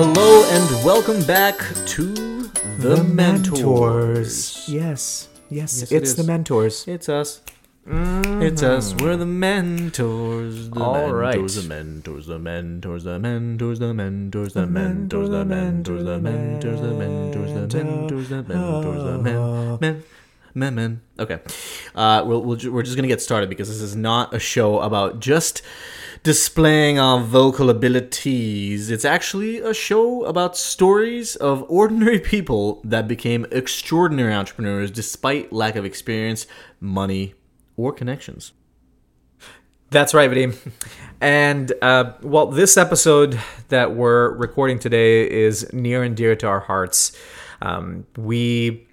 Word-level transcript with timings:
Hello 0.00 0.44
and 0.52 0.84
welcome 0.84 1.24
back 1.24 1.58
to 1.86 2.14
the, 2.78 3.02
Mentors. 3.02 4.68
Yes, 4.68 5.26
yes, 5.50 5.80
Yes, 5.80 5.90
it 5.90 5.96
it's 5.96 6.14
the 6.14 6.22
mentors. 6.22 6.86
It's 6.86 7.08
us. 7.08 7.42
It's 7.84 8.62
us. 8.62 8.94
We're 8.94 9.16
the 9.16 9.26
mentors. 9.26 10.70
The 10.70 10.80
All 10.80 10.94
mentors, 10.94 11.12
right. 11.12 11.64
The 11.64 11.68
mentors. 11.68 12.26
The 12.26 12.38
mentors. 12.38 13.02
The 13.02 13.18
mentors. 13.18 13.80
The 13.80 13.92
mentors. 13.92 14.54
The 14.54 14.66
mentors. 14.66 15.30
The 15.30 15.44
mentors. 15.44 16.04
The 16.04 16.20
mentors. 16.20 16.80
The 16.80 16.94
mentors. 16.94 17.50
The 17.50 17.66
mentors. 17.66 18.28
The 18.28 18.42
mentors. 18.44 19.02
The 19.02 19.18
men. 19.18 19.78
Men. 19.80 20.04
Men. 20.54 20.74
Men. 20.74 21.00
Okay. 21.18 21.38
Uh, 21.94 22.22
we'll, 22.26 22.42
we'll, 22.42 22.56
ju- 22.56 22.72
we're 22.72 22.82
just 22.82 22.96
gonna 22.96 23.08
get 23.08 23.20
started 23.22 23.48
because 23.48 23.68
this 23.68 23.80
is 23.80 23.94
not 23.96 24.34
a 24.34 24.38
show 24.38 24.80
about 24.80 25.20
just 25.20 25.62
displaying 26.24 26.98
our 26.98 27.20
vocal 27.20 27.70
abilities. 27.70 28.90
It's 28.90 29.04
actually 29.04 29.58
a 29.58 29.72
show 29.72 30.24
about 30.24 30.56
stories 30.56 31.36
of 31.36 31.64
ordinary 31.68 32.18
people 32.18 32.80
that 32.84 33.06
became 33.06 33.46
extraordinary 33.50 34.34
entrepreneurs 34.34 34.90
despite 34.90 35.52
lack 35.52 35.76
of 35.76 35.84
experience, 35.84 36.46
money, 36.80 37.34
or 37.76 37.92
connections. 37.92 38.52
That's 39.90 40.12
right, 40.12 40.30
Vadim. 40.30 40.56
And 41.20 41.72
uh, 41.80 42.12
well, 42.22 42.46
this 42.46 42.76
episode 42.76 43.40
that 43.68 43.94
we're 43.94 44.34
recording 44.36 44.78
today 44.78 45.28
is 45.28 45.72
near 45.72 46.02
and 46.02 46.16
dear 46.16 46.36
to 46.36 46.46
our 46.46 46.60
hearts. 46.60 47.16
Um, 47.62 48.06
we 48.16 48.86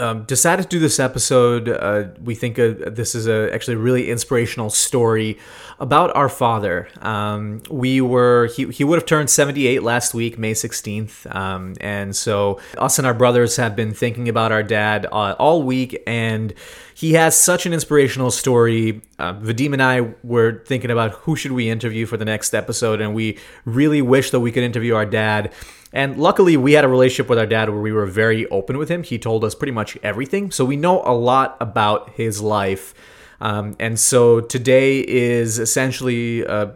um, 0.00 0.24
decided 0.24 0.64
to 0.64 0.68
do 0.68 0.78
this 0.78 0.98
episode. 0.98 1.68
Uh, 1.68 2.08
we 2.22 2.34
think 2.34 2.58
uh, 2.58 2.74
this 2.86 3.14
is 3.14 3.26
a 3.28 3.52
actually 3.52 3.74
a 3.74 3.78
really 3.78 4.10
inspirational 4.10 4.70
story 4.70 5.38
about 5.78 6.14
our 6.16 6.28
father. 6.28 6.88
Um, 7.00 7.62
we 7.70 8.00
were 8.00 8.46
he, 8.56 8.66
he 8.68 8.82
would 8.82 8.98
have 8.98 9.06
turned 9.06 9.30
78 9.30 9.82
last 9.82 10.14
week, 10.14 10.38
May 10.38 10.52
16th, 10.52 11.32
um, 11.34 11.76
and 11.80 12.16
so 12.16 12.60
us 12.78 12.98
and 12.98 13.06
our 13.06 13.14
brothers 13.14 13.56
have 13.56 13.76
been 13.76 13.92
thinking 13.92 14.28
about 14.28 14.52
our 14.52 14.62
dad 14.62 15.06
uh, 15.06 15.36
all 15.38 15.62
week, 15.62 16.02
and 16.06 16.54
he 16.94 17.12
has 17.14 17.36
such 17.36 17.66
an 17.66 17.72
inspirational 17.72 18.30
story. 18.30 19.02
Uh, 19.18 19.34
Vadim 19.34 19.72
and 19.72 19.82
I 19.82 20.14
were 20.22 20.62
thinking 20.66 20.90
about 20.90 21.12
who 21.12 21.36
should 21.36 21.52
we 21.52 21.70
interview 21.70 22.06
for 22.06 22.16
the 22.16 22.24
next 22.24 22.54
episode, 22.54 23.00
and 23.00 23.14
we 23.14 23.38
really 23.64 24.02
wish 24.02 24.30
that 24.30 24.40
we 24.40 24.50
could 24.50 24.62
interview 24.62 24.94
our 24.94 25.06
dad. 25.06 25.52
And 25.92 26.18
luckily, 26.18 26.56
we 26.56 26.72
had 26.72 26.84
a 26.84 26.88
relationship 26.88 27.28
with 27.28 27.38
our 27.38 27.46
dad 27.46 27.68
where 27.68 27.80
we 27.80 27.92
were 27.92 28.06
very 28.06 28.46
open 28.48 28.78
with 28.78 28.88
him. 28.88 29.02
He 29.02 29.18
told 29.18 29.44
us 29.44 29.54
pretty 29.54 29.72
much 29.72 29.98
everything. 30.02 30.50
So 30.50 30.64
we 30.64 30.76
know 30.76 31.02
a 31.04 31.14
lot 31.14 31.56
about 31.60 32.10
his 32.10 32.40
life. 32.40 32.94
Um, 33.40 33.74
and 33.80 33.98
so 33.98 34.40
today 34.40 35.00
is 35.00 35.58
essentially 35.58 36.46
uh, 36.46 36.68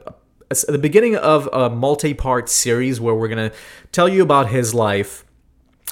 the 0.66 0.78
beginning 0.78 1.16
of 1.16 1.48
a 1.52 1.70
multi 1.70 2.14
part 2.14 2.48
series 2.48 3.00
where 3.00 3.14
we're 3.14 3.28
going 3.28 3.50
to 3.50 3.56
tell 3.92 4.08
you 4.08 4.22
about 4.22 4.48
his 4.48 4.74
life 4.74 5.24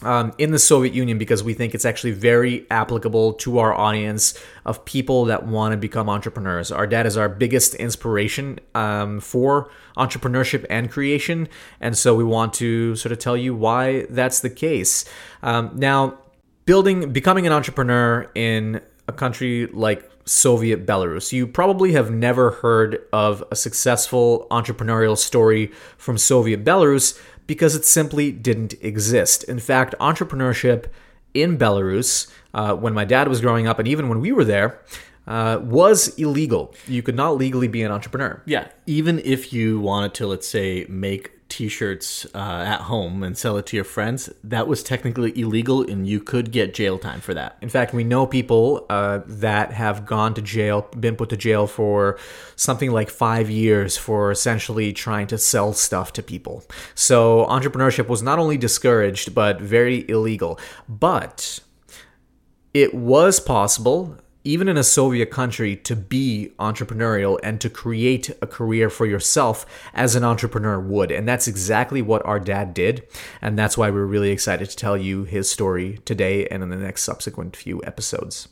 um, 0.02 0.32
in 0.38 0.50
the 0.50 0.58
Soviet 0.58 0.94
Union 0.94 1.18
because 1.18 1.42
we 1.42 1.54
think 1.54 1.74
it's 1.74 1.84
actually 1.84 2.12
very 2.12 2.66
applicable 2.70 3.34
to 3.34 3.58
our 3.58 3.74
audience 3.74 4.38
of 4.64 4.84
people 4.84 5.24
that 5.26 5.46
want 5.46 5.72
to 5.72 5.76
become 5.76 6.08
entrepreneurs. 6.08 6.70
Our 6.72 6.86
dad 6.86 7.06
is 7.06 7.16
our 7.16 7.28
biggest 7.28 7.74
inspiration 7.74 8.58
um, 8.74 9.20
for 9.20 9.70
entrepreneurship 9.96 10.64
and 10.70 10.90
creation, 10.90 11.48
and 11.80 11.96
so 11.96 12.14
we 12.14 12.24
want 12.24 12.54
to 12.54 12.96
sort 12.96 13.12
of 13.12 13.18
tell 13.18 13.36
you 13.36 13.54
why 13.54 14.06
that's 14.10 14.40
the 14.40 14.50
case. 14.50 15.04
Um, 15.42 15.70
now, 15.74 16.18
building, 16.64 17.12
becoming 17.12 17.46
an 17.46 17.52
entrepreneur 17.52 18.30
in 18.34 18.80
a 19.08 19.12
country 19.12 19.66
like 19.66 20.08
Soviet 20.24 20.86
Belarus. 20.86 21.32
You 21.32 21.46
probably 21.46 21.92
have 21.92 22.10
never 22.10 22.52
heard 22.52 23.00
of 23.12 23.42
a 23.50 23.56
successful 23.56 24.46
entrepreneurial 24.50 25.18
story 25.18 25.72
from 25.98 26.16
Soviet 26.16 26.64
Belarus 26.64 27.20
because 27.46 27.74
it 27.74 27.84
simply 27.84 28.32
didn't 28.32 28.74
exist. 28.80 29.44
In 29.44 29.58
fact, 29.58 29.94
entrepreneurship 30.00 30.86
in 31.34 31.58
Belarus, 31.58 32.30
uh, 32.54 32.74
when 32.74 32.92
my 32.92 33.04
dad 33.04 33.28
was 33.28 33.40
growing 33.40 33.66
up 33.66 33.78
and 33.78 33.88
even 33.88 34.08
when 34.08 34.20
we 34.20 34.32
were 34.32 34.44
there, 34.44 34.80
uh, 35.26 35.58
was 35.62 36.08
illegal. 36.18 36.74
You 36.86 37.02
could 37.02 37.14
not 37.14 37.36
legally 37.36 37.68
be 37.68 37.82
an 37.82 37.92
entrepreneur. 37.92 38.42
Yeah, 38.44 38.68
even 38.86 39.20
if 39.20 39.52
you 39.52 39.80
wanted 39.80 40.14
to, 40.14 40.26
let's 40.26 40.48
say, 40.48 40.86
make 40.88 41.31
T-shirts 41.52 42.26
uh, 42.34 42.38
at 42.74 42.80
home 42.92 43.22
and 43.22 43.36
sell 43.36 43.58
it 43.58 43.66
to 43.66 43.76
your 43.76 43.84
friends, 43.84 44.30
that 44.42 44.66
was 44.66 44.82
technically 44.82 45.38
illegal, 45.38 45.82
and 45.82 46.08
you 46.08 46.18
could 46.18 46.50
get 46.50 46.72
jail 46.72 46.98
time 46.98 47.20
for 47.20 47.34
that. 47.34 47.58
In 47.60 47.68
fact, 47.68 47.92
we 47.92 48.04
know 48.04 48.26
people 48.26 48.86
uh, 48.88 49.20
that 49.26 49.72
have 49.72 50.06
gone 50.06 50.32
to 50.34 50.42
jail, 50.42 50.88
been 50.98 51.14
put 51.14 51.28
to 51.28 51.36
jail 51.36 51.66
for 51.66 52.18
something 52.56 52.90
like 52.90 53.10
five 53.10 53.50
years 53.50 53.98
for 53.98 54.30
essentially 54.30 54.94
trying 54.94 55.26
to 55.26 55.36
sell 55.36 55.74
stuff 55.74 56.14
to 56.14 56.22
people. 56.22 56.64
So 56.94 57.44
entrepreneurship 57.50 58.08
was 58.08 58.22
not 58.22 58.38
only 58.38 58.56
discouraged, 58.56 59.34
but 59.34 59.60
very 59.60 60.08
illegal. 60.08 60.58
But 60.88 61.60
it 62.72 62.94
was 62.94 63.40
possible, 63.40 64.16
even 64.44 64.68
in 64.68 64.76
a 64.76 64.82
Soviet 64.82 65.30
country, 65.30 65.76
to 65.76 65.96
be 65.96 66.52
entrepreneurial 66.58 67.38
and 67.42 67.60
to 67.60 67.70
create 67.70 68.30
a 68.40 68.46
career 68.46 68.90
for 68.90 69.06
yourself 69.06 69.66
as 69.94 70.14
an 70.14 70.24
entrepreneur 70.24 70.80
would. 70.80 71.10
And 71.10 71.28
that's 71.28 71.48
exactly 71.48 72.02
what 72.02 72.24
our 72.26 72.40
dad 72.40 72.74
did. 72.74 73.06
And 73.40 73.58
that's 73.58 73.78
why 73.78 73.90
we're 73.90 74.06
really 74.06 74.30
excited 74.30 74.70
to 74.70 74.76
tell 74.76 74.96
you 74.96 75.24
his 75.24 75.50
story 75.50 75.98
today 76.04 76.46
and 76.48 76.62
in 76.62 76.70
the 76.70 76.76
next 76.76 77.02
subsequent 77.02 77.56
few 77.56 77.82
episodes. 77.84 78.48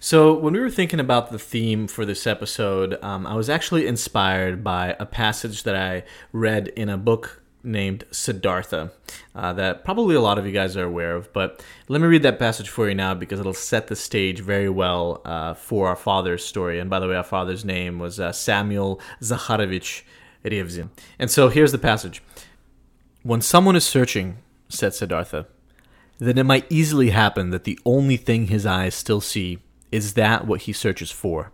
So, 0.00 0.34
when 0.34 0.54
we 0.54 0.60
were 0.60 0.70
thinking 0.70 0.98
about 0.98 1.30
the 1.30 1.38
theme 1.38 1.86
for 1.86 2.04
this 2.04 2.26
episode, 2.26 2.98
um, 3.04 3.24
I 3.24 3.34
was 3.34 3.48
actually 3.48 3.86
inspired 3.86 4.64
by 4.64 4.96
a 4.98 5.06
passage 5.06 5.62
that 5.62 5.76
I 5.76 6.02
read 6.32 6.68
in 6.68 6.88
a 6.88 6.98
book 6.98 7.41
named 7.64 8.04
Siddhartha 8.10 8.92
uh, 9.34 9.52
that 9.54 9.84
probably 9.84 10.14
a 10.14 10.20
lot 10.20 10.38
of 10.38 10.46
you 10.46 10.52
guys 10.52 10.76
are 10.76 10.84
aware 10.84 11.14
of. 11.14 11.32
But 11.32 11.64
let 11.88 12.00
me 12.00 12.06
read 12.06 12.22
that 12.22 12.38
passage 12.38 12.68
for 12.68 12.88
you 12.88 12.94
now 12.94 13.14
because 13.14 13.40
it'll 13.40 13.54
set 13.54 13.86
the 13.86 13.96
stage 13.96 14.40
very 14.40 14.68
well 14.68 15.20
uh, 15.24 15.54
for 15.54 15.88
our 15.88 15.96
father's 15.96 16.44
story. 16.44 16.78
And 16.78 16.90
by 16.90 17.00
the 17.00 17.08
way, 17.08 17.16
our 17.16 17.22
father's 17.22 17.64
name 17.64 17.98
was 17.98 18.18
uh, 18.18 18.32
Samuel 18.32 19.00
Zakharovich 19.20 20.02
Revzin. 20.44 20.90
And 21.18 21.30
so 21.30 21.48
here's 21.48 21.72
the 21.72 21.78
passage 21.78 22.22
When 23.22 23.40
someone 23.40 23.76
is 23.76 23.84
searching, 23.84 24.38
said 24.68 24.94
Siddhartha, 24.94 25.46
then 26.18 26.38
it 26.38 26.44
might 26.44 26.70
easily 26.70 27.10
happen 27.10 27.50
that 27.50 27.64
the 27.64 27.78
only 27.84 28.16
thing 28.16 28.46
his 28.46 28.64
eyes 28.66 28.94
still 28.94 29.20
see 29.20 29.58
is 29.90 30.14
that 30.14 30.46
what 30.46 30.62
he 30.62 30.72
searches 30.72 31.10
for, 31.10 31.52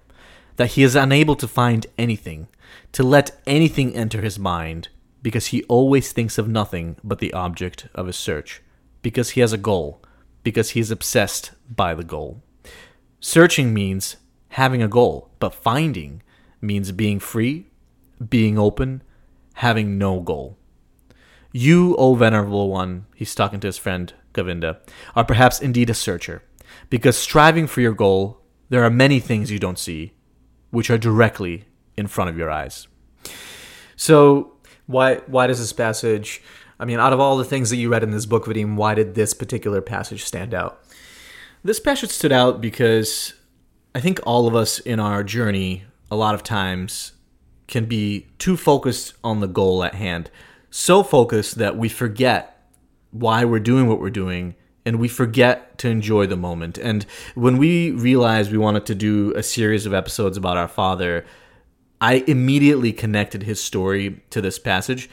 that 0.57 0.73
he 0.73 0.83
is 0.83 0.95
unable 0.95 1.37
to 1.37 1.49
find 1.49 1.87
anything, 1.97 2.49
to 2.93 3.03
let 3.03 3.41
anything 3.47 3.95
enter 3.95 4.21
his 4.21 4.39
mind, 4.39 4.89
because 5.23 5.47
he 5.47 5.65
always 5.65 6.13
thinks 6.13 6.39
of 6.39 6.49
nothing 6.49 6.97
but 7.03 7.19
the 7.19 7.33
object 7.33 7.89
of 7.95 8.07
his 8.07 8.17
search, 8.17 8.63
because 9.03 9.31
he 9.31 9.41
has 9.41 9.53
a 9.53 9.59
goal, 9.59 10.03
because 10.43 10.71
he 10.71 10.81
is 10.81 10.91
obsessed 10.91 11.53
by 11.75 11.95
the 11.95 12.05
goal. 12.05 12.43
Searching 13.21 13.75
means 13.75 14.17
having 14.51 14.83
a 14.83 14.89
goal, 14.89 15.31
but 15.39 15.55
finding 15.55 16.23
means 16.61 16.93
being 16.93 17.19
free, 17.19 17.67
being 18.29 18.59
open, 18.59 19.03
having 19.55 19.99
no 19.99 20.21
goal. 20.21 20.57
You, 21.53 21.97
O 21.97 22.15
venerable 22.15 22.69
one, 22.69 23.07
he's 23.15 23.35
talking 23.35 23.61
to 23.61 23.69
his 23.69 23.79
friend 23.79 24.13
Govinda, 24.33 24.81
are 25.17 25.25
perhaps 25.25 25.61
indeed 25.61 25.91
a 25.91 25.95
searcher, 25.95 26.43
because 26.91 27.17
striving 27.17 27.67
for 27.67 27.81
your 27.81 27.93
goal, 27.93 28.41
there 28.69 28.85
are 28.85 28.91
many 28.91 29.19
things 29.19 29.51
you 29.51 29.59
don't 29.59 29.79
see, 29.79 30.13
which 30.71 30.91
are 30.91 30.99
directly 30.99 31.65
in 31.97 32.07
front 32.07 32.31
of 32.31 32.37
your 32.37 32.51
eyes. 32.51 32.87
So, 33.97 34.53
Why, 34.89 35.17
why 35.27 35.47
does 35.47 35.61
this 35.61 35.73
passage, 35.73 36.43
I 36.81 36.87
mean, 36.87 36.99
out 36.99 37.13
of 37.13 37.21
all 37.21 37.37
the 37.37 37.45
things 37.45 37.71
that 37.71 37.77
you 37.77 37.91
read 37.91 38.03
in 38.03 38.11
this 38.11 38.27
book, 38.27 38.47
Vadim, 38.47 38.75
why 38.75 38.95
did 38.95 39.15
this 39.15 39.35
particular 39.35 39.81
passage 39.81 40.25
stand 40.25 40.55
out? 40.55 40.83
This 41.63 41.79
passage 41.79 42.11
stood 42.11 42.33
out 42.33 42.61
because 42.61 43.35
I 43.95 44.01
think 44.01 44.19
all 44.25 44.49
of 44.49 44.57
us 44.57 44.79
in 44.79 44.99
our 44.99 45.23
journey, 45.23 45.85
a 46.11 46.17
lot 46.17 46.35
of 46.35 46.43
times, 46.43 47.13
can 47.67 47.85
be 47.85 48.27
too 48.39 48.57
focused 48.57 49.13
on 49.23 49.41
the 49.41 49.47
goal 49.47 49.85
at 49.85 49.95
hand. 49.95 50.31
So 50.71 51.03
focused 51.03 51.57
that 51.57 51.77
we 51.77 51.89
forget 51.89 52.67
why 53.11 53.45
we're 53.45 53.61
doing 53.61 53.89
what 53.89 54.01
we're 54.01 54.11
doing 54.11 54.55
and 54.87 54.99
we 54.99 55.09
forget 55.09 55.77
to 55.79 55.89
enjoy 55.89 56.27
the 56.27 56.37
moment. 56.37 56.79
And 56.79 57.05
when 57.35 57.59
we 57.59 57.91
realized 57.91 58.51
we 58.51 58.57
wanted 58.57 58.87
to 58.87 58.95
do 58.95 59.35
a 59.37 59.43
series 59.43 59.85
of 59.85 59.93
episodes 59.93 60.39
about 60.39 60.57
our 60.57 60.67
father, 60.67 61.27
I 62.01 62.25
immediately 62.27 62.93
connected 62.93 63.43
his 63.43 63.63
story 63.63 64.23
to 64.31 64.41
this 64.41 64.59
passage 64.59 65.09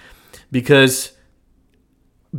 because 0.51 1.13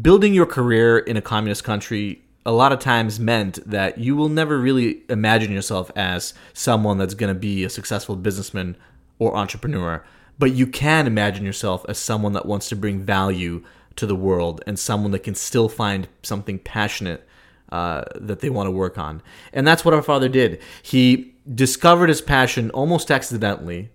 building 0.01 0.35
your 0.35 0.47
career 0.47 0.99
in 0.99 1.17
a 1.17 1.23
communist 1.23 1.65
country 1.65 2.23
a 2.45 2.53
lot 2.53 2.73
of 2.73 2.79
times 2.79 3.19
meant 3.19 3.59
that 3.69 3.99
you 3.99 4.15
will 4.15 4.29
never 4.29 4.59
really 4.59 5.03
imagine 5.09 5.53
yourself 5.53 5.91
as 5.97 6.33
someone 6.53 6.97
that's 6.97 7.15
going 7.15 7.35
to 7.35 7.39
be 7.39 7.65
a 7.65 7.71
successful 7.71 8.15
businessman 8.15 8.77
or 9.19 9.37
entrepreneur, 9.37 10.05
but 10.39 10.53
you 10.53 10.67
can 10.67 11.09
imagine 11.09 11.45
yourself 11.45 11.85
as 11.89 11.99
someone 11.99 12.35
that 12.35 12.47
wants 12.47 12.69
to 12.69 12.77
bring 12.77 13.01
value 13.01 13.65
to 13.97 14.07
the 14.07 14.15
world 14.15 14.63
and 14.67 14.79
someone 14.79 15.11
that 15.11 15.25
can 15.25 15.35
still 15.35 15.69
find 15.69 16.07
something 16.23 16.59
passionate 16.61 17.27
uh, 17.73 18.05
that 18.15 18.41
they 18.41 18.51
want 18.51 18.69
to 18.69 18.71
work 18.71 18.97
on. 18.97 19.21
And 19.53 19.67
that's 19.67 19.85
what 19.85 19.95
our 19.95 20.03
father 20.03 20.29
did. 20.29 20.61
He 20.83 21.35
discovered 21.53 22.09
his 22.09 22.21
passion 22.21 22.71
almost 22.71 23.11
accidentally 23.11 23.91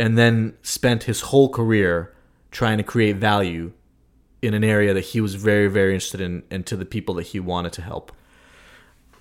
and 0.00 0.16
then 0.16 0.56
spent 0.62 1.02
his 1.02 1.20
whole 1.20 1.50
career 1.50 2.10
trying 2.50 2.78
to 2.78 2.82
create 2.82 3.16
value 3.16 3.70
in 4.40 4.54
an 4.54 4.64
area 4.64 4.94
that 4.94 5.02
he 5.02 5.20
was 5.20 5.34
very, 5.34 5.68
very 5.68 5.92
interested 5.92 6.22
in 6.22 6.42
and 6.50 6.64
to 6.64 6.74
the 6.74 6.86
people 6.86 7.14
that 7.14 7.26
he 7.26 7.38
wanted 7.38 7.70
to 7.74 7.82
help. 7.82 8.10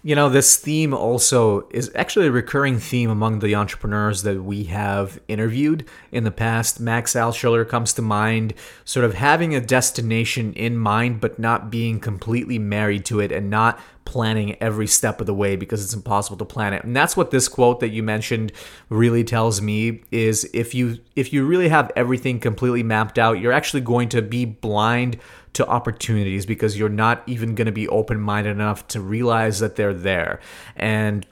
You 0.01 0.15
know, 0.15 0.29
this 0.29 0.55
theme 0.55 0.93
also 0.93 1.67
is 1.71 1.91
actually 1.93 2.27
a 2.27 2.31
recurring 2.31 2.79
theme 2.79 3.09
among 3.09 3.39
the 3.39 3.55
entrepreneurs 3.55 4.23
that 4.23 4.41
we 4.41 4.63
have 4.65 5.19
interviewed 5.27 5.85
in 6.13 6.23
the 6.23 6.31
past. 6.31 6.79
Max 6.79 7.13
Altschuler 7.13 7.67
comes 7.67 7.91
to 7.95 8.01
mind, 8.01 8.53
sort 8.85 9.05
of 9.05 9.15
having 9.15 9.53
a 9.53 9.59
destination 9.59 10.53
in 10.53 10.77
mind, 10.77 11.19
but 11.19 11.37
not 11.37 11.69
being 11.69 11.99
completely 11.99 12.57
married 12.57 13.03
to 13.03 13.19
it 13.19 13.33
and 13.33 13.49
not 13.49 13.77
planning 14.05 14.55
every 14.61 14.87
step 14.87 15.21
of 15.21 15.27
the 15.27 15.33
way 15.33 15.55
because 15.55 15.83
it's 15.83 15.93
impossible 15.93 16.37
to 16.37 16.45
plan 16.45 16.73
it. 16.73 16.83
And 16.83 16.95
that's 16.95 17.15
what 17.15 17.31
this 17.31 17.47
quote 17.47 17.79
that 17.79 17.89
you 17.89 18.01
mentioned 18.01 18.51
really 18.89 19.23
tells 19.23 19.61
me 19.61 20.01
is 20.11 20.49
if 20.53 20.73
you 20.73 20.97
if 21.15 21.31
you 21.31 21.45
really 21.45 21.69
have 21.69 21.91
everything 21.95 22.39
completely 22.39 22.81
mapped 22.81 23.19
out, 23.19 23.39
you're 23.39 23.51
actually 23.51 23.81
going 23.81 24.09
to 24.09 24.21
be 24.21 24.45
blind 24.45 25.17
to 25.53 25.67
opportunities 25.67 26.45
because 26.45 26.77
you're 26.77 26.89
not 26.89 27.23
even 27.27 27.55
going 27.55 27.65
to 27.65 27.71
be 27.71 27.87
open-minded 27.87 28.49
enough 28.49 28.87
to 28.87 29.01
realize 29.01 29.59
that 29.59 29.75
they're 29.75 29.93
there. 29.93 30.39
And 30.75 31.25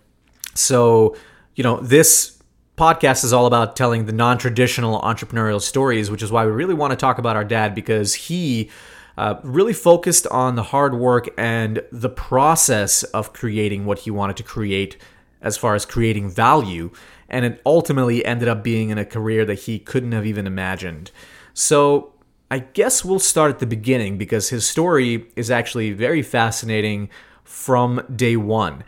so, 0.53 1.15
you 1.55 1.63
know, 1.63 1.79
this 1.79 2.41
podcast 2.77 3.23
is 3.23 3.33
all 3.33 3.47
about 3.47 3.75
telling 3.75 4.05
the 4.05 4.11
non-traditional 4.11 5.01
entrepreneurial 5.01 5.61
stories, 5.61 6.11
which 6.11 6.21
is 6.21 6.31
why 6.31 6.45
we 6.45 6.51
really 6.51 6.75
want 6.75 6.91
to 6.91 6.97
talk 6.97 7.17
about 7.17 7.35
our 7.35 7.43
dad 7.43 7.73
because 7.73 8.13
he 8.13 8.69
uh, 9.17 9.39
really 9.43 9.73
focused 9.73 10.27
on 10.27 10.55
the 10.55 10.63
hard 10.63 10.93
work 10.93 11.27
and 11.37 11.81
the 11.91 12.09
process 12.09 13.03
of 13.03 13.33
creating 13.33 13.85
what 13.85 13.99
he 13.99 14.11
wanted 14.11 14.37
to 14.37 14.43
create 14.43 14.97
as 15.41 15.57
far 15.57 15.75
as 15.75 15.85
creating 15.85 16.29
value. 16.29 16.91
And 17.29 17.43
it 17.43 17.61
ultimately 17.65 18.23
ended 18.23 18.47
up 18.47 18.63
being 18.63 18.89
in 18.89 18.97
a 18.97 19.05
career 19.05 19.43
that 19.45 19.59
he 19.61 19.79
couldn't 19.79 20.11
have 20.11 20.25
even 20.25 20.45
imagined. 20.47 21.11
So 21.53 22.13
I 22.49 22.59
guess 22.59 23.03
we'll 23.03 23.19
start 23.19 23.51
at 23.51 23.59
the 23.59 23.65
beginning 23.65 24.17
because 24.17 24.49
his 24.49 24.67
story 24.67 25.27
is 25.35 25.49
actually 25.49 25.91
very 25.91 26.21
fascinating 26.21 27.09
from 27.43 28.01
day 28.15 28.37
one. 28.37 28.83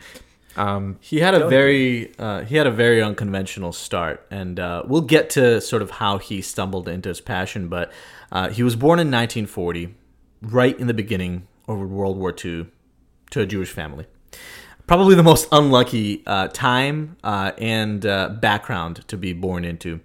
Um, 0.56 0.98
he 1.00 1.20
had 1.20 1.34
a 1.34 1.48
very 1.48 2.12
uh, 2.18 2.42
he 2.42 2.56
had 2.56 2.66
a 2.66 2.72
very 2.72 3.00
unconventional 3.00 3.72
start, 3.72 4.26
and 4.30 4.58
uh, 4.58 4.82
we'll 4.84 5.00
get 5.00 5.30
to 5.30 5.60
sort 5.60 5.80
of 5.80 5.90
how 5.90 6.18
he 6.18 6.42
stumbled 6.42 6.88
into 6.88 7.08
his 7.08 7.20
passion. 7.20 7.68
But 7.68 7.92
uh, 8.32 8.48
he 8.50 8.62
was 8.62 8.76
born 8.76 8.98
in 8.98 9.06
1940 9.10 9.94
right 10.42 10.78
in 10.78 10.86
the 10.86 10.94
beginning 10.94 11.46
of 11.68 11.78
World 11.78 12.16
War 12.16 12.30
II 12.30 12.66
to 13.30 13.40
a 13.40 13.46
Jewish 13.46 13.70
family. 13.70 14.06
Probably 14.86 15.14
the 15.14 15.22
most 15.22 15.46
unlucky 15.52 16.22
uh, 16.26 16.48
time 16.48 17.16
uh, 17.22 17.52
and 17.58 18.04
uh, 18.04 18.28
background 18.28 19.06
to 19.08 19.16
be 19.16 19.32
born 19.32 19.64
into. 19.64 20.00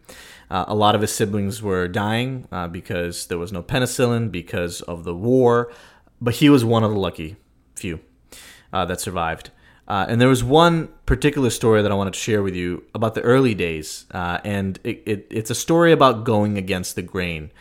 Uh, 0.52 0.66
a 0.68 0.76
lot 0.76 0.94
of 0.94 1.02
his 1.02 1.12
siblings 1.12 1.62
were 1.62 1.88
dying 1.88 2.48
uh, 2.52 2.68
because 2.68 3.26
there 3.28 3.40
was 3.40 3.52
no 3.52 3.64
penicillin, 3.64 4.32
because 4.32 4.82
of 4.82 5.04
the 5.04 5.16
war, 5.16 5.72
but 6.22 6.36
he 6.36 6.50
was 6.50 6.64
one 6.64 6.84
of 6.84 6.92
the 6.92 7.00
lucky 7.00 7.36
few 7.76 8.00
uh, 8.72 8.86
that 8.86 9.02
survived. 9.02 9.50
and 9.88 10.22
there 10.22 10.30
was 10.30 10.44
one 10.44 10.90
particular 11.08 11.50
story 11.50 11.82
that 11.82 11.92
I 11.92 11.96
wanted 11.96 12.14
to 12.14 12.20
share 12.20 12.44
with 12.44 12.56
you 12.56 12.84
about 12.94 13.16
the 13.16 13.22
early 13.22 13.56
days, 13.56 14.06
and 14.12 14.80
it, 14.84 15.02
it, 15.08 15.28
it's 15.32 15.50
a 15.50 15.56
story 15.56 15.92
about 15.92 16.26
going 16.26 16.60
against 16.60 16.96
the 16.96 17.02
grain 17.02 17.52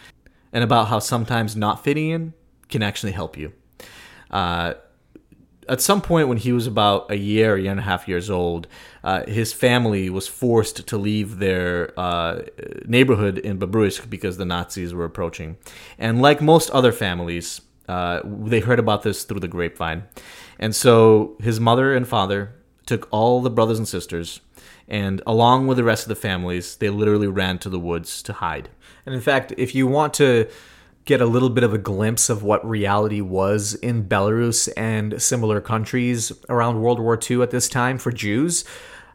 and 0.52 0.62
about 0.62 0.88
how 0.88 0.98
sometimes 0.98 1.56
not 1.56 1.82
fitting 1.82 2.10
in 2.10 2.34
can 2.68 2.82
actually 2.82 3.12
help 3.12 3.36
you. 3.36 3.52
Uh, 4.30 4.74
at 5.68 5.80
some 5.80 6.00
point 6.00 6.28
when 6.28 6.36
he 6.36 6.52
was 6.52 6.66
about 6.66 7.10
a 7.10 7.16
year, 7.16 7.56
a 7.56 7.60
year 7.60 7.70
and 7.70 7.80
a 7.80 7.84
half 7.84 8.06
years 8.08 8.30
old, 8.30 8.66
uh, 9.02 9.24
his 9.26 9.52
family 9.52 10.10
was 10.10 10.28
forced 10.28 10.86
to 10.86 10.96
leave 10.98 11.38
their 11.38 11.98
uh, 11.98 12.42
neighborhood 12.84 13.38
in 13.38 13.58
Babruisk 13.58 14.10
because 14.10 14.36
the 14.36 14.44
Nazis 14.44 14.92
were 14.92 15.04
approaching. 15.04 15.56
And 15.98 16.20
like 16.20 16.40
most 16.40 16.70
other 16.70 16.92
families, 16.92 17.60
uh, 17.88 18.20
they 18.24 18.60
heard 18.60 18.78
about 18.78 19.02
this 19.02 19.24
through 19.24 19.40
the 19.40 19.48
grapevine. 19.48 20.04
And 20.58 20.74
so 20.74 21.36
his 21.40 21.60
mother 21.60 21.94
and 21.94 22.06
father 22.06 22.54
took 22.86 23.08
all 23.10 23.40
the 23.40 23.50
brothers 23.50 23.78
and 23.78 23.88
sisters, 23.88 24.40
and 24.86 25.22
along 25.26 25.66
with 25.66 25.78
the 25.78 25.84
rest 25.84 26.04
of 26.04 26.08
the 26.08 26.14
families, 26.14 26.76
they 26.76 26.90
literally 26.90 27.26
ran 27.26 27.58
to 27.58 27.70
the 27.70 27.78
woods 27.78 28.22
to 28.22 28.34
hide. 28.34 28.68
And 29.06 29.14
in 29.14 29.20
fact, 29.22 29.54
if 29.56 29.74
you 29.74 29.86
want 29.86 30.12
to 30.14 30.48
get 31.04 31.20
a 31.20 31.26
little 31.26 31.50
bit 31.50 31.64
of 31.64 31.74
a 31.74 31.78
glimpse 31.78 32.30
of 32.30 32.42
what 32.42 32.66
reality 32.66 33.20
was 33.20 33.74
in 33.74 34.08
Belarus 34.08 34.68
and 34.76 35.20
similar 35.20 35.60
countries 35.60 36.32
around 36.48 36.80
World 36.80 36.98
War 36.98 37.18
II 37.18 37.42
at 37.42 37.50
this 37.50 37.68
time 37.68 37.98
for 37.98 38.10
Jews, 38.10 38.64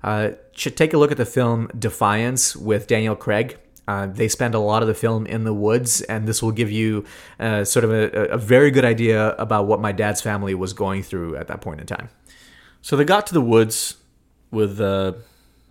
uh, 0.04 0.32
should 0.54 0.78
take 0.78 0.94
a 0.94 0.98
look 0.98 1.12
at 1.12 1.18
the 1.18 1.26
film 1.26 1.70
Defiance 1.78 2.56
with 2.56 2.88
Daniel 2.88 3.16
Craig. 3.16 3.58
Uh, 3.88 4.06
they 4.06 4.28
spend 4.28 4.54
a 4.54 4.60
lot 4.60 4.84
of 4.84 4.88
the 4.88 4.94
film 4.94 5.26
in 5.26 5.46
the 5.46 5.54
woods, 5.54 6.02
and 6.02 6.28
this 6.28 6.44
will 6.44 6.52
give 6.52 6.72
you 6.72 7.06
uh, 7.40 7.64
sort 7.64 7.84
of 7.84 7.92
a, 7.92 8.10
a 8.28 8.38
very 8.38 8.70
good 8.70 8.86
idea 8.86 9.32
about 9.38 9.66
what 9.66 9.82
my 9.82 9.92
dad's 9.92 10.22
family 10.22 10.54
was 10.54 10.74
going 10.74 11.02
through 11.02 11.36
at 11.36 11.48
that 11.48 11.60
point 11.60 11.82
in 11.82 11.88
time. 11.88 12.10
So 12.84 12.96
they 12.96 13.04
got 13.04 13.26
to 13.28 13.34
the 13.34 13.42
woods 13.42 13.98
with 14.52 14.80
uh, 14.80 15.14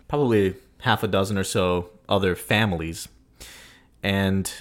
probably 0.09 0.55
half 0.81 1.01
a 1.01 1.07
dozen 1.07 1.37
or 1.37 1.45
so 1.45 1.91
other 2.09 2.35
families, 2.35 3.07
and 4.03 4.51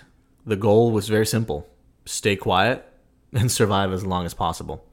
the 0.48 0.56
goal 0.56 0.90
was 0.90 1.08
very 1.08 1.26
simple 1.26 1.68
stay 2.06 2.34
quiet 2.34 2.84
and 3.34 3.52
survive 3.52 3.92
as 3.92 4.04
long 4.04 4.24
as 4.24 4.32
possible. 4.32 4.84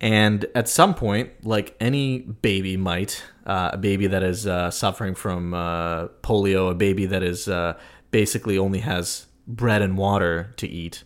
And 0.00 0.46
at 0.54 0.68
some 0.68 0.94
point, 0.94 1.30
like 1.44 1.76
any 1.80 2.18
baby 2.18 2.76
might, 2.76 3.22
uh, 3.46 3.70
a 3.74 3.76
baby 3.76 4.06
that 4.06 4.22
is 4.22 4.46
uh, 4.46 4.70
suffering 4.70 5.14
from 5.14 5.54
uh, 5.54 6.08
polio, 6.22 6.70
a 6.70 6.74
baby 6.74 7.06
that 7.06 7.22
is 7.22 7.46
uh, 7.46 7.78
basically 8.10 8.58
only 8.58 8.80
has 8.80 9.26
bread 9.46 9.82
and 9.82 9.96
water 9.96 10.52
to 10.56 10.66
eat, 10.66 11.04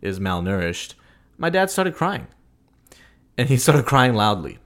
is 0.00 0.18
malnourished, 0.18 0.94
my 1.36 1.50
dad 1.50 1.70
started 1.70 1.94
crying. 1.94 2.28
And 3.36 3.48
he 3.48 3.56
started 3.56 3.86
crying 3.86 4.14
loudly. 4.14 4.58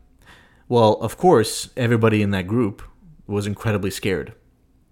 Well, 0.68 0.94
of 0.94 1.16
course, 1.16 1.70
everybody 1.76 2.20
in 2.22 2.30
that 2.30 2.46
group 2.46 2.82
was 3.26 3.46
incredibly 3.46 3.90
scared. 3.90 4.34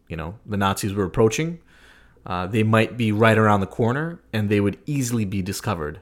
You 0.08 0.16
know, 0.16 0.38
the 0.44 0.56
Nazis 0.56 0.94
were 0.94 1.04
approaching. 1.04 1.60
Uh, 2.24 2.46
they 2.46 2.62
might 2.62 2.96
be 2.96 3.10
right 3.10 3.36
around 3.36 3.60
the 3.60 3.66
corner 3.66 4.20
and 4.32 4.48
they 4.48 4.60
would 4.60 4.78
easily 4.86 5.24
be 5.24 5.42
discovered 5.42 6.00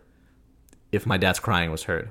if 0.93 1.06
my 1.06 1.17
dad's 1.17 1.40
crying 1.40 1.70
was 1.70 1.84
heard. 1.84 2.11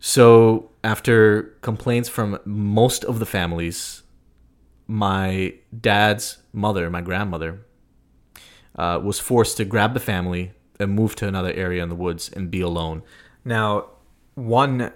So, 0.00 0.70
after 0.84 1.56
complaints 1.60 2.08
from 2.08 2.38
most 2.44 3.04
of 3.04 3.18
the 3.18 3.26
families, 3.26 4.02
my 4.86 5.54
dad's 5.78 6.38
mother, 6.52 6.88
my 6.88 7.00
grandmother, 7.00 7.60
uh, 8.76 9.00
was 9.02 9.18
forced 9.18 9.56
to 9.56 9.64
grab 9.64 9.94
the 9.94 10.00
family 10.00 10.52
and 10.78 10.92
move 10.92 11.16
to 11.16 11.26
another 11.26 11.52
area 11.52 11.82
in 11.82 11.88
the 11.88 11.96
woods 11.96 12.30
and 12.30 12.50
be 12.50 12.60
alone. 12.60 13.02
Now, 13.44 13.86
one 14.34 14.92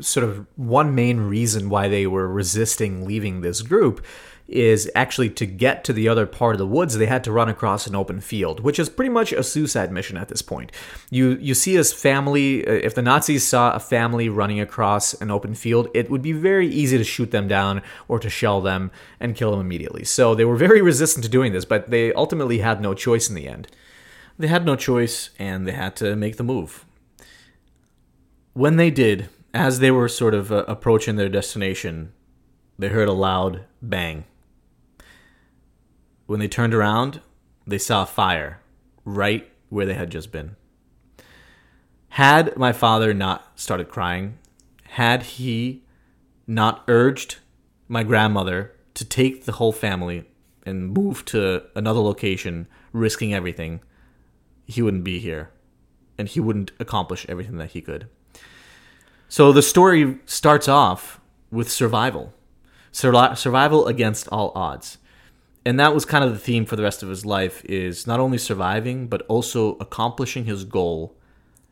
sort 0.00 0.24
of 0.24 0.46
one 0.56 0.94
main 0.94 1.18
reason 1.20 1.68
why 1.68 1.88
they 1.88 2.06
were 2.06 2.28
resisting 2.28 3.06
leaving 3.06 3.40
this 3.40 3.60
group 3.60 4.04
is 4.50 4.90
actually 4.94 5.30
to 5.30 5.46
get 5.46 5.84
to 5.84 5.92
the 5.92 6.08
other 6.08 6.26
part 6.26 6.54
of 6.54 6.58
the 6.58 6.66
woods 6.66 6.96
they 6.96 7.06
had 7.06 7.22
to 7.24 7.32
run 7.32 7.48
across 7.48 7.86
an 7.86 7.94
open 7.94 8.20
field 8.20 8.60
which 8.60 8.78
is 8.78 8.88
pretty 8.88 9.08
much 9.08 9.32
a 9.32 9.42
suicide 9.42 9.92
mission 9.92 10.16
at 10.16 10.28
this 10.28 10.42
point. 10.42 10.72
You 11.10 11.38
you 11.40 11.54
see 11.54 11.76
this 11.76 11.92
family 11.92 12.66
uh, 12.66 12.72
if 12.72 12.94
the 12.94 13.02
nazis 13.02 13.46
saw 13.46 13.72
a 13.72 13.80
family 13.80 14.28
running 14.28 14.60
across 14.60 15.14
an 15.14 15.30
open 15.30 15.54
field 15.54 15.88
it 15.94 16.10
would 16.10 16.22
be 16.22 16.32
very 16.32 16.68
easy 16.68 16.98
to 16.98 17.04
shoot 17.04 17.30
them 17.30 17.48
down 17.48 17.82
or 18.08 18.18
to 18.18 18.28
shell 18.28 18.60
them 18.60 18.90
and 19.20 19.36
kill 19.36 19.52
them 19.52 19.60
immediately. 19.60 20.04
So 20.04 20.34
they 20.34 20.44
were 20.44 20.56
very 20.56 20.82
resistant 20.90 21.24
to 21.24 21.30
doing 21.30 21.52
this 21.52 21.64
but 21.64 21.90
they 21.90 22.12
ultimately 22.14 22.58
had 22.58 22.80
no 22.80 22.94
choice 22.94 23.28
in 23.28 23.34
the 23.34 23.48
end. 23.48 23.68
They 24.38 24.48
had 24.48 24.66
no 24.66 24.74
choice 24.74 25.30
and 25.38 25.66
they 25.66 25.72
had 25.72 25.94
to 25.96 26.16
make 26.16 26.36
the 26.36 26.44
move. 26.44 26.84
When 28.54 28.76
they 28.76 28.90
did 28.90 29.28
as 29.54 29.78
they 29.78 29.90
were 29.90 30.08
sort 30.08 30.34
of 30.34 30.50
uh, 30.50 30.64
approaching 30.66 31.16
their 31.16 31.28
destination 31.28 32.12
they 32.78 32.88
heard 32.88 33.08
a 33.08 33.12
loud 33.12 33.64
bang 33.82 34.24
when 36.30 36.38
they 36.38 36.46
turned 36.46 36.72
around, 36.72 37.20
they 37.66 37.76
saw 37.76 38.04
a 38.04 38.06
fire 38.06 38.60
right 39.04 39.50
where 39.68 39.84
they 39.84 39.94
had 39.94 40.10
just 40.10 40.30
been. 40.30 40.54
Had 42.10 42.56
my 42.56 42.70
father 42.70 43.12
not 43.12 43.58
started 43.58 43.88
crying, 43.88 44.38
had 44.90 45.24
he 45.24 45.82
not 46.46 46.84
urged 46.86 47.38
my 47.88 48.04
grandmother 48.04 48.70
to 48.94 49.04
take 49.04 49.44
the 49.44 49.50
whole 49.58 49.72
family 49.72 50.24
and 50.64 50.92
move 50.92 51.24
to 51.24 51.64
another 51.74 51.98
location, 51.98 52.68
risking 52.92 53.34
everything, 53.34 53.80
he 54.66 54.82
wouldn't 54.82 55.02
be 55.02 55.18
here 55.18 55.50
and 56.16 56.28
he 56.28 56.38
wouldn't 56.38 56.70
accomplish 56.78 57.26
everything 57.28 57.56
that 57.56 57.72
he 57.72 57.80
could. 57.80 58.06
So 59.28 59.50
the 59.50 59.62
story 59.62 60.20
starts 60.26 60.68
off 60.68 61.20
with 61.50 61.68
survival. 61.68 62.32
survival 62.92 63.88
against 63.88 64.28
all 64.28 64.52
odds 64.54 64.98
and 65.64 65.78
that 65.78 65.94
was 65.94 66.04
kind 66.04 66.24
of 66.24 66.32
the 66.32 66.38
theme 66.38 66.64
for 66.64 66.76
the 66.76 66.82
rest 66.82 67.02
of 67.02 67.08
his 67.08 67.26
life 67.26 67.64
is 67.64 68.06
not 68.06 68.20
only 68.20 68.38
surviving 68.38 69.06
but 69.06 69.22
also 69.22 69.74
accomplishing 69.74 70.44
his 70.44 70.64
goal 70.64 71.16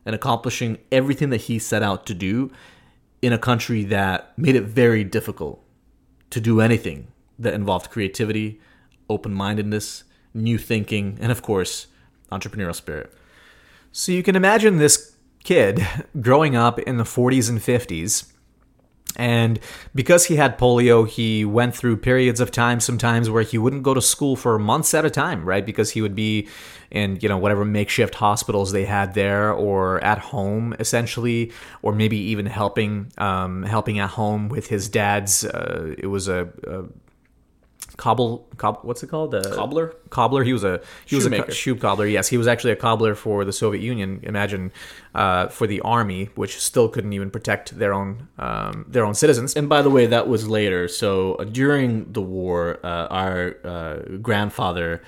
and 0.05 0.15
accomplishing 0.15 0.77
everything 0.91 1.29
that 1.29 1.41
he 1.41 1.59
set 1.59 1.83
out 1.83 2.05
to 2.05 2.13
do 2.13 2.51
in 3.21 3.33
a 3.33 3.37
country 3.37 3.83
that 3.83 4.37
made 4.37 4.55
it 4.55 4.63
very 4.63 5.03
difficult 5.03 5.63
to 6.29 6.39
do 6.39 6.61
anything 6.61 7.07
that 7.37 7.53
involved 7.53 7.89
creativity, 7.89 8.59
open-mindedness, 9.09 10.03
new 10.33 10.57
thinking, 10.57 11.17
and 11.21 11.31
of 11.31 11.41
course, 11.41 11.87
entrepreneurial 12.31 12.75
spirit. 12.75 13.11
So 13.91 14.11
you 14.11 14.23
can 14.23 14.35
imagine 14.35 14.77
this 14.77 15.15
kid 15.43 15.85
growing 16.21 16.55
up 16.55 16.79
in 16.79 16.97
the 16.97 17.03
40s 17.03 17.49
and 17.49 17.59
50s. 17.59 18.31
And 19.19 19.59
because 19.93 20.25
he 20.25 20.37
had 20.37 20.57
polio, 20.57 21.05
he 21.05 21.43
went 21.43 21.75
through 21.75 21.97
periods 21.97 22.39
of 22.39 22.51
time 22.51 22.79
sometimes 22.79 23.29
where 23.29 23.43
he 23.43 23.57
wouldn't 23.57 23.83
go 23.83 23.93
to 23.93 24.01
school 24.01 24.37
for 24.37 24.57
months 24.57 24.93
at 24.93 25.03
a 25.03 25.09
time, 25.09 25.43
right? 25.43 25.65
Because 25.65 25.91
he 25.91 26.01
would 26.01 26.15
be 26.15 26.47
in, 26.89 27.19
you 27.21 27.27
know, 27.27 27.37
whatever 27.37 27.65
makeshift 27.65 28.15
hospitals 28.15 28.71
they 28.71 28.85
had 28.85 29.13
there 29.15 29.51
or 29.51 30.01
at 30.03 30.19
home 30.19 30.73
essentially, 30.79 31.51
or 31.81 31.93
maybe 31.93 32.17
even 32.17 32.45
helping 32.45 33.11
um, 33.17 33.63
helping 33.63 33.99
at 33.99 34.11
home 34.11 34.47
with 34.47 34.67
his 34.67 34.87
dad's 34.87 35.43
uh, 35.43 35.93
it 35.97 36.07
was 36.07 36.29
a, 36.29 36.47
a 36.65 36.85
cobble, 37.99 38.47
cob, 38.55 38.79
what's 38.83 39.03
it 39.03 39.07
called? 39.07 39.33
A 39.35 39.41
Cobbler? 39.53 39.93
Cobbler. 40.09 40.45
He 40.45 40.53
was 40.53 40.63
a 40.63 40.81
he 41.05 41.17
was 41.17 41.25
a 41.25 41.29
Shoemaker. 41.29 41.51
shoe 41.51 41.75
cobbler. 41.75 42.07
Yes, 42.07 42.29
he 42.29 42.37
was 42.37 42.47
actually 42.47 42.71
a 42.71 42.77
cobbler 42.77 43.13
for 43.13 43.43
the 43.43 43.51
Soviet 43.51 43.81
Union. 43.81 44.21
Imagine 44.23 44.71
uh, 45.13 45.49
for 45.49 45.67
the 45.67 45.81
army, 45.81 46.29
which 46.35 46.59
still 46.61 46.87
couldn't 46.87 47.11
even 47.11 47.29
protect 47.29 47.77
their 47.77 47.93
own 47.93 48.29
um, 48.37 48.85
their 48.87 49.03
own 49.03 49.13
citizens. 49.13 49.53
And 49.53 49.67
by 49.67 49.81
the 49.81 49.89
way, 49.89 50.05
that 50.05 50.29
was 50.29 50.47
later. 50.47 50.87
So 50.87 51.35
uh, 51.35 51.43
during 51.43 52.13
the 52.13 52.21
war, 52.21 52.79
uh, 52.85 53.07
our 53.21 53.57
uh, 53.65 53.95
grandfather, 54.21 55.03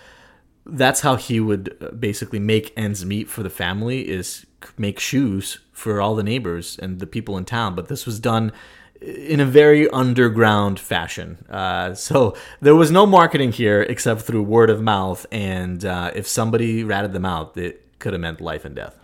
that's 0.65 0.99
how 0.99 1.15
he 1.15 1.39
would 1.39 1.77
uh, 1.79 1.91
basically 1.91 2.39
make 2.39 2.73
ends 2.75 3.05
meet 3.05 3.29
for 3.29 3.41
the 3.41 3.49
family 3.49 4.09
is 4.09 4.45
make 4.77 4.99
shoes 4.99 5.59
for 5.71 6.01
all 6.01 6.13
the 6.13 6.23
neighbors 6.23 6.77
and 6.77 6.99
the 6.99 7.07
people 7.07 7.37
in 7.37 7.45
town. 7.45 7.73
But 7.73 7.87
this 7.87 8.05
was 8.05 8.19
done 8.19 8.51
in 9.01 9.39
a 9.39 9.45
very 9.45 9.89
underground 9.89 10.79
fashion. 10.79 11.43
Uh, 11.49 11.95
so 11.95 12.35
there 12.61 12.75
was 12.75 12.91
no 12.91 13.05
marketing 13.05 13.51
here 13.51 13.81
except 13.81 14.21
through 14.21 14.43
word 14.43 14.69
of 14.69 14.81
mouth. 14.81 15.25
And 15.31 15.83
uh, 15.83 16.11
if 16.13 16.27
somebody 16.27 16.83
ratted 16.83 17.13
them 17.13 17.25
out, 17.25 17.57
it 17.57 17.99
could 17.99 18.13
have 18.13 18.21
meant 18.21 18.39
life 18.41 18.63
and 18.63 18.75
death. 18.75 18.97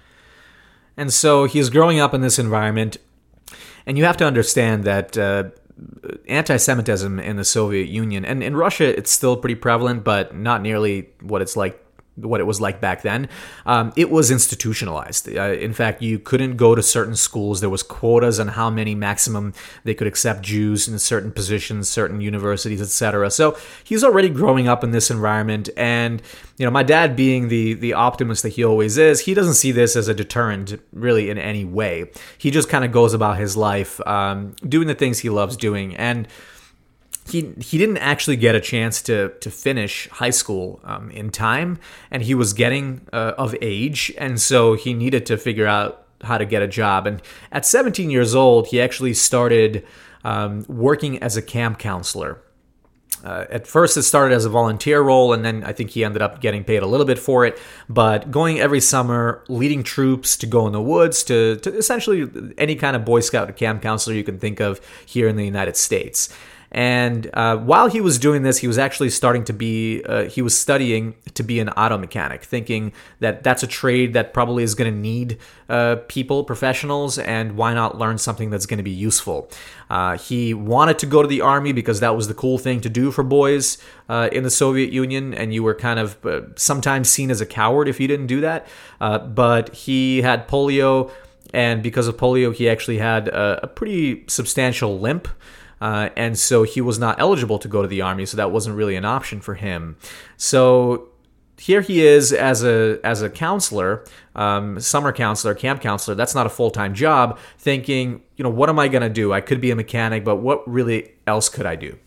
And 0.96 1.14
so 1.14 1.46
he's 1.46 1.70
growing 1.70 2.00
up 2.00 2.14
in 2.14 2.22
this 2.22 2.40
environment, 2.40 2.98
and 3.86 3.98
you 3.98 4.06
have 4.06 4.18
to 4.18 4.26
understand 4.26 4.84
that 4.86 5.16
uh, 5.16 5.44
anti-Semitism 6.28 7.20
in 7.20 7.36
the 7.36 7.46
Soviet 7.46 7.88
Union 7.88 8.26
and 8.26 8.42
in 8.42 8.56
Russia, 8.56 8.98
it's 8.98 9.12
still 9.12 9.38
pretty 9.38 9.56
prevalent, 9.56 10.04
but 10.04 10.36
not 10.36 10.62
nearly 10.64 11.10
what 11.22 11.42
it's 11.42 11.56
like. 11.56 11.84
What 12.18 12.40
it 12.40 12.46
was 12.46 12.60
like 12.60 12.82
back 12.82 13.04
then, 13.04 13.30
um, 13.66 13.94
it 13.96 14.10
was 14.10 14.32
institutionalized. 14.32 15.30
Uh, 15.30 15.54
in 15.54 15.74
fact, 15.74 16.02
you 16.02 16.18
couldn't 16.18 16.58
go 16.58 16.74
to 16.74 16.82
certain 16.82 17.16
schools. 17.16 17.62
There 17.62 17.70
was 17.70 17.84
quotas 17.84 18.40
on 18.40 18.50
how 18.50 18.70
many 18.70 18.96
maximum 18.96 19.54
they 19.84 19.94
could 19.94 20.08
accept 20.08 20.42
Jews 20.42 20.88
in 20.88 20.98
certain 21.00 21.32
positions, 21.32 21.88
certain 21.88 22.20
universities, 22.20 22.82
etc. 22.82 23.30
So 23.30 23.58
he's 23.84 24.04
already 24.04 24.30
growing 24.30 24.68
up 24.68 24.84
in 24.84 24.92
this 24.92 25.12
environment, 25.12 25.70
and 25.78 26.22
you 26.58 26.66
know, 26.66 26.72
my 26.72 26.84
dad 26.84 27.16
being 27.16 27.50
the 27.50 27.74
the 27.76 27.94
optimist 27.94 28.44
that 28.44 28.50
he 28.50 28.64
always 28.64 28.98
is, 28.98 29.22
he 29.22 29.34
doesn't 29.34 29.54
see 29.54 29.72
this 29.72 29.96
as 29.96 30.08
a 30.08 30.14
deterrent 30.14 30.82
really 30.92 31.30
in 31.30 31.38
any 31.38 31.66
way. 31.66 32.10
He 32.38 32.50
just 32.52 32.68
kind 32.70 32.84
of 32.84 32.92
goes 32.92 33.14
about 33.14 33.38
his 33.38 33.56
life 33.56 34.02
um, 34.08 34.56
doing 34.68 34.88
the 34.88 34.96
things 34.96 35.20
he 35.20 35.30
loves 35.30 35.56
doing, 35.56 35.96
and 35.96 36.28
he 37.30 37.54
he 37.60 37.78
didn't 37.78 37.98
actually 37.98 38.38
get 38.38 38.56
a 38.56 38.62
chance 38.62 39.02
to 39.04 39.30
to 39.42 39.52
finish 39.52 40.08
high 40.10 40.30
school 40.30 40.80
um, 40.84 41.10
in 41.12 41.30
time, 41.30 41.80
and 42.12 42.24
he 42.24 42.34
was 42.34 42.54
getting 42.54 43.02
uh, 43.14 43.34
of 43.38 43.56
age, 43.62 44.14
and 44.18 44.40
so 44.40 44.74
he 44.74 44.94
needed 44.94 45.26
to 45.28 45.38
figure 45.38 45.68
out 45.68 46.06
how 46.24 46.38
to 46.38 46.46
get 46.46 46.62
a 46.62 46.68
job. 46.68 47.06
And 47.06 47.22
at 47.52 47.66
17 47.66 48.10
years 48.10 48.34
old, 48.34 48.68
he 48.68 48.82
actually 48.82 49.14
started 49.14 49.86
um, 50.24 50.66
working 50.68 51.22
as 51.22 51.38
a 51.38 51.42
camp 51.42 51.80
counselor. 51.80 52.42
Uh, 53.24 53.46
at 53.50 53.66
first, 53.66 53.98
it 53.98 54.04
started 54.04 54.34
as 54.34 54.46
a 54.46 54.50
volunteer 54.50 55.02
role, 55.02 55.34
and 55.34 55.44
then 55.44 55.64
I 55.64 55.74
think 55.74 55.90
he 55.92 56.04
ended 56.04 56.22
up 56.22 56.40
getting 56.40 56.64
paid 56.64 56.84
a 56.84 56.88
little 56.88 57.06
bit 57.06 57.18
for 57.18 57.46
it. 57.46 57.60
But 57.90 58.30
going 58.30 58.60
every 58.60 58.80
summer, 58.80 59.44
leading 59.48 59.84
troops 59.84 60.38
to 60.38 60.46
go 60.46 60.68
in 60.68 60.74
the 60.74 60.82
woods, 60.82 61.24
to, 61.26 61.58
to 61.58 61.76
essentially 61.76 62.30
any 62.58 62.76
kind 62.76 62.96
of 62.96 63.06
Boy 63.06 63.22
Scout 63.22 63.56
camp 63.56 63.82
counselor 63.82 64.16
you 64.16 64.24
can 64.24 64.38
think 64.38 64.60
of 64.60 64.80
here 65.06 65.28
in 65.28 65.36
the 65.36 65.46
United 65.46 65.76
States. 65.76 66.34
And 66.72 67.30
uh, 67.34 67.58
while 67.58 67.88
he 67.88 68.02
was 68.02 68.20
doing 68.20 68.44
this, 68.44 68.58
he 68.58 68.68
was 68.68 68.78
actually 68.78 69.10
starting 69.10 69.46
to 69.46 69.54
be, 69.54 70.04
uh, 70.04 70.26
he 70.26 70.42
was 70.42 70.58
studying 70.58 71.16
to 71.34 71.44
be 71.44 71.60
an 71.60 71.70
auto 71.70 71.98
mechanic, 71.98 72.44
thinking 72.44 72.92
that 73.20 73.44
that's 73.44 73.64
a 73.64 73.68
trade 73.68 74.14
that 74.14 74.34
probably 74.34 74.64
is 74.64 74.76
going 74.76 74.94
to 74.94 75.00
need 75.00 75.38
uh, 75.70 75.98
people, 76.08 76.44
professionals, 76.44 77.18
and 77.20 77.56
why 77.56 77.74
not 77.74 77.98
learn 77.98 78.18
something 78.18 78.50
that's 78.50 78.66
going 78.66 78.78
to 78.78 78.84
be 78.84 78.92
useful? 78.92 79.50
Uh, 79.90 80.18
he 80.18 80.54
wanted 80.54 81.00
to 81.00 81.06
go 81.06 81.22
to 81.22 81.28
the 81.28 81.40
army 81.40 81.72
because 81.72 82.02
that 82.02 82.16
was 82.16 82.28
the 82.28 82.34
cool 82.34 82.58
thing 82.58 82.82
to 82.82 82.90
do 82.90 83.12
for 83.12 83.24
boys 83.24 83.78
uh, 84.10 84.28
in 84.34 84.44
the 84.44 84.50
Soviet 84.50 84.92
Union, 84.92 85.34
and 85.34 85.54
you 85.54 85.64
were 85.64 85.76
kind 85.76 86.00
of 86.00 86.26
uh, 86.26 86.42
sometimes 86.58 87.10
seen 87.10 87.32
as 87.32 87.40
a 87.40 87.46
coward 87.46 87.88
if 87.88 87.98
you 88.00 88.08
didn't 88.10 88.28
do 88.28 88.42
that. 88.42 88.68
But 89.00 89.74
he 89.74 90.22
had 90.22 90.50
polio, 90.50 91.12
and 91.54 91.82
because 91.82 92.10
of 92.10 92.18
polio, 92.18 92.54
he 92.54 92.70
actually 92.70 92.98
had 92.98 93.30
a, 93.30 93.62
a 93.64 93.68
pretty 93.68 94.26
substantial 94.28 95.00
limp. 95.00 95.30
Uh, 95.80 96.10
and 96.16 96.38
so 96.38 96.64
he 96.64 96.82
was 96.82 96.98
not 96.98 97.20
eligible 97.20 97.60
to 97.60 97.68
go 97.68 97.82
to 97.82 97.88
the 97.88 98.02
army, 98.02 98.26
so 98.26 98.38
that 98.38 98.52
wasn't 98.52 98.76
really 98.76 98.96
an 98.96 99.06
option 99.06 99.40
for 99.42 99.56
him. 99.56 99.96
So 100.36 101.10
here 101.60 101.82
he 101.82 102.06
is 102.06 102.34
as 102.34 102.64
a 102.64 103.00
as 103.04 103.22
a 103.22 103.30
counselor, 103.30 104.06
um, 104.36 104.80
summer 104.80 105.12
counselor, 105.12 105.54
camp 105.54 105.82
counselor. 105.82 106.16
That's 106.16 106.36
not 106.36 106.46
a 106.46 106.50
full 106.50 106.72
time 106.72 106.94
job. 106.94 107.40
Thinking, 107.58 108.22
you 108.36 108.44
know, 108.44 108.50
what 108.50 108.70
am 108.70 108.80
I 108.80 108.88
going 108.88 109.02
to 109.02 109.10
do? 109.10 109.34
I 109.34 109.42
could 109.42 109.62
be 109.62 109.72
a 109.72 109.76
mechanic, 109.76 110.24
but 110.24 110.38
what 110.38 110.68
really 110.68 111.14
else 111.26 111.50
could 111.50 111.66
I 111.66 111.76
do? 111.76 111.98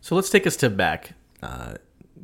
So 0.00 0.14
let's 0.14 0.30
take 0.30 0.46
a 0.46 0.50
step 0.50 0.76
back. 0.76 1.14
Uh, 1.42 1.74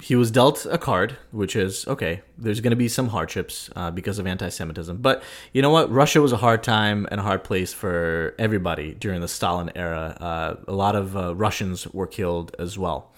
he 0.02 0.14
was 0.14 0.30
dealt 0.30 0.66
a 0.70 0.78
card, 0.78 1.16
which 1.30 1.56
is 1.56 1.86
okay. 1.88 2.22
There's 2.36 2.60
going 2.60 2.70
to 2.70 2.76
be 2.76 2.88
some 2.88 3.08
hardships 3.08 3.70
uh, 3.74 3.90
because 3.90 4.18
of 4.18 4.26
anti-Semitism, 4.26 4.98
but 4.98 5.22
you 5.52 5.62
know 5.62 5.70
what? 5.70 5.90
Russia 5.90 6.20
was 6.20 6.32
a 6.32 6.36
hard 6.36 6.62
time 6.62 7.06
and 7.10 7.20
a 7.20 7.22
hard 7.22 7.44
place 7.44 7.72
for 7.72 8.34
everybody 8.38 8.94
during 8.94 9.20
the 9.20 9.28
Stalin 9.28 9.70
era. 9.74 10.16
Uh, 10.20 10.54
a 10.68 10.74
lot 10.74 10.94
of 10.94 11.16
uh, 11.16 11.34
Russians 11.34 11.86
were 11.88 12.06
killed 12.06 12.54
as 12.58 12.78
well, 12.78 13.12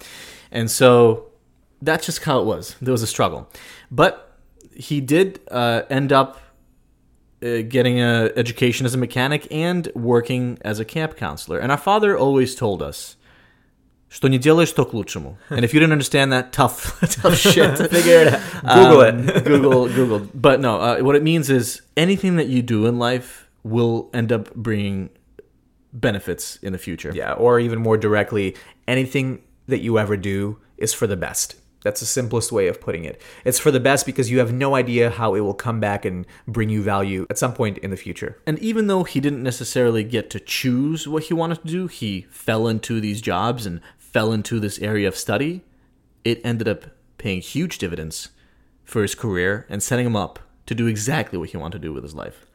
and 0.50 0.70
so 0.70 1.26
that's 1.82 2.06
just 2.06 2.22
how 2.24 2.40
it 2.40 2.46
was. 2.46 2.76
There 2.80 2.92
was 2.92 3.02
a 3.02 3.06
struggle, 3.06 3.48
but 3.90 4.38
he 4.74 5.00
did 5.00 5.40
uh, 5.50 5.82
end 5.90 6.12
up 6.12 6.40
uh, 7.42 7.62
getting 7.62 8.00
an 8.00 8.30
education 8.36 8.86
as 8.86 8.94
a 8.94 8.98
mechanic 8.98 9.46
and 9.50 9.90
working 9.94 10.58
as 10.62 10.78
a 10.78 10.84
camp 10.84 11.16
counselor. 11.16 11.58
And 11.58 11.72
our 11.72 11.78
father 11.78 12.16
always 12.16 12.54
told 12.54 12.82
us 12.82 13.16
что 14.09 14.27
не 14.27 14.37
делаешь, 14.37 14.71
то 14.71 14.85
к 14.85 14.93
лучшему. 14.93 15.37
And 15.49 15.63
if 15.63 15.73
you 15.73 15.79
didn't 15.79 15.91
understand 15.93 16.31
that, 16.31 16.51
tough, 16.51 16.97
tough 17.21 17.35
shit 17.37 17.75
to 17.77 17.87
figure 17.89 18.21
it 18.27 18.33
out. 18.63 18.75
Google 18.75 19.01
Um, 19.01 19.43
Google, 19.43 19.87
Google. 19.89 20.27
But 20.33 20.61
no, 20.61 20.79
uh, 20.79 20.99
what 20.99 21.15
it 21.15 21.23
means 21.23 21.49
is 21.49 21.81
anything 21.97 22.37
that 22.37 22.47
you 22.47 22.61
do 22.61 22.85
in 22.85 22.97
life 22.97 23.49
will 23.63 24.09
end 24.13 24.31
up 24.31 24.53
bringing 24.55 25.09
benefits 25.91 26.57
in 26.61 26.71
the 26.71 26.77
future. 26.79 27.11
Yeah, 27.13 27.33
or 27.33 27.59
even 27.59 27.79
more 27.79 27.97
directly, 27.97 28.55
anything 28.87 29.41
that 29.67 29.79
you 29.79 29.97
ever 29.97 30.15
do 30.17 30.59
is 30.77 30.93
for 30.93 31.07
the 31.07 31.17
best. 31.17 31.55
That's 31.83 31.99
the 31.99 32.05
simplest 32.07 32.51
way 32.51 32.67
of 32.67 32.81
putting 32.81 33.05
it. 33.05 33.21
It's 33.43 33.59
for 33.59 33.69
the 33.69 33.79
best 33.79 34.07
because 34.07 34.31
you 34.31 34.39
have 34.39 34.51
no 34.51 34.73
idea 34.75 35.11
how 35.11 35.35
it 35.35 35.41
will 35.41 35.53
come 35.53 35.79
back 35.79 36.03
and 36.03 36.25
bring 36.47 36.69
you 36.69 36.81
value 36.81 37.27
at 37.29 37.37
some 37.37 37.53
point 37.53 37.77
in 37.77 37.91
the 37.91 37.97
future. 37.97 38.39
And 38.47 38.57
even 38.57 38.87
though 38.87 39.03
he 39.03 39.19
didn't 39.19 39.43
necessarily 39.43 40.03
get 40.03 40.31
to 40.31 40.39
choose 40.39 41.07
what 41.07 41.23
he 41.25 41.35
wanted 41.35 41.61
to 41.61 41.67
do, 41.67 41.85
he 41.87 42.25
fell 42.31 42.67
into 42.67 42.99
these 42.99 43.21
jobs 43.21 43.67
and 43.67 43.81
fell 44.12 44.32
into 44.32 44.60
this 44.60 44.78
area 44.78 45.08
of 45.08 45.16
study. 45.16 45.62
It 46.24 46.40
ended 46.44 46.68
up 46.68 46.84
paying 47.18 47.40
huge 47.40 47.78
dividends 47.78 48.30
for 48.84 49.02
his 49.02 49.14
career 49.14 49.66
and 49.68 49.82
setting 49.82 50.06
him 50.06 50.16
up 50.16 50.38
to 50.66 50.74
do 50.74 50.86
exactly 50.86 51.38
what 51.38 51.50
he 51.50 51.56
wanted 51.56 51.80
to 51.80 51.88
do 51.88 51.92
with 51.92 52.02
his 52.02 52.14
life. 52.14 52.46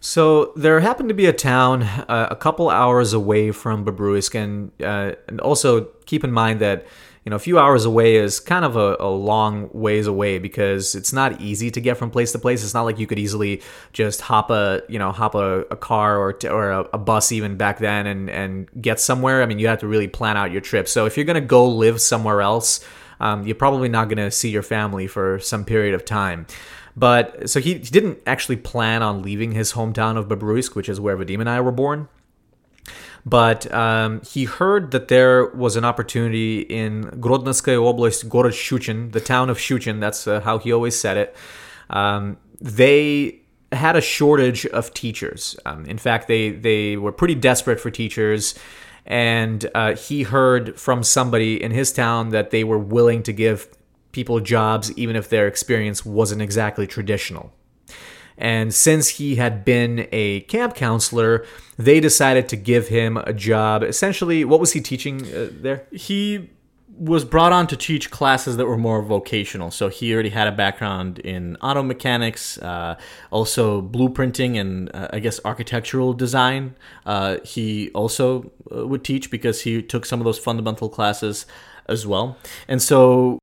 So 0.00 0.52
there 0.56 0.78
happened 0.80 1.08
to 1.08 1.14
be 1.14 1.26
a 1.26 1.32
town 1.32 1.82
uh, 1.82 2.28
a 2.30 2.36
couple 2.36 2.68
hours 2.70 3.12
away 3.12 3.50
from 3.50 3.84
Babruisk, 3.84 4.34
and 4.34 4.70
uh, 4.82 5.16
and 5.26 5.40
also 5.40 5.84
keep 6.04 6.22
in 6.22 6.32
mind 6.32 6.60
that 6.60 6.86
you 7.26 7.30
know 7.30 7.36
a 7.36 7.40
few 7.40 7.58
hours 7.58 7.84
away 7.84 8.14
is 8.14 8.38
kind 8.38 8.64
of 8.64 8.76
a, 8.76 8.96
a 9.00 9.10
long 9.10 9.68
ways 9.72 10.06
away 10.06 10.38
because 10.38 10.94
it's 10.94 11.12
not 11.12 11.40
easy 11.40 11.72
to 11.72 11.80
get 11.80 11.96
from 11.96 12.08
place 12.08 12.30
to 12.30 12.38
place. 12.38 12.62
It's 12.62 12.72
not 12.72 12.84
like 12.84 13.00
you 13.00 13.08
could 13.08 13.18
easily 13.18 13.62
just 13.92 14.20
hop 14.20 14.48
a 14.52 14.82
you 14.88 15.00
know 15.00 15.10
hop 15.10 15.34
a, 15.34 15.62
a 15.62 15.76
car 15.76 16.18
or 16.18 16.32
t- 16.32 16.46
or 16.46 16.70
a, 16.70 16.80
a 16.92 16.98
bus 16.98 17.32
even 17.32 17.56
back 17.56 17.78
then 17.78 18.06
and 18.06 18.30
and 18.30 18.68
get 18.80 19.00
somewhere. 19.00 19.42
I 19.42 19.46
mean 19.46 19.58
you 19.58 19.66
have 19.66 19.80
to 19.80 19.88
really 19.88 20.06
plan 20.06 20.36
out 20.36 20.52
your 20.52 20.60
trip. 20.60 20.86
So 20.86 21.04
if 21.04 21.16
you're 21.16 21.26
gonna 21.26 21.40
go 21.40 21.68
live 21.68 22.00
somewhere 22.00 22.42
else, 22.42 22.78
um, 23.18 23.44
you're 23.44 23.56
probably 23.56 23.88
not 23.88 24.08
gonna 24.08 24.30
see 24.30 24.50
your 24.50 24.62
family 24.62 25.08
for 25.08 25.40
some 25.40 25.64
period 25.64 25.96
of 25.96 26.04
time. 26.04 26.46
But 26.96 27.50
so 27.50 27.58
he, 27.58 27.74
he 27.74 27.90
didn't 27.90 28.20
actually 28.24 28.56
plan 28.56 29.02
on 29.02 29.22
leaving 29.22 29.50
his 29.50 29.72
hometown 29.72 30.16
of 30.16 30.28
Babruisk, 30.28 30.76
which 30.76 30.88
is 30.88 31.00
where 31.00 31.16
Vadim 31.16 31.40
and 31.40 31.50
I 31.50 31.60
were 31.60 31.72
born. 31.72 32.08
But 33.26 33.70
um, 33.74 34.22
he 34.22 34.44
heard 34.44 34.92
that 34.92 35.08
there 35.08 35.46
was 35.46 35.74
an 35.74 35.84
opportunity 35.84 36.60
in 36.60 37.02
Grodnskaya 37.20 37.78
Oblast, 37.78 38.24
Gorod 38.26 38.52
Shuchin, 38.52 39.10
the 39.10 39.20
town 39.20 39.50
of 39.50 39.58
Shuchin. 39.58 39.98
That's 39.98 40.28
uh, 40.28 40.40
how 40.40 40.58
he 40.58 40.72
always 40.72 40.98
said 40.98 41.16
it. 41.16 41.36
Um, 41.90 42.36
they 42.60 43.40
had 43.72 43.96
a 43.96 44.00
shortage 44.00 44.64
of 44.66 44.94
teachers. 44.94 45.56
Um, 45.66 45.84
in 45.86 45.98
fact, 45.98 46.28
they 46.28 46.50
they 46.50 46.96
were 46.96 47.10
pretty 47.10 47.34
desperate 47.34 47.80
for 47.80 47.90
teachers. 47.90 48.54
And 49.04 49.68
uh, 49.74 49.96
he 49.96 50.22
heard 50.22 50.78
from 50.78 51.02
somebody 51.02 51.60
in 51.60 51.72
his 51.72 51.92
town 51.92 52.30
that 52.30 52.50
they 52.50 52.62
were 52.62 52.78
willing 52.78 53.24
to 53.24 53.32
give 53.32 53.68
people 54.12 54.38
jobs 54.40 54.96
even 54.96 55.16
if 55.16 55.28
their 55.28 55.46
experience 55.48 56.06
wasn't 56.06 56.42
exactly 56.42 56.86
traditional. 56.86 57.52
And 58.38 58.74
since 58.74 59.08
he 59.08 59.36
had 59.36 59.64
been 59.64 60.08
a 60.12 60.40
camp 60.42 60.74
counselor, 60.74 61.44
they 61.78 62.00
decided 62.00 62.48
to 62.50 62.56
give 62.56 62.88
him 62.88 63.16
a 63.18 63.32
job. 63.32 63.82
Essentially, 63.82 64.44
what 64.44 64.60
was 64.60 64.72
he 64.72 64.80
teaching 64.80 65.22
uh, 65.32 65.48
there? 65.50 65.86
He 65.90 66.50
was 66.98 67.24
brought 67.24 67.52
on 67.52 67.66
to 67.66 67.76
teach 67.76 68.10
classes 68.10 68.56
that 68.56 68.66
were 68.66 68.78
more 68.78 69.02
vocational. 69.02 69.70
So 69.70 69.88
he 69.88 70.14
already 70.14 70.30
had 70.30 70.48
a 70.48 70.52
background 70.52 71.18
in 71.18 71.56
auto 71.56 71.82
mechanics, 71.82 72.56
uh, 72.58 72.96
also 73.30 73.82
blueprinting 73.82 74.58
and 74.58 74.94
uh, 74.94 75.08
I 75.12 75.18
guess 75.18 75.38
architectural 75.44 76.14
design. 76.14 76.74
Uh, 77.04 77.38
he 77.44 77.90
also 77.90 78.50
uh, 78.74 78.86
would 78.86 79.04
teach 79.04 79.30
because 79.30 79.62
he 79.62 79.82
took 79.82 80.06
some 80.06 80.20
of 80.20 80.24
those 80.24 80.38
fundamental 80.38 80.88
classes 80.88 81.44
as 81.86 82.06
well. 82.06 82.38
And 82.66 82.80
so 82.80 83.38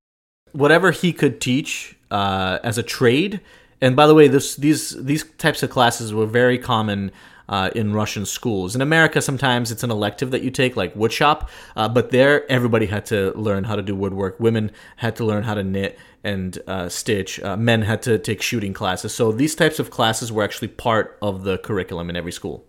whatever 0.51 0.91
he 0.91 1.13
could 1.13 1.39
teach 1.39 1.95
uh, 2.09 2.59
as 2.63 2.77
a 2.77 2.83
trade. 2.83 3.41
And 3.83 3.97
by 3.97 4.07
the 4.07 4.15
way, 4.15 4.29
this, 4.29 4.55
these 4.55 4.91
these 4.91 5.25
types 5.37 5.61
of 5.61 5.69
classes 5.69 6.13
were 6.13 6.25
very 6.25 6.57
common 6.57 7.11
uh, 7.49 7.69
in 7.75 7.91
Russian 7.93 8.25
schools. 8.25 8.75
In 8.75 8.81
America, 8.81 9.21
sometimes 9.21 9.71
it's 9.71 9.83
an 9.83 9.91
elective 9.91 10.31
that 10.31 10.41
you 10.41 10.51
take, 10.51 10.77
like 10.77 10.93
woodshop, 10.95 11.49
uh, 11.75 11.89
but 11.89 12.09
there 12.09 12.49
everybody 12.49 12.85
had 12.85 13.05
to 13.07 13.33
learn 13.37 13.65
how 13.65 13.75
to 13.75 13.81
do 13.81 13.93
woodwork. 13.93 14.39
Women 14.39 14.71
had 14.95 15.17
to 15.17 15.25
learn 15.25 15.43
how 15.43 15.55
to 15.55 15.63
knit 15.63 15.99
and 16.23 16.57
uh, 16.65 16.87
stitch. 16.87 17.41
Uh, 17.41 17.57
men 17.57 17.81
had 17.81 18.01
to 18.03 18.17
take 18.17 18.41
shooting 18.41 18.73
classes. 18.73 19.13
So 19.13 19.33
these 19.33 19.53
types 19.53 19.79
of 19.79 19.91
classes 19.91 20.31
were 20.31 20.43
actually 20.43 20.69
part 20.69 21.17
of 21.21 21.43
the 21.43 21.57
curriculum 21.57 22.09
in 22.09 22.15
every 22.15 22.31
school. 22.31 22.63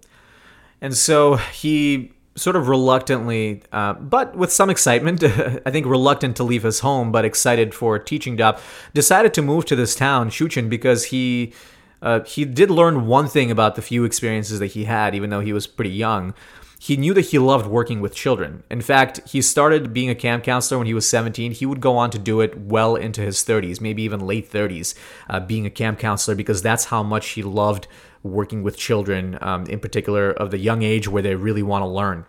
And 0.80 0.96
so 0.96 1.36
he 1.36 2.12
sort 2.36 2.56
of 2.56 2.68
reluctantly, 2.68 3.62
uh, 3.72 3.94
but 3.94 4.36
with 4.36 4.52
some 4.52 4.70
excitement, 4.70 5.22
I 5.66 5.70
think 5.70 5.86
reluctant 5.86 6.36
to 6.36 6.44
leave 6.44 6.64
his 6.64 6.80
home, 6.80 7.12
but 7.12 7.24
excited 7.24 7.74
for 7.74 7.96
a 7.96 8.04
teaching 8.04 8.36
job, 8.36 8.58
decided 8.92 9.34
to 9.34 9.42
move 9.42 9.64
to 9.66 9.76
this 9.76 9.94
town, 9.94 10.30
Shuchin, 10.30 10.68
because 10.68 11.06
he 11.06 11.52
uh, 12.02 12.22
he 12.24 12.44
did 12.44 12.70
learn 12.70 13.06
one 13.06 13.26
thing 13.28 13.50
about 13.50 13.76
the 13.76 13.82
few 13.82 14.04
experiences 14.04 14.58
that 14.58 14.72
he 14.72 14.84
had, 14.84 15.14
even 15.14 15.30
though 15.30 15.40
he 15.40 15.54
was 15.54 15.66
pretty 15.66 15.90
young. 15.90 16.34
He 16.78 16.98
knew 16.98 17.14
that 17.14 17.22
he 17.22 17.38
loved 17.38 17.66
working 17.66 18.02
with 18.02 18.14
children. 18.14 18.62
In 18.70 18.82
fact, 18.82 19.26
he 19.26 19.40
started 19.40 19.94
being 19.94 20.10
a 20.10 20.14
camp 20.14 20.44
counselor 20.44 20.76
when 20.76 20.86
he 20.86 20.92
was 20.92 21.08
17. 21.08 21.52
He 21.52 21.64
would 21.64 21.80
go 21.80 21.96
on 21.96 22.10
to 22.10 22.18
do 22.18 22.42
it 22.42 22.58
well 22.58 22.94
into 22.94 23.22
his 23.22 23.38
30s, 23.38 23.80
maybe 23.80 24.02
even 24.02 24.20
late 24.20 24.52
30s, 24.52 24.94
uh, 25.30 25.40
being 25.40 25.64
a 25.64 25.70
camp 25.70 25.98
counselor, 25.98 26.34
because 26.34 26.60
that's 26.60 26.86
how 26.86 27.02
much 27.02 27.28
he 27.30 27.42
loved 27.42 27.86
working 28.24 28.64
with 28.64 28.76
children, 28.76 29.38
um, 29.40 29.66
in 29.66 29.78
particular 29.78 30.32
of 30.32 30.50
the 30.50 30.58
young 30.58 30.82
age 30.82 31.06
where 31.06 31.22
they 31.22 31.36
really 31.36 31.62
want 31.62 31.82
to 31.82 31.86
learn. 31.86 32.26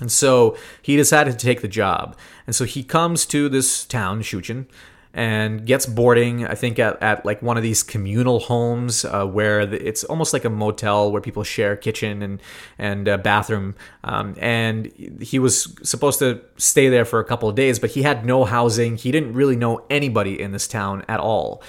And 0.00 0.12
so 0.12 0.56
he 0.82 0.96
decided 0.96 1.38
to 1.38 1.46
take 1.46 1.62
the 1.62 1.68
job. 1.68 2.16
And 2.46 2.54
so 2.54 2.64
he 2.64 2.82
comes 2.82 3.24
to 3.26 3.48
this 3.48 3.84
town, 3.84 4.22
Shuchin, 4.22 4.66
and 5.12 5.66
gets 5.66 5.86
boarding 5.86 6.46
i 6.46 6.54
think 6.54 6.78
at, 6.78 7.00
at 7.02 7.24
like 7.26 7.42
one 7.42 7.56
of 7.56 7.64
these 7.64 7.82
communal 7.82 8.38
homes 8.38 9.04
uh, 9.04 9.26
where 9.26 9.66
the, 9.66 9.86
it's 9.86 10.04
almost 10.04 10.32
like 10.32 10.44
a 10.44 10.50
motel 10.50 11.10
where 11.10 11.20
people 11.20 11.42
share 11.42 11.74
kitchen 11.74 12.22
and 12.22 12.40
and 12.78 13.08
uh, 13.08 13.16
bathroom 13.16 13.74
um, 14.04 14.36
and 14.38 14.86
he 15.20 15.38
was 15.40 15.76
supposed 15.82 16.20
to 16.20 16.40
stay 16.56 16.88
there 16.88 17.04
for 17.04 17.18
a 17.18 17.24
couple 17.24 17.48
of 17.48 17.56
days 17.56 17.80
but 17.80 17.90
he 17.90 18.02
had 18.02 18.24
no 18.24 18.44
housing 18.44 18.96
he 18.96 19.10
didn't 19.10 19.32
really 19.32 19.56
know 19.56 19.84
anybody 19.90 20.40
in 20.40 20.52
this 20.52 20.68
town 20.68 21.04
at 21.08 21.18
all 21.18 21.60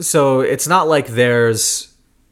so 0.00 0.40
it's 0.40 0.66
not 0.66 0.88
like 0.88 1.06
there's 1.08 1.87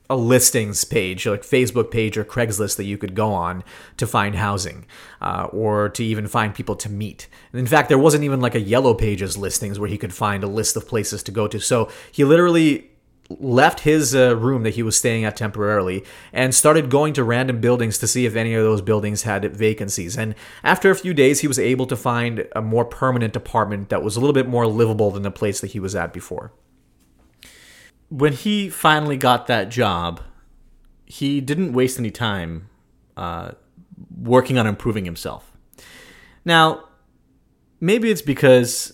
a 0.09 0.17
listings 0.17 0.85
page, 0.85 1.27
like 1.27 1.43
Facebook 1.43 1.91
page 1.91 2.17
or 2.17 2.25
Craigslist 2.25 2.77
that 2.77 2.85
you 2.85 2.97
could 2.97 3.15
go 3.15 3.33
on 3.33 3.65
to 3.97 4.07
find 4.07 4.37
housing 4.37 4.87
uh, 5.21 5.49
or 5.53 5.89
to 5.91 6.05
even 6.05 6.27
find 6.27 6.55
people 6.55 6.77
to 6.77 6.89
meet. 6.89 7.29
And 7.53 7.59
in 7.59 7.67
fact, 7.67 7.89
there 7.89 7.99
wasn't 7.99 8.25
even 8.25 8.41
like 8.41 8.55
a 8.55 8.61
yellow 8.61 8.95
pages 8.95 9.37
listings 9.37 9.79
where 9.79 9.89
he 9.89 9.99
could 9.99 10.15
find 10.15 10.45
a 10.45 10.49
list 10.49 10.77
of 10.77 10.89
places 10.89 11.23
to 11.25 11.33
go 11.33 11.49
to. 11.49 11.59
So 11.59 11.91
he 12.13 12.25
literally 12.25 12.91
left 13.29 13.81
his 13.81 14.15
uh, 14.15 14.37
room 14.37 14.63
that 14.63 14.75
he 14.75 14.83
was 14.85 14.97
staying 14.97 15.25
at 15.25 15.37
temporarily 15.37 16.05
and 16.33 16.55
started 16.55 16.89
going 16.89 17.13
to 17.13 17.25
random 17.25 17.61
buildings 17.61 17.99
to 17.99 18.07
see 18.07 18.25
if 18.25 18.37
any 18.37 18.55
of 18.55 18.63
those 18.63 18.81
buildings 18.81 19.25
had 19.25 19.57
vacancies. 19.57 20.17
And 20.17 20.37
after 20.63 20.91
a 20.91 20.95
few 20.95 21.13
days, 21.13 21.41
he 21.41 21.49
was 21.49 21.59
able 21.59 21.87
to 21.87 21.97
find 21.97 22.47
a 22.55 22.63
more 22.63 22.85
permanent 22.85 23.35
apartment 23.35 23.89
that 23.89 24.05
was 24.05 24.17
a 24.17 24.21
little 24.21 24.35
bit 24.35 24.47
more 24.47 24.67
livable 24.67 25.11
than 25.11 25.25
the 25.25 25.33
place 25.33 25.61
that 25.61 25.73
he 25.73 25.81
was 25.81 25.97
at 25.97 26.13
before 26.13 26.53
when 28.09 28.33
he 28.33 28.69
finally 28.69 29.17
got 29.17 29.47
that 29.47 29.69
job, 29.69 30.21
he 31.05 31.41
didn't 31.41 31.73
waste 31.73 31.99
any 31.99 32.11
time 32.11 32.69
uh, 33.17 33.53
working 34.17 34.59
on 34.59 34.67
improving 34.67 35.05
himself. 35.05 35.53
Now, 36.45 36.89
maybe 37.81 38.11
it's 38.11 38.23
because 38.23 38.93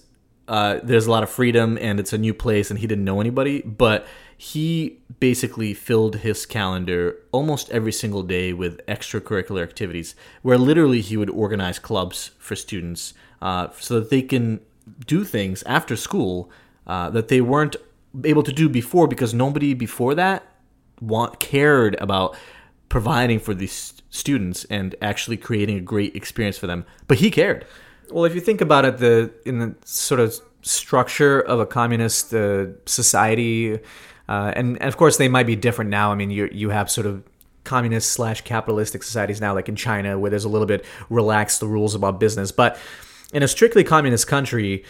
uh, 0.49 0.81
there's 0.83 1.07
a 1.07 1.11
lot 1.11 1.23
of 1.23 1.31
freedom 1.31 1.79
and 1.81 2.01
it's 2.01 2.13
a 2.13 2.19
new 2.19 2.35
place 2.35 2.71
and 2.71 2.79
he 2.79 2.87
didn't 2.87 3.05
know 3.05 3.21
anybody, 3.21 3.63
but 3.63 4.07
he 4.37 4.99
basically 5.21 5.73
filled 5.73 6.17
his 6.17 6.47
calendar 6.47 7.17
almost 7.31 7.71
every 7.71 7.93
single 7.93 8.23
day 8.23 8.53
with 8.53 8.85
extracurricular 8.87 9.63
activities 9.63 10.17
where 10.43 10.59
literally 10.59 11.01
he 11.01 11.17
would 11.17 11.31
organize 11.31 11.79
clubs 11.79 12.33
for 12.39 12.57
students 12.57 13.15
uh, 13.41 13.69
so 13.79 14.01
that 14.01 14.11
they 14.11 14.23
can 14.23 14.61
do 15.07 15.25
things 15.25 15.63
after 15.63 15.95
school 15.95 16.51
uh, 16.87 17.09
that 17.11 17.29
they 17.29 17.41
weren't 17.41 17.77
able 18.25 18.43
to 18.43 18.53
do 18.53 18.69
before 18.69 19.07
because 19.07 19.33
nobody 19.35 19.75
before 19.75 20.15
that 20.15 20.47
want 21.01 21.41
cared 21.41 21.97
about 22.01 22.37
providing 22.89 23.39
for 23.39 23.55
these 23.55 24.03
students 24.11 24.65
and 24.67 24.95
actually 25.01 25.37
creating 25.37 25.79
a 25.79 25.81
great 25.81 26.15
experience 26.15 26.59
for 26.59 26.67
them. 26.67 26.85
But 27.09 27.19
he 27.19 27.31
cared. 27.31 27.67
Well, 28.11 28.25
if 28.25 28.35
you 28.35 28.41
think 28.41 28.61
about 28.61 28.85
it, 28.85 28.99
the 28.99 29.33
in 29.47 29.59
the 29.59 29.75
sort 29.85 30.21
of 30.21 30.39
structure 30.61 31.41
of 31.41 31.59
a 31.59 31.67
communist 31.67 32.33
uh, 32.35 32.67
society, 32.87 33.79
uh, 34.29 34.53
and, 34.55 34.77
and 34.81 34.89
of 34.89 34.97
course 34.97 35.17
they 35.17 35.29
might 35.29 35.47
be 35.47 35.57
different 35.57 35.91
now. 35.91 36.13
I 36.13 36.15
mean, 36.15 36.31
you 36.31 36.49
you 36.53 36.71
have 36.71 36.91
sort 36.91 37.07
of 37.07 37.25
communist 37.65 38.11
slash 38.11 38.43
capitalistic 38.43 39.03
societies 39.03 39.41
now, 39.41 39.55
like 39.55 39.69
in 39.69 39.77
China, 39.77 40.19
where 40.19 40.31
there's 40.31 40.45
a 40.45 40.49
little 40.49 40.67
bit 40.67 40.85
relaxed 41.09 41.61
the 41.61 41.67
rules 41.67 41.95
about 41.95 42.21
business. 42.21 42.53
But 42.53 42.77
in 43.33 43.43
a 43.43 43.49
strictly 43.49 43.85
communist 43.85 44.27
country, 44.27 44.85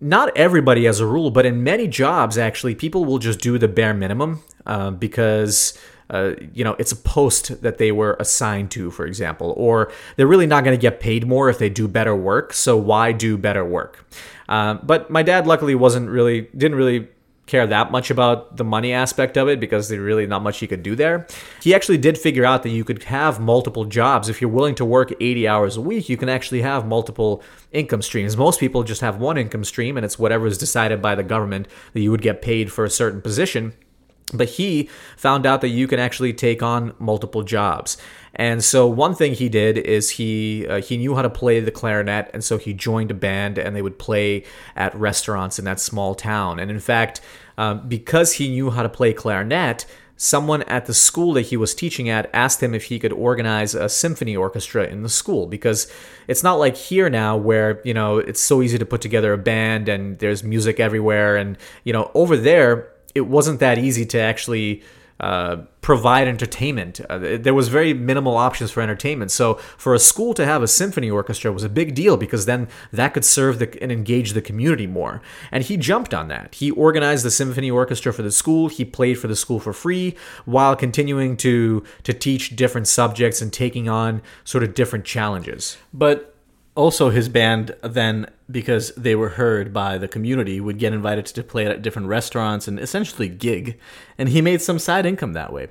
not 0.00 0.36
everybody 0.36 0.86
as 0.86 1.00
a 1.00 1.06
rule, 1.06 1.30
but 1.30 1.46
in 1.46 1.62
many 1.62 1.86
jobs, 1.86 2.38
actually, 2.38 2.74
people 2.74 3.04
will 3.04 3.18
just 3.18 3.40
do 3.40 3.58
the 3.58 3.68
bare 3.68 3.94
minimum 3.94 4.42
uh, 4.66 4.90
because. 4.90 5.78
Uh, 6.12 6.34
you 6.52 6.64
know, 6.64 6.74
it's 6.80 6.90
a 6.90 6.96
post 6.96 7.62
that 7.62 7.78
they 7.78 7.92
were 7.92 8.16
assigned 8.18 8.68
to, 8.68 8.90
for 8.90 9.06
example, 9.06 9.54
or 9.56 9.92
they're 10.16 10.26
really 10.26 10.44
not 10.44 10.64
going 10.64 10.76
to 10.76 10.80
get 10.80 10.98
paid 10.98 11.24
more 11.24 11.48
if 11.48 11.58
they 11.58 11.68
do 11.68 11.86
better 11.86 12.16
work. 12.16 12.52
So 12.52 12.76
why 12.76 13.12
do 13.12 13.38
better 13.38 13.64
work? 13.64 14.04
Uh, 14.48 14.74
but 14.82 15.08
my 15.08 15.22
dad, 15.22 15.46
luckily, 15.46 15.76
wasn't 15.76 16.10
really 16.10 16.48
didn't 16.56 16.76
really 16.76 17.06
care 17.50 17.66
that 17.66 17.90
much 17.90 18.10
about 18.10 18.56
the 18.56 18.64
money 18.64 18.92
aspect 18.92 19.36
of 19.36 19.48
it 19.48 19.58
because 19.58 19.88
there's 19.88 20.00
really 20.00 20.26
not 20.26 20.42
much 20.42 20.60
he 20.60 20.66
could 20.66 20.82
do 20.82 20.94
there. 20.94 21.26
He 21.62 21.74
actually 21.74 21.98
did 21.98 22.16
figure 22.16 22.44
out 22.44 22.62
that 22.62 22.70
you 22.70 22.84
could 22.84 23.02
have 23.04 23.40
multiple 23.40 23.84
jobs. 23.84 24.28
If 24.28 24.40
you're 24.40 24.50
willing 24.50 24.76
to 24.76 24.84
work 24.84 25.12
80 25.20 25.48
hours 25.48 25.76
a 25.76 25.80
week, 25.80 26.08
you 26.08 26.16
can 26.16 26.28
actually 26.28 26.62
have 26.62 26.86
multiple 26.86 27.42
income 27.72 28.02
streams. 28.02 28.36
Most 28.36 28.60
people 28.60 28.84
just 28.84 29.00
have 29.00 29.16
one 29.18 29.36
income 29.36 29.64
stream, 29.64 29.96
and 29.96 30.04
it's 30.04 30.18
whatever 30.18 30.46
is 30.46 30.58
decided 30.58 31.02
by 31.02 31.14
the 31.14 31.24
government 31.24 31.66
that 31.92 32.00
you 32.00 32.10
would 32.10 32.22
get 32.22 32.40
paid 32.40 32.72
for 32.72 32.84
a 32.84 32.90
certain 32.90 33.20
position. 33.20 33.74
But 34.32 34.50
he 34.50 34.88
found 35.16 35.44
out 35.44 35.60
that 35.60 35.68
you 35.70 35.88
can 35.88 35.98
actually 35.98 36.32
take 36.32 36.62
on 36.62 36.94
multiple 36.98 37.42
jobs. 37.42 37.96
And 38.40 38.64
so 38.64 38.86
one 38.86 39.14
thing 39.14 39.34
he 39.34 39.50
did 39.50 39.76
is 39.76 40.08
he 40.08 40.66
uh, 40.66 40.80
he 40.80 40.96
knew 40.96 41.14
how 41.14 41.20
to 41.20 41.28
play 41.28 41.60
the 41.60 41.70
clarinet, 41.70 42.30
and 42.32 42.42
so 42.42 42.56
he 42.56 42.72
joined 42.72 43.10
a 43.10 43.14
band, 43.14 43.58
and 43.58 43.76
they 43.76 43.82
would 43.82 43.98
play 43.98 44.44
at 44.74 44.94
restaurants 44.94 45.58
in 45.58 45.66
that 45.66 45.78
small 45.78 46.14
town. 46.14 46.58
And 46.58 46.70
in 46.70 46.80
fact, 46.80 47.20
um, 47.58 47.86
because 47.86 48.32
he 48.32 48.48
knew 48.48 48.70
how 48.70 48.82
to 48.82 48.88
play 48.88 49.12
clarinet, 49.12 49.84
someone 50.16 50.62
at 50.62 50.86
the 50.86 50.94
school 50.94 51.34
that 51.34 51.42
he 51.42 51.58
was 51.58 51.74
teaching 51.74 52.08
at 52.08 52.30
asked 52.32 52.62
him 52.62 52.74
if 52.74 52.84
he 52.84 52.98
could 52.98 53.12
organize 53.12 53.74
a 53.74 53.90
symphony 53.90 54.34
orchestra 54.34 54.86
in 54.86 55.02
the 55.02 55.10
school 55.10 55.46
because 55.46 55.92
it's 56.26 56.42
not 56.42 56.54
like 56.54 56.76
here 56.76 57.10
now 57.10 57.36
where 57.36 57.82
you 57.84 57.92
know 57.92 58.16
it's 58.16 58.40
so 58.40 58.62
easy 58.62 58.78
to 58.78 58.86
put 58.86 59.02
together 59.02 59.34
a 59.34 59.38
band 59.38 59.86
and 59.86 60.18
there's 60.18 60.42
music 60.42 60.80
everywhere 60.80 61.36
and 61.36 61.58
you 61.84 61.92
know 61.92 62.10
over 62.14 62.38
there 62.38 62.90
it 63.14 63.22
wasn't 63.22 63.60
that 63.60 63.76
easy 63.76 64.04
to 64.04 64.18
actually 64.18 64.82
uh, 65.20 65.56
provide 65.82 66.28
entertainment. 66.28 67.00
Uh, 67.08 67.18
there 67.18 67.54
was 67.54 67.68
very 67.68 67.92
minimal 67.92 68.36
options 68.36 68.70
for 68.70 68.80
entertainment. 68.80 69.30
So 69.30 69.54
for 69.54 69.94
a 69.94 69.98
school 69.98 70.34
to 70.34 70.44
have 70.44 70.62
a 70.62 70.68
symphony 70.68 71.10
orchestra 71.10 71.52
was 71.52 71.64
a 71.64 71.68
big 71.68 71.94
deal 71.94 72.16
because 72.16 72.46
then 72.46 72.68
that 72.92 73.14
could 73.14 73.24
serve 73.24 73.58
the, 73.58 73.82
and 73.82 73.92
engage 73.92 74.32
the 74.32 74.42
community 74.42 74.86
more. 74.86 75.20
And 75.52 75.64
he 75.64 75.76
jumped 75.76 76.14
on 76.14 76.28
that. 76.28 76.54
He 76.54 76.70
organized 76.70 77.24
the 77.24 77.30
symphony 77.30 77.70
orchestra 77.70 78.12
for 78.12 78.22
the 78.22 78.30
school. 78.30 78.68
He 78.68 78.84
played 78.84 79.18
for 79.18 79.28
the 79.28 79.36
school 79.36 79.60
for 79.60 79.72
free 79.72 80.16
while 80.44 80.74
continuing 80.74 81.36
to 81.38 81.84
to 82.02 82.12
teach 82.12 82.56
different 82.56 82.88
subjects 82.88 83.42
and 83.42 83.52
taking 83.52 83.88
on 83.88 84.22
sort 84.44 84.64
of 84.64 84.74
different 84.74 85.04
challenges. 85.04 85.76
But 85.92 86.29
also 86.74 87.10
his 87.10 87.28
band 87.28 87.74
then 87.82 88.26
because 88.50 88.92
they 88.96 89.14
were 89.14 89.30
heard 89.30 89.72
by 89.72 89.98
the 89.98 90.08
community 90.08 90.60
would 90.60 90.78
get 90.78 90.92
invited 90.92 91.26
to 91.26 91.42
play 91.42 91.66
at 91.66 91.82
different 91.82 92.08
restaurants 92.08 92.68
and 92.68 92.78
essentially 92.78 93.28
gig. 93.28 93.78
And 94.16 94.28
he 94.28 94.40
made 94.40 94.62
some 94.62 94.78
side 94.78 95.06
income 95.06 95.32
that 95.34 95.52
way. 95.52 95.68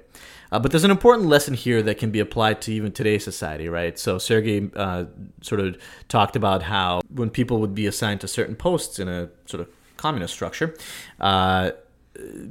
Uh, 0.51 0.59
but 0.59 0.71
there's 0.71 0.83
an 0.83 0.91
important 0.91 1.27
lesson 1.29 1.53
here 1.53 1.81
that 1.83 1.97
can 1.97 2.11
be 2.11 2.19
applied 2.19 2.61
to 2.61 2.73
even 2.73 2.91
today's 2.91 3.23
society 3.23 3.69
right? 3.69 3.99
So 3.99 4.17
sergey 4.17 4.69
uh, 4.75 5.05
sort 5.41 5.61
of 5.61 5.77
talked 6.07 6.35
about 6.35 6.63
how 6.63 7.01
when 7.13 7.29
people 7.29 7.59
would 7.59 7.75
be 7.75 7.87
assigned 7.87 8.21
to 8.21 8.27
certain 8.27 8.55
posts 8.55 8.99
in 8.99 9.07
a 9.07 9.29
sort 9.45 9.61
of 9.61 9.67
communist 9.97 10.33
structure 10.33 10.75
uh, 11.19 11.71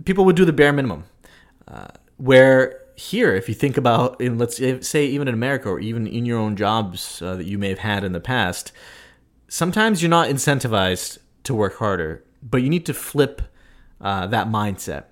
people 0.05 0.25
would 0.25 0.37
do 0.37 0.45
the 0.45 0.53
bare 0.53 0.73
minimum 0.73 1.05
Uh, 1.69 1.89
where 2.17 2.81
here, 2.99 3.37
if 3.37 3.49
you 3.49 3.55
think 3.55 3.77
about, 3.77 4.21
in 4.21 4.39
let's 4.39 4.57
say 4.87 5.07
even 5.07 5.29
in 5.29 5.35
America 5.35 5.69
or 5.69 5.79
even 5.79 6.07
in 6.07 6.27
your 6.27 6.37
own 6.37 6.57
jobs 6.57 7.23
uh, 7.23 7.37
that 7.37 7.47
you 7.47 7.57
may 7.57 7.69
have 7.69 7.79
had 7.79 8.03
in 8.03 8.13
the 8.13 8.21
past, 8.21 8.73
sometimes 9.47 10.03
you're 10.03 10.11
not 10.11 10.29
incentivized 10.29 11.19
to 11.45 11.55
work 11.55 11.77
harder, 11.77 12.25
but 12.43 12.59
you 12.59 12.69
need 12.69 12.85
to 12.87 12.93
flip 12.93 13.43
uh, 14.01 14.27
that 14.27 14.49
mindset. 14.49 15.05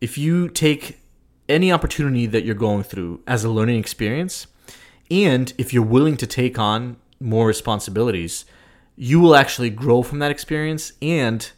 If 0.00 0.16
you 0.16 0.48
take 0.48 1.00
any 1.50 1.70
opportunity 1.70 2.24
that 2.26 2.46
you're 2.46 2.54
going 2.54 2.82
through 2.82 3.20
as 3.26 3.44
a 3.44 3.50
learning 3.50 3.78
experience, 3.78 4.46
and 5.10 5.52
if 5.58 5.74
you're 5.74 5.84
willing 5.84 6.16
to 6.16 6.26
take 6.26 6.58
on 6.58 6.96
more 7.20 7.46
responsibilities, 7.46 8.46
you 8.96 9.20
will 9.20 9.36
actually 9.36 9.68
grow 9.68 10.02
from 10.02 10.18
that 10.20 10.30
experience 10.30 10.94
and 11.02 11.52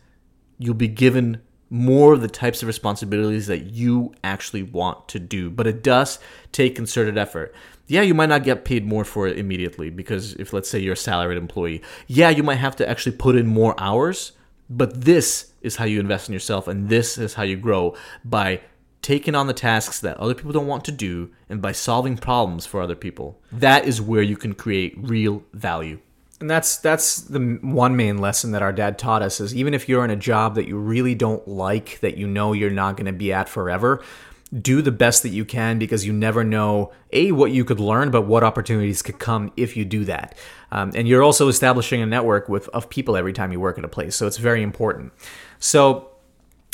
you'll 0.59 0.75
be 0.75 0.89
given 0.89 1.41
more 1.71 2.15
of 2.15 2.21
the 2.21 2.29
types 2.29 2.63
of 2.63 2.67
responsibilities 2.67 3.47
that 3.47 3.67
you 3.67 4.15
actually 4.25 4.63
want 4.63 5.09
to 5.09 5.19
do. 5.19 5.51
But 5.51 5.67
it 5.67 5.83
does 5.83 6.19
take 6.53 6.77
concerted 6.77 7.19
effort. 7.19 7.55
Yeah, 7.87 8.03
you 8.03 8.15
might 8.15 8.29
not 8.29 8.45
get 8.45 8.65
paid 8.65 8.87
more 8.87 9.05
for 9.05 9.27
it 9.27 9.39
immediately 9.39 9.91
because 9.91 10.35
if, 10.35 10.53
let's 10.53 10.69
say, 10.69 10.79
you're 10.79 10.93
a 10.93 10.97
salaried 10.97 11.39
employee, 11.39 11.83
yeah, 12.07 12.31
you 12.31 12.43
might 12.43 12.57
have 12.57 12.77
to 12.77 12.89
actually 12.89 13.17
put 13.17 13.37
in 13.37 13.47
more 13.47 13.75
hours. 13.79 14.33
But 14.71 15.03
this 15.03 15.53
is 15.63 15.77
how 15.77 15.87
you 15.87 15.99
invest 15.99 16.29
in 16.29 16.35
yourself, 16.35 16.69
and 16.69 16.91
this 16.91 17.17
is 17.17 17.35
how 17.35 17.43
you 17.43 17.57
grow 17.57 17.97
by 18.23 18.61
taking 19.01 19.35
on 19.35 19.47
the 19.47 19.55
tasks 19.55 20.01
that 20.01 20.19
other 20.19 20.35
people 20.35 20.53
don't 20.53 20.67
want 20.67 20.85
to 20.85 20.93
do 20.93 21.31
and 21.49 21.63
by 21.63 21.73
solving 21.73 22.19
problems 22.19 22.67
for 22.67 22.83
other 22.83 22.95
people. 22.95 23.41
That 23.51 23.87
is 23.87 24.03
where 24.03 24.21
you 24.21 24.37
can 24.37 24.55
create 24.55 24.95
real 24.99 25.43
value. 25.55 26.01
And 26.41 26.49
that's 26.49 26.77
that's 26.77 27.23
the 27.23 27.59
one 27.63 27.97
main 27.97 28.19
lesson 28.19 28.53
that 28.53 28.63
our 28.63 28.73
dad 28.73 28.97
taught 28.97 29.23
us 29.23 29.41
is 29.41 29.55
even 29.57 29.75
if 29.75 29.89
you're 29.89 30.05
in 30.05 30.11
a 30.11 30.17
job 30.17 30.55
that 30.55 30.69
you 30.69 30.79
really 30.79 31.15
don't 31.15 31.47
like 31.49 31.99
that 32.01 32.17
you 32.17 32.29
know 32.29 32.53
you're 32.53 32.71
not 32.71 32.97
going 32.97 33.07
to 33.07 33.13
be 33.13 33.33
at 33.33 33.49
forever, 33.49 34.05
do 34.61 34.81
the 34.81 34.93
best 34.93 35.25
that 35.25 35.31
you 35.31 35.45
can 35.45 35.79
because 35.79 36.07
you 36.07 36.13
never 36.13 36.45
know 36.45 36.93
a 37.13 37.33
what 37.33 37.51
you 37.51 37.65
could 37.65 37.81
learn 37.81 38.11
but 38.11 38.23
what 38.23 38.45
opportunities 38.45 39.03
could 39.03 39.19
come 39.19 39.53
if 39.57 39.77
you 39.77 39.85
do 39.85 40.05
that. 40.05 40.37
Um, 40.71 40.93
and 40.95 41.09
you're 41.09 41.23
also 41.23 41.49
establishing 41.49 42.03
a 42.03 42.07
network 42.07 42.49
with 42.49 42.69
of 42.69 42.89
people 42.89 43.17
every 43.17 43.33
time 43.33 43.51
you 43.51 43.59
work 43.59 43.77
at 43.77 43.85
a 43.85 43.89
place. 43.89 44.15
So 44.15 44.27
it's 44.27 44.37
very 44.37 44.63
important. 44.63 45.13
So 45.59 46.08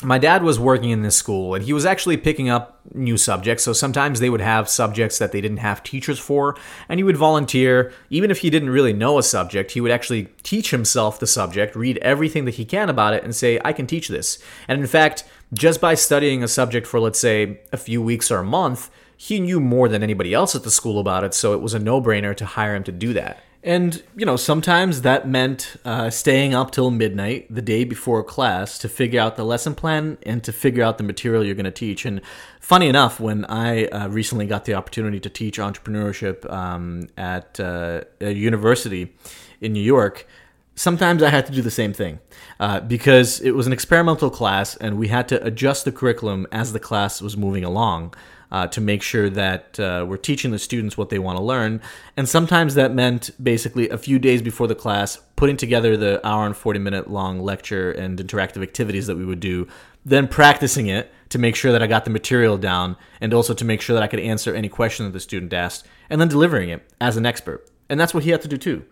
my 0.04 0.18
dad 0.18 0.42
was 0.42 0.58
working 0.58 0.90
in 0.90 1.02
this 1.02 1.16
school 1.16 1.54
and 1.54 1.64
he 1.64 1.72
was 1.72 1.86
actually 1.86 2.16
picking 2.16 2.48
up 2.48 2.80
new 2.92 3.16
subjects. 3.16 3.64
So 3.64 3.72
sometimes 3.72 4.20
they 4.20 4.30
would 4.30 4.40
have 4.40 4.68
subjects 4.68 5.18
that 5.18 5.32
they 5.32 5.40
didn't 5.40 5.58
have 5.58 5.82
teachers 5.82 6.18
for, 6.18 6.56
and 6.88 7.00
he 7.00 7.04
would 7.04 7.16
volunteer. 7.16 7.92
Even 8.10 8.30
if 8.30 8.38
he 8.38 8.50
didn't 8.50 8.70
really 8.70 8.92
know 8.92 9.18
a 9.18 9.22
subject, 9.22 9.72
he 9.72 9.80
would 9.80 9.90
actually 9.90 10.28
teach 10.42 10.70
himself 10.70 11.18
the 11.18 11.26
subject, 11.26 11.74
read 11.74 11.98
everything 11.98 12.44
that 12.44 12.54
he 12.54 12.64
can 12.64 12.88
about 12.88 13.14
it, 13.14 13.24
and 13.24 13.34
say, 13.34 13.58
I 13.64 13.72
can 13.72 13.86
teach 13.86 14.08
this. 14.08 14.38
And 14.68 14.80
in 14.80 14.86
fact, 14.86 15.24
just 15.52 15.80
by 15.80 15.94
studying 15.94 16.42
a 16.42 16.48
subject 16.48 16.86
for, 16.86 17.00
let's 17.00 17.18
say, 17.18 17.60
a 17.72 17.76
few 17.76 18.02
weeks 18.02 18.30
or 18.30 18.38
a 18.38 18.44
month, 18.44 18.90
he 19.16 19.40
knew 19.40 19.60
more 19.60 19.88
than 19.88 20.02
anybody 20.02 20.34
else 20.34 20.54
at 20.54 20.64
the 20.64 20.70
school 20.70 20.98
about 20.98 21.24
it, 21.24 21.34
so 21.34 21.54
it 21.54 21.60
was 21.60 21.74
a 21.74 21.78
no 21.78 22.00
brainer 22.00 22.36
to 22.36 22.44
hire 22.44 22.74
him 22.74 22.84
to 22.84 22.92
do 22.92 23.12
that. 23.14 23.42
And, 23.64 24.02
you 24.14 24.26
know, 24.26 24.36
sometimes 24.36 25.00
that 25.02 25.26
meant 25.26 25.76
uh, 25.86 26.10
staying 26.10 26.54
up 26.54 26.70
till 26.70 26.90
midnight 26.90 27.46
the 27.48 27.62
day 27.62 27.84
before 27.84 28.22
class 28.22 28.76
to 28.78 28.90
figure 28.90 29.18
out 29.18 29.36
the 29.36 29.44
lesson 29.44 29.74
plan 29.74 30.18
and 30.24 30.44
to 30.44 30.52
figure 30.52 30.84
out 30.84 30.98
the 30.98 31.04
material 31.04 31.42
you're 31.42 31.54
going 31.54 31.64
to 31.64 31.70
teach. 31.70 32.04
And 32.04 32.20
funny 32.60 32.88
enough, 32.88 33.18
when 33.18 33.46
I 33.46 33.86
uh, 33.86 34.08
recently 34.08 34.46
got 34.46 34.66
the 34.66 34.74
opportunity 34.74 35.18
to 35.18 35.30
teach 35.30 35.56
entrepreneurship 35.56 36.48
um, 36.52 37.08
at 37.16 37.58
uh, 37.58 38.02
a 38.20 38.32
university 38.32 39.14
in 39.62 39.72
New 39.72 39.82
York, 39.82 40.26
sometimes 40.74 41.22
I 41.22 41.30
had 41.30 41.46
to 41.46 41.52
do 41.52 41.62
the 41.62 41.70
same 41.70 41.94
thing 41.94 42.18
uh, 42.60 42.80
because 42.80 43.40
it 43.40 43.52
was 43.52 43.66
an 43.66 43.72
experimental 43.72 44.28
class 44.28 44.76
and 44.76 44.98
we 44.98 45.08
had 45.08 45.26
to 45.28 45.42
adjust 45.42 45.86
the 45.86 45.92
curriculum 45.92 46.46
as 46.52 46.74
the 46.74 46.80
class 46.80 47.22
was 47.22 47.34
moving 47.34 47.64
along 47.64 48.14
uh, 48.54 48.68
to 48.68 48.80
make 48.80 49.02
sure 49.02 49.28
that 49.28 49.80
uh, 49.80 50.06
we're 50.08 50.16
teaching 50.16 50.52
the 50.52 50.60
students 50.60 50.96
what 50.96 51.08
they 51.08 51.18
want 51.18 51.36
to 51.36 51.42
learn. 51.42 51.82
And 52.16 52.28
sometimes 52.28 52.76
that 52.76 52.94
meant 52.94 53.30
basically 53.42 53.88
a 53.88 53.98
few 53.98 54.20
days 54.20 54.42
before 54.42 54.68
the 54.68 54.76
class, 54.76 55.18
putting 55.34 55.56
together 55.56 55.96
the 55.96 56.24
hour 56.24 56.46
and 56.46 56.56
40 56.56 56.78
minute 56.78 57.10
long 57.10 57.40
lecture 57.40 57.90
and 57.90 58.16
interactive 58.16 58.62
activities 58.62 59.08
that 59.08 59.16
we 59.16 59.24
would 59.24 59.40
do, 59.40 59.66
then 60.04 60.28
practicing 60.28 60.86
it 60.86 61.12
to 61.30 61.38
make 61.38 61.56
sure 61.56 61.72
that 61.72 61.82
I 61.82 61.88
got 61.88 62.04
the 62.04 62.12
material 62.12 62.56
down 62.56 62.96
and 63.20 63.34
also 63.34 63.54
to 63.54 63.64
make 63.64 63.80
sure 63.80 63.94
that 63.94 64.04
I 64.04 64.06
could 64.06 64.20
answer 64.20 64.54
any 64.54 64.68
question 64.68 65.04
that 65.04 65.12
the 65.12 65.18
student 65.18 65.52
asked, 65.52 65.84
and 66.08 66.20
then 66.20 66.28
delivering 66.28 66.68
it 66.68 66.88
as 67.00 67.16
an 67.16 67.26
expert. 67.26 67.68
And 67.88 67.98
that's 67.98 68.14
what 68.14 68.22
he 68.22 68.30
had 68.30 68.42
to 68.42 68.48
do 68.48 68.56
too. 68.56 68.84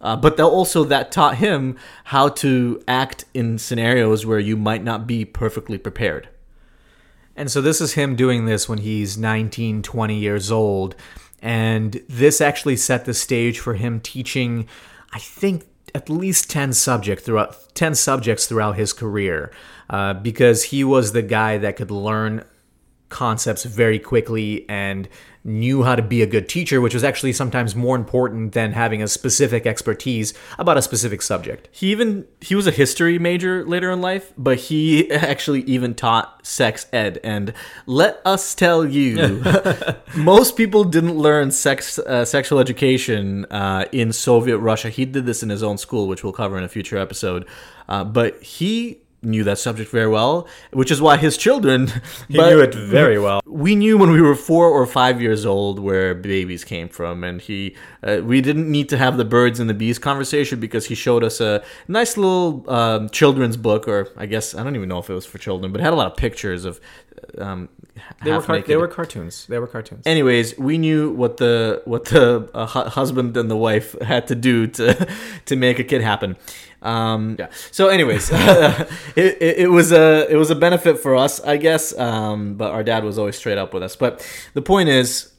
Uh, 0.00 0.16
but 0.16 0.40
also 0.40 0.82
that 0.82 1.12
taught 1.12 1.36
him 1.36 1.76
how 2.02 2.30
to 2.30 2.82
act 2.88 3.26
in 3.32 3.58
scenarios 3.58 4.26
where 4.26 4.40
you 4.40 4.56
might 4.56 4.82
not 4.82 5.06
be 5.06 5.24
perfectly 5.24 5.78
prepared. 5.78 6.28
And 7.38 7.52
so 7.52 7.60
this 7.60 7.80
is 7.80 7.92
him 7.92 8.16
doing 8.16 8.46
this 8.46 8.68
when 8.68 8.78
he's 8.78 9.16
19, 9.16 9.82
20 9.82 10.18
years 10.18 10.50
old. 10.50 10.96
And 11.40 12.02
this 12.08 12.40
actually 12.40 12.76
set 12.76 13.04
the 13.04 13.14
stage 13.14 13.60
for 13.60 13.74
him 13.74 14.00
teaching, 14.00 14.66
I 15.12 15.20
think, 15.20 15.64
at 15.94 16.10
least 16.10 16.50
10 16.50 16.72
subject 16.72 17.22
throughout 17.22 17.74
10 17.74 17.94
subjects 17.94 18.46
throughout 18.46 18.76
his 18.76 18.92
career 18.92 19.52
uh, 19.88 20.14
because 20.14 20.64
he 20.64 20.82
was 20.82 21.12
the 21.12 21.22
guy 21.22 21.58
that 21.58 21.76
could 21.76 21.92
learn 21.92 22.44
concepts 23.08 23.64
very 23.64 24.00
quickly 24.00 24.68
and 24.68 25.08
knew 25.48 25.82
how 25.82 25.96
to 25.96 26.02
be 26.02 26.22
a 26.22 26.26
good 26.26 26.48
teacher, 26.48 26.80
which 26.80 26.94
was 26.94 27.02
actually 27.02 27.32
sometimes 27.32 27.74
more 27.74 27.96
important 27.96 28.52
than 28.52 28.72
having 28.72 29.02
a 29.02 29.08
specific 29.08 29.66
expertise 29.66 30.34
about 30.58 30.76
a 30.76 30.82
specific 30.82 31.22
subject. 31.22 31.68
He 31.72 31.90
even 31.90 32.26
he 32.40 32.54
was 32.54 32.66
a 32.66 32.70
history 32.70 33.18
major 33.18 33.64
later 33.64 33.90
in 33.90 34.00
life, 34.00 34.32
but 34.36 34.58
he 34.58 35.10
actually 35.12 35.62
even 35.62 35.94
taught 35.94 36.46
sex 36.46 36.86
ed. 36.92 37.18
And 37.24 37.52
let 37.86 38.20
us 38.24 38.54
tell 38.54 38.84
you, 38.84 39.42
most 40.16 40.56
people 40.56 40.84
didn't 40.84 41.16
learn 41.16 41.50
sex 41.50 41.98
uh, 41.98 42.24
sexual 42.24 42.58
education 42.58 43.46
uh, 43.46 43.86
in 43.90 44.12
Soviet 44.12 44.58
Russia. 44.58 44.90
He 44.90 45.04
did 45.04 45.26
this 45.26 45.42
in 45.42 45.48
his 45.48 45.62
own 45.62 45.78
school, 45.78 46.06
which 46.06 46.22
we'll 46.22 46.32
cover 46.32 46.58
in 46.58 46.64
a 46.64 46.68
future 46.68 46.98
episode. 46.98 47.46
Uh, 47.88 48.04
but 48.04 48.42
he 48.42 49.00
knew 49.22 49.44
that 49.44 49.58
subject 49.58 49.90
very 49.90 50.08
well, 50.08 50.46
which 50.72 50.90
is 50.90 51.00
why 51.00 51.16
his 51.16 51.36
children 51.36 51.88
he 52.28 52.38
knew 52.38 52.60
it 52.60 52.74
very 52.74 53.18
well. 53.18 53.40
We 53.46 53.74
knew 53.74 53.98
when 53.98 54.10
we 54.10 54.22
were 54.22 54.34
four 54.34 54.68
or 54.68 54.86
five 54.86 55.20
years 55.20 55.44
old 55.44 55.78
where 55.78 56.14
babies 56.14 56.64
came 56.64 56.88
from, 56.88 57.24
and 57.24 57.40
he 57.40 57.76
uh, 58.02 58.20
we 58.22 58.40
didn't 58.40 58.70
need 58.70 58.88
to 58.90 58.96
have 58.96 59.16
the 59.16 59.24
birds 59.24 59.60
and 59.60 59.68
the 59.68 59.74
bees 59.74 59.98
conversation 59.98 60.60
because 60.60 60.86
he 60.86 60.94
showed 60.94 61.24
us 61.24 61.40
a 61.40 61.64
nice 61.88 62.16
little 62.16 62.64
um, 62.70 63.08
children's 63.10 63.56
book, 63.56 63.88
or 63.88 64.08
I 64.16 64.26
guess 64.26 64.54
I 64.54 64.62
don't 64.62 64.76
even 64.76 64.88
know 64.88 64.98
if 64.98 65.10
it 65.10 65.14
was 65.14 65.26
for 65.26 65.38
children, 65.38 65.72
but 65.72 65.80
it 65.80 65.84
had 65.84 65.92
a 65.92 65.96
lot 65.96 66.10
of 66.10 66.16
pictures 66.16 66.64
of. 66.64 66.80
Um, 67.36 67.68
they 68.24 68.32
were 68.32 68.42
car- 68.42 68.60
they 68.60 68.76
were 68.76 68.88
cartoons. 68.88 69.46
They 69.46 69.58
were 69.58 69.66
cartoons. 69.66 70.06
Anyways, 70.06 70.58
we 70.58 70.78
knew 70.78 71.10
what 71.10 71.36
the 71.36 71.82
what 71.84 72.06
the 72.06 72.48
uh, 72.54 72.66
husband 72.66 73.36
and 73.36 73.50
the 73.50 73.56
wife 73.56 73.94
had 74.02 74.26
to 74.28 74.34
do 74.34 74.66
to 74.66 75.08
to 75.46 75.56
make 75.56 75.78
a 75.78 75.84
kid 75.84 76.02
happen. 76.02 76.36
Um, 76.80 77.36
yeah. 77.38 77.48
So, 77.72 77.88
anyways, 77.88 78.30
it, 78.32 78.88
it, 79.16 79.58
it, 79.58 79.70
was 79.70 79.90
a 79.90 80.30
it 80.30 80.36
was 80.36 80.50
a 80.50 80.54
benefit 80.54 80.98
for 80.98 81.16
us, 81.16 81.40
I 81.40 81.56
guess. 81.56 81.96
Um, 81.98 82.54
but 82.54 82.70
our 82.70 82.84
dad 82.84 83.04
was 83.04 83.18
always 83.18 83.36
straight 83.36 83.58
up 83.58 83.74
with 83.74 83.82
us. 83.82 83.96
But 83.96 84.24
the 84.54 84.62
point 84.62 84.88
is, 84.88 85.32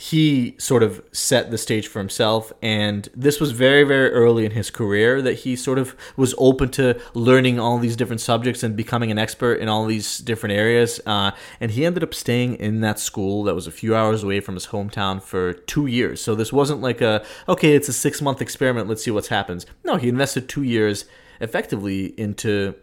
he 0.00 0.54
sort 0.56 0.82
of 0.82 1.02
set 1.12 1.50
the 1.50 1.58
stage 1.58 1.86
for 1.86 1.98
himself 1.98 2.54
and 2.62 3.10
this 3.14 3.38
was 3.38 3.50
very 3.52 3.84
very 3.84 4.10
early 4.12 4.46
in 4.46 4.52
his 4.52 4.70
career 4.70 5.20
that 5.20 5.40
he 5.40 5.54
sort 5.54 5.78
of 5.78 5.94
was 6.16 6.34
open 6.38 6.70
to 6.70 6.98
learning 7.12 7.60
all 7.60 7.78
these 7.78 7.96
different 7.96 8.18
subjects 8.20 8.62
and 8.62 8.74
becoming 8.74 9.10
an 9.10 9.18
expert 9.18 9.60
in 9.60 9.68
all 9.68 9.84
these 9.84 10.16
different 10.16 10.54
areas 10.54 11.02
uh, 11.04 11.30
and 11.60 11.72
he 11.72 11.84
ended 11.84 12.02
up 12.02 12.14
staying 12.14 12.54
in 12.54 12.80
that 12.80 12.98
school 12.98 13.44
that 13.44 13.54
was 13.54 13.66
a 13.66 13.70
few 13.70 13.94
hours 13.94 14.22
away 14.22 14.40
from 14.40 14.54
his 14.54 14.68
hometown 14.68 15.22
for 15.22 15.52
two 15.52 15.84
years. 15.84 16.22
So 16.22 16.34
this 16.34 16.50
wasn't 16.50 16.80
like 16.80 17.02
a 17.02 17.22
okay 17.46 17.74
it's 17.74 17.90
a 17.90 17.92
six 17.92 18.22
month 18.22 18.40
experiment 18.40 18.88
let's 18.88 19.04
see 19.04 19.10
what 19.10 19.26
happens. 19.26 19.66
No 19.84 19.96
he 19.96 20.08
invested 20.08 20.48
two 20.48 20.62
years 20.62 21.04
effectively 21.42 22.18
into 22.18 22.74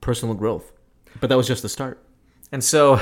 personal 0.00 0.34
growth. 0.34 0.72
But 1.20 1.28
that 1.28 1.36
was 1.36 1.46
just 1.46 1.62
the 1.62 1.68
start. 1.68 2.02
And 2.50 2.64
so 2.64 3.00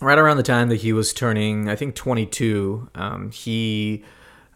right 0.00 0.18
around 0.18 0.36
the 0.36 0.42
time 0.42 0.68
that 0.68 0.76
he 0.76 0.92
was 0.92 1.12
turning, 1.12 1.68
I 1.68 1.76
think, 1.76 1.94
22, 1.94 2.90
um, 2.94 3.30
he 3.30 4.04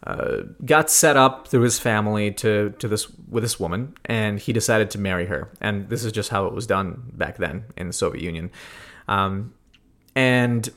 uh, 0.05 0.41
got 0.65 0.89
set 0.89 1.15
up 1.15 1.47
through 1.47 1.61
his 1.61 1.79
family 1.79 2.31
to 2.31 2.71
to 2.79 2.87
this 2.87 3.07
with 3.29 3.43
this 3.43 3.59
woman, 3.59 3.95
and 4.05 4.39
he 4.39 4.51
decided 4.51 4.89
to 4.91 4.99
marry 4.99 5.25
her. 5.27 5.51
And 5.61 5.89
this 5.89 6.03
is 6.03 6.11
just 6.11 6.29
how 6.29 6.47
it 6.47 6.53
was 6.53 6.65
done 6.65 7.11
back 7.13 7.37
then 7.37 7.65
in 7.77 7.87
the 7.87 7.93
Soviet 7.93 8.23
Union. 8.23 8.49
Um, 9.07 9.53
and 10.15 10.69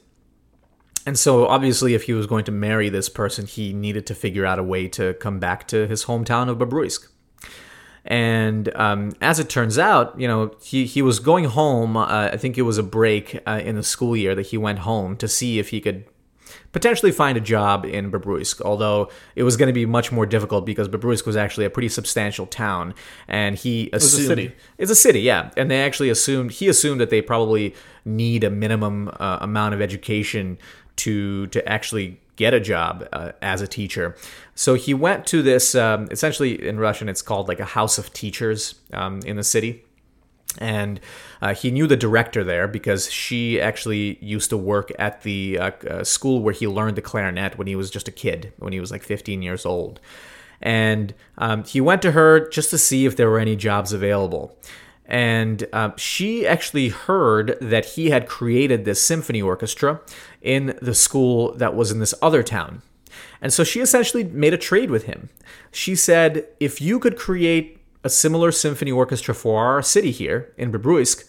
and 1.07 1.18
so 1.18 1.46
obviously, 1.46 1.94
if 1.94 2.05
he 2.05 2.12
was 2.12 2.27
going 2.27 2.44
to 2.44 2.53
marry 2.53 2.88
this 2.88 3.09
person, 3.09 3.46
he 3.46 3.72
needed 3.72 4.07
to 4.07 4.14
figure 4.14 4.46
out 4.46 4.59
a 4.59 4.62
way 4.62 4.88
to 4.88 5.14
come 5.14 5.38
back 5.38 5.68
to 5.68 5.87
his 5.87 6.05
hometown 6.05 6.48
of 6.48 6.59
Bobruisk. 6.59 7.09
And 8.04 8.74
um, 8.76 9.12
as 9.20 9.38
it 9.38 9.48
turns 9.48 9.78
out, 9.78 10.18
you 10.20 10.28
know, 10.28 10.54
he, 10.62 10.84
he 10.84 11.00
was 11.00 11.20
going 11.20 11.44
home. 11.44 11.96
Uh, 11.96 12.30
I 12.32 12.36
think 12.36 12.58
it 12.58 12.62
was 12.62 12.76
a 12.76 12.82
break 12.82 13.40
uh, 13.46 13.60
in 13.64 13.76
the 13.76 13.82
school 13.82 14.16
year 14.16 14.34
that 14.34 14.46
he 14.46 14.58
went 14.58 14.80
home 14.80 15.16
to 15.16 15.28
see 15.28 15.58
if 15.58 15.70
he 15.70 15.80
could 15.80 16.04
potentially 16.72 17.12
find 17.12 17.38
a 17.38 17.40
job 17.40 17.86
in 17.86 18.10
Babruisk, 18.10 18.60
although 18.60 19.08
it 19.36 19.44
was 19.44 19.56
going 19.56 19.68
to 19.68 19.72
be 19.72 19.86
much 19.86 20.12
more 20.12 20.26
difficult 20.26 20.66
because 20.66 20.88
Babruisk 20.88 21.24
was 21.24 21.36
actually 21.36 21.64
a 21.64 21.70
pretty 21.70 21.88
substantial 21.88 22.46
town, 22.46 22.94
and 23.28 23.56
he 23.56 23.88
assumed 23.92 24.24
a 24.24 24.26
city. 24.26 24.56
It's 24.76 24.90
a 24.90 24.96
city, 24.96 25.20
yeah, 25.20 25.50
and 25.56 25.70
they 25.70 25.82
actually 25.82 26.10
assumed 26.10 26.52
he 26.52 26.68
assumed 26.68 27.00
that 27.00 27.10
they 27.10 27.22
probably 27.22 27.74
need 28.04 28.44
a 28.44 28.50
minimum 28.50 29.10
uh, 29.18 29.38
amount 29.40 29.74
of 29.74 29.80
education 29.80 30.58
to 30.96 31.46
to 31.48 31.66
actually 31.66 32.20
get 32.36 32.54
a 32.54 32.60
job 32.60 33.06
uh, 33.12 33.32
as 33.42 33.60
a 33.60 33.66
teacher. 33.66 34.16
So 34.54 34.74
he 34.74 34.94
went 34.94 35.26
to 35.28 35.42
this. 35.42 35.74
Um, 35.74 36.08
essentially, 36.10 36.66
in 36.66 36.78
Russian, 36.78 37.08
it's 37.08 37.22
called 37.22 37.48
like 37.48 37.60
a 37.60 37.64
house 37.64 37.98
of 37.98 38.12
teachers 38.12 38.76
um, 38.92 39.20
in 39.20 39.36
the 39.36 39.44
city 39.44 39.84
and 40.58 41.00
uh, 41.42 41.54
he 41.54 41.70
knew 41.70 41.86
the 41.86 41.96
director 41.96 42.44
there 42.44 42.68
because 42.68 43.10
she 43.10 43.60
actually 43.60 44.18
used 44.20 44.50
to 44.50 44.56
work 44.56 44.92
at 44.98 45.22
the 45.22 45.58
uh, 45.58 45.70
uh, 45.88 46.04
school 46.04 46.40
where 46.40 46.54
he 46.54 46.66
learned 46.66 46.96
the 46.96 47.02
clarinet 47.02 47.58
when 47.58 47.66
he 47.66 47.76
was 47.76 47.90
just 47.90 48.08
a 48.08 48.12
kid, 48.12 48.52
when 48.58 48.72
he 48.72 48.80
was 48.80 48.90
like 48.90 49.02
15 49.02 49.42
years 49.42 49.66
old. 49.66 50.00
And 50.62 51.14
um, 51.38 51.64
he 51.64 51.80
went 51.80 52.02
to 52.02 52.12
her 52.12 52.48
just 52.48 52.70
to 52.70 52.78
see 52.78 53.04
if 53.06 53.16
there 53.16 53.28
were 53.28 53.38
any 53.38 53.56
jobs 53.56 53.92
available. 53.92 54.56
And 55.06 55.66
uh, 55.72 55.90
she 55.96 56.46
actually 56.46 56.88
heard 56.88 57.58
that 57.60 57.84
he 57.84 58.08
had 58.08 58.26
created 58.26 58.84
this 58.84 59.02
symphony 59.02 59.42
orchestra 59.42 60.00
in 60.44 60.78
the 60.80 60.94
school 60.94 61.54
that 61.57 61.74
was 61.74 61.90
in 61.90 61.98
this 61.98 62.14
other 62.22 62.44
town. 62.44 62.83
And 63.40 63.52
so 63.52 63.64
she 63.64 63.80
essentially 63.80 64.24
made 64.24 64.54
a 64.54 64.59
trade 64.59 64.90
with 64.90 65.04
him. 65.04 65.30
She 65.72 65.96
said, 65.96 66.46
if 66.61 66.80
you 66.80 67.00
could 67.00 67.16
create 67.16 67.80
a 68.04 68.11
similar 68.11 68.52
symphony 68.52 68.92
orchestra 68.92 69.35
for 69.35 69.64
our 69.64 69.83
city 69.83 70.11
here 70.11 70.52
in 70.57 70.70
Babruisk, 70.70 71.24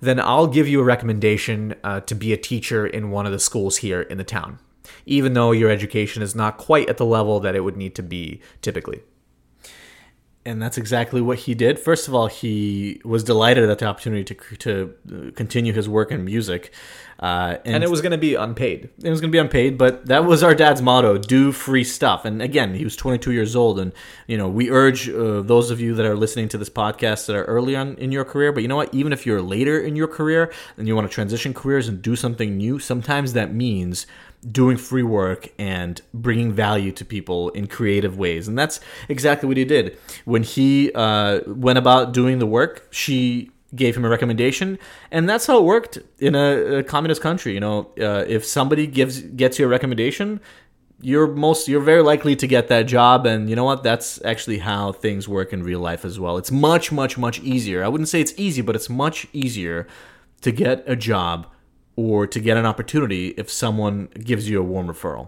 then 0.00 0.20
I'll 0.20 0.46
give 0.46 0.68
you 0.68 0.80
a 0.80 0.84
recommendation 0.84 1.74
uh, 1.82 2.00
to 2.00 2.14
be 2.14 2.32
a 2.32 2.36
teacher 2.36 2.86
in 2.86 3.10
one 3.10 3.26
of 3.26 3.32
the 3.32 3.38
schools 3.38 3.78
here 3.78 4.02
in 4.02 4.18
the 4.18 4.24
town, 4.24 4.58
even 5.06 5.32
though 5.32 5.52
your 5.52 5.70
education 5.70 6.22
is 6.22 6.34
not 6.34 6.58
quite 6.58 6.88
at 6.88 6.98
the 6.98 7.06
level 7.06 7.40
that 7.40 7.56
it 7.56 7.64
would 7.64 7.76
need 7.76 7.94
to 7.96 8.02
be 8.02 8.40
typically. 8.62 9.02
And 10.48 10.62
that's 10.62 10.78
exactly 10.78 11.20
what 11.20 11.40
he 11.40 11.54
did. 11.54 11.78
First 11.78 12.08
of 12.08 12.14
all, 12.14 12.26
he 12.26 13.00
was 13.04 13.22
delighted 13.22 13.68
at 13.68 13.78
the 13.78 13.86
opportunity 13.86 14.24
to 14.24 14.56
to 14.56 15.32
continue 15.36 15.72
his 15.72 15.88
work 15.88 16.10
in 16.10 16.24
music, 16.24 16.72
uh, 17.20 17.58
and, 17.64 17.74
and, 17.74 17.84
it 17.84 17.90
was 17.90 18.00
going 18.00 18.12
to 18.12 18.18
be 18.18 18.36
unpaid. 18.36 18.88
It 19.02 19.10
was 19.10 19.20
going 19.20 19.30
to 19.30 19.36
be 19.36 19.40
unpaid, 19.40 19.76
but 19.76 20.06
that 20.06 20.24
was 20.24 20.44
our 20.44 20.54
dad's 20.54 20.80
motto: 20.80 21.18
do 21.18 21.50
free 21.50 21.82
stuff. 21.82 22.24
And 22.24 22.40
again, 22.40 22.74
he 22.74 22.84
was 22.84 22.94
22 22.94 23.32
years 23.32 23.56
old, 23.56 23.80
and 23.80 23.92
you 24.26 24.38
know 24.38 24.48
we 24.48 24.70
urge 24.70 25.08
uh, 25.08 25.42
those 25.42 25.70
of 25.70 25.80
you 25.80 25.94
that 25.96 26.06
are 26.06 26.16
listening 26.16 26.48
to 26.50 26.58
this 26.58 26.70
podcast 26.70 27.26
that 27.26 27.34
are 27.34 27.44
early 27.44 27.74
on 27.74 27.96
in 27.96 28.12
your 28.12 28.24
career. 28.24 28.52
But 28.52 28.62
you 28.62 28.68
know 28.68 28.76
what? 28.76 28.94
Even 28.94 29.12
if 29.12 29.26
you're 29.26 29.42
later 29.42 29.78
in 29.78 29.96
your 29.96 30.08
career 30.08 30.52
and 30.76 30.86
you 30.86 30.94
want 30.94 31.08
to 31.08 31.12
transition 31.12 31.52
careers 31.52 31.88
and 31.88 32.00
do 32.00 32.14
something 32.16 32.56
new, 32.56 32.78
sometimes 32.78 33.32
that 33.32 33.52
means 33.52 34.06
doing 34.46 34.76
free 34.76 35.02
work 35.02 35.48
and 35.58 36.00
bringing 36.14 36.52
value 36.52 36.92
to 36.92 37.04
people 37.04 37.50
in 37.50 37.66
creative 37.66 38.16
ways. 38.16 38.48
And 38.48 38.58
that's 38.58 38.80
exactly 39.08 39.48
what 39.48 39.56
he 39.56 39.64
did. 39.64 39.98
When 40.24 40.42
he 40.42 40.92
uh, 40.94 41.40
went 41.46 41.78
about 41.78 42.12
doing 42.12 42.38
the 42.38 42.46
work, 42.46 42.88
she 42.90 43.50
gave 43.74 43.96
him 43.96 44.04
a 44.04 44.08
recommendation, 44.08 44.78
and 45.10 45.28
that's 45.28 45.46
how 45.46 45.58
it 45.58 45.64
worked 45.64 45.98
in 46.18 46.34
a, 46.34 46.78
a 46.78 46.82
communist 46.82 47.20
country. 47.20 47.52
You 47.52 47.60
know, 47.60 47.90
uh, 48.00 48.24
if 48.26 48.44
somebody 48.44 48.86
gives 48.86 49.20
gets 49.20 49.58
you 49.58 49.66
a 49.66 49.68
recommendation, 49.68 50.40
you're 51.00 51.28
most 51.28 51.68
you're 51.68 51.80
very 51.80 52.02
likely 52.02 52.34
to 52.34 52.46
get 52.46 52.68
that 52.68 52.82
job 52.82 53.24
and 53.24 53.48
you 53.48 53.54
know 53.54 53.64
what 53.64 53.82
that's 53.82 54.22
actually 54.24 54.58
how 54.58 54.90
things 54.90 55.28
work 55.28 55.52
in 55.52 55.62
real 55.62 55.78
life 55.78 56.04
as 56.04 56.18
well 56.18 56.36
it's 56.36 56.50
much 56.50 56.90
much 56.90 57.16
much 57.16 57.38
easier 57.40 57.84
i 57.84 57.88
wouldn't 57.88 58.08
say 58.08 58.20
it's 58.20 58.34
easy 58.36 58.60
but 58.62 58.74
it's 58.74 58.90
much 58.90 59.26
easier 59.32 59.86
to 60.40 60.50
get 60.50 60.82
a 60.86 60.96
job 60.96 61.46
or 61.98 62.28
to 62.28 62.38
get 62.38 62.56
an 62.56 62.64
opportunity 62.64 63.30
if 63.30 63.50
someone 63.50 64.06
gives 64.22 64.48
you 64.48 64.60
a 64.60 64.62
warm 64.62 64.86
referral. 64.86 65.26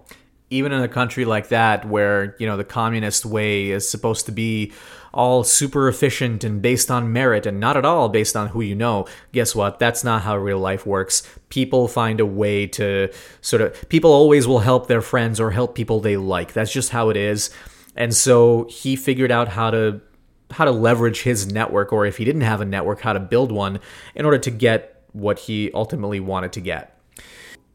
Even 0.51 0.71
in 0.71 0.81
a 0.81 0.89
country 0.89 1.25
like 1.25 1.49
that, 1.49 1.85
where 1.85 2.37
you 2.39 2.47
know 2.47 2.57
the 2.57 2.65
communist 2.65 3.27
way 3.27 3.71
is 3.71 3.89
supposed 3.89 4.25
to 4.27 4.33
be 4.33 4.73
all 5.13 5.43
super 5.43 5.89
efficient 5.89 6.45
and 6.45 6.63
based 6.63 6.89
on 6.89 7.13
merit 7.13 7.45
and 7.45 7.59
not 7.59 7.77
at 7.77 7.85
all 7.85 8.09
based 8.09 8.37
on 8.37 8.47
who 8.49 8.61
you 8.61 8.77
know, 8.77 9.05
guess 9.33 9.53
what? 9.53 9.81
That's 9.81 10.05
not 10.05 10.23
how 10.23 10.37
real 10.37 10.61
life 10.61 10.87
works. 10.87 11.25
People 11.49 11.89
find 11.89 12.21
a 12.21 12.27
way 12.27 12.69
to 12.69 13.13
sort 13.41 13.63
of 13.63 13.89
people 13.89 14.13
always 14.13 14.47
will 14.47 14.61
help 14.61 14.87
their 14.87 15.03
friends 15.03 15.41
or 15.41 15.51
help 15.51 15.75
people 15.75 15.99
they 15.99 16.17
like. 16.17 16.53
That's 16.53 16.73
just 16.73 16.91
how 16.91 17.09
it 17.09 17.17
is. 17.17 17.51
And 17.97 18.15
so 18.15 18.69
he 18.71 18.95
figured 18.95 19.33
out 19.33 19.49
how 19.49 19.73
to 19.73 20.01
how 20.53 20.65
to 20.65 20.71
leverage 20.71 21.23
his 21.23 21.53
network 21.53 21.93
or 21.93 22.07
if 22.07 22.17
he 22.17 22.25
didn't 22.25 22.43
have 22.43 22.61
a 22.61 22.65
network 22.65 23.01
how 23.01 23.13
to 23.13 23.21
build 23.21 23.51
one 23.51 23.81
in 24.15 24.25
order 24.25 24.39
to 24.39 24.51
get 24.51 24.90
what 25.13 25.41
he 25.41 25.71
ultimately 25.73 26.21
wanted 26.21 26.53
to 26.53 26.61
get. 26.61 26.97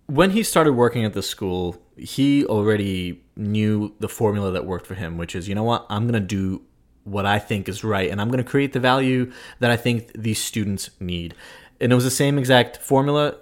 When 0.08 0.32
he 0.32 0.44
started 0.44 0.74
working 0.74 1.04
at 1.04 1.14
the 1.14 1.24
school, 1.24 1.82
he 1.98 2.46
already 2.46 3.24
knew 3.36 3.96
the 4.00 4.10
formula 4.10 4.52
that 4.52 4.66
worked 4.66 4.86
for 4.86 4.96
him, 4.96 5.18
which 5.18 5.36
is, 5.36 5.50
you 5.50 5.56
know 5.56 5.64
what, 5.64 5.86
I'm 5.90 6.04
going 6.04 6.22
to 6.22 6.28
do 6.28 6.62
what 7.04 7.26
I 7.26 7.40
think 7.40 7.70
is 7.70 7.84
right, 7.84 8.10
and 8.10 8.20
I'm 8.20 8.30
going 8.30 8.44
to 8.44 8.50
create 8.50 8.74
the 8.74 8.80
value 8.80 9.32
that 9.60 9.72
I 9.72 9.78
think 9.78 10.12
these 10.14 10.40
students 10.40 10.90
need. 11.00 11.36
And 11.80 11.92
it 11.92 11.96
was 11.96 12.04
the 12.04 12.12
same 12.12 12.38
exact 12.38 12.78
formula 12.78 13.36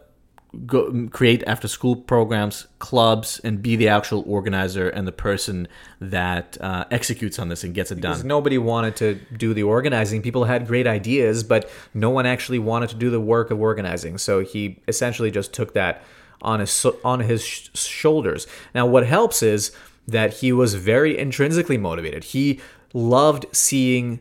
go 0.66 1.08
create 1.12 1.44
after 1.48 1.68
school 1.68 1.96
programs, 1.96 2.68
clubs, 2.80 3.39
and 3.44 3.62
be 3.62 3.76
the 3.76 3.88
actual 3.88 4.24
organizer 4.28 4.89
and 4.89 5.08
the 5.08 5.12
person 5.12 5.68
that 6.00 6.58
uh, 6.62 6.86
executes 6.92 7.39
on 7.39 7.50
this 7.50 7.63
and 7.63 7.74
gets 7.74 7.92
it 7.92 7.96
because 7.96 8.20
done. 8.20 8.28
Nobody 8.28 8.58
wanted 8.58 8.96
to 8.98 9.16
do 9.36 9.54
the 9.54 9.63
organizing. 9.63 10.22
People 10.22 10.46
had 10.46 10.68
great 10.68 10.88
ideas, 10.88 11.44
but 11.44 11.70
no 11.94 12.10
one 12.10 12.26
actually 12.26 12.60
wanted 12.60 12.89
to 12.89 12.96
do 12.96 13.10
the 13.10 13.22
work 13.22 13.52
of 13.52 13.60
organizing. 13.60 14.18
So 14.18 14.42
he 14.42 14.80
essentially 14.88 15.32
just 15.32 15.54
took 15.54 15.74
that 15.74 16.04
on 16.42 16.60
his 16.60 16.86
on 17.04 17.22
his 17.22 17.44
sh- 17.44 17.70
shoulders. 17.74 18.46
Now, 18.76 18.86
what 18.86 19.06
helps 19.06 19.42
is 19.42 19.72
that 20.08 20.36
he 20.36 20.52
was 20.52 20.76
very 20.76 21.18
intrinsically 21.18 21.78
motivated. 21.78 22.26
He 22.26 22.60
loved 22.94 23.46
seeing 23.52 24.20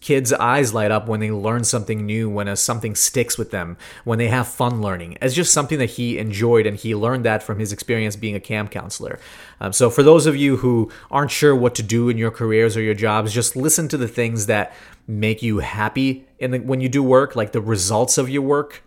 kids' 0.00 0.32
eyes 0.32 0.72
light 0.72 0.90
up 0.90 1.08
when 1.08 1.20
they 1.20 1.30
learn 1.30 1.62
something 1.62 2.06
new, 2.06 2.28
when 2.28 2.48
a, 2.48 2.56
something 2.56 2.94
sticks 2.94 3.36
with 3.36 3.50
them, 3.50 3.76
when 4.04 4.18
they 4.18 4.28
have 4.28 4.48
fun 4.48 4.80
learning. 4.80 5.18
It's 5.20 5.34
just 5.34 5.52
something 5.52 5.78
that 5.78 5.90
he 5.90 6.18
enjoyed, 6.18 6.66
and 6.66 6.76
he 6.76 6.94
learned 6.94 7.24
that 7.26 7.42
from 7.42 7.58
his 7.58 7.72
experience 7.72 8.16
being 8.16 8.34
a 8.34 8.40
camp 8.40 8.70
counselor. 8.70 9.20
Um, 9.60 9.72
so, 9.72 9.90
for 9.90 10.02
those 10.02 10.26
of 10.26 10.36
you 10.36 10.56
who 10.56 10.90
aren't 11.10 11.30
sure 11.30 11.54
what 11.54 11.74
to 11.76 11.82
do 11.82 12.08
in 12.08 12.16
your 12.16 12.30
careers 12.30 12.76
or 12.76 12.80
your 12.80 12.94
jobs, 12.94 13.32
just 13.32 13.56
listen 13.56 13.88
to 13.88 13.96
the 13.96 14.08
things 14.08 14.46
that 14.46 14.72
make 15.06 15.42
you 15.42 15.58
happy 15.58 16.26
in 16.38 16.50
the, 16.50 16.58
when 16.60 16.80
you 16.80 16.88
do 16.88 17.02
work, 17.02 17.36
like 17.36 17.52
the 17.52 17.60
results 17.60 18.18
of 18.18 18.30
your 18.30 18.42
work. 18.42 18.82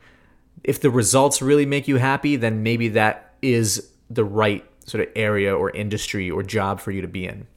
If 0.63 0.81
the 0.81 0.91
results 0.91 1.41
really 1.41 1.65
make 1.65 1.87
you 1.87 1.97
happy, 1.97 2.35
then 2.35 2.63
maybe 2.63 2.89
that 2.89 3.33
is 3.41 3.89
the 4.09 4.23
right 4.23 4.65
sort 4.85 5.07
of 5.07 5.13
area 5.15 5.55
or 5.55 5.69
industry 5.71 6.29
or 6.29 6.43
job 6.43 6.79
for 6.79 6.91
you 6.91 7.01
to 7.01 7.07
be 7.07 7.25
in. 7.25 7.47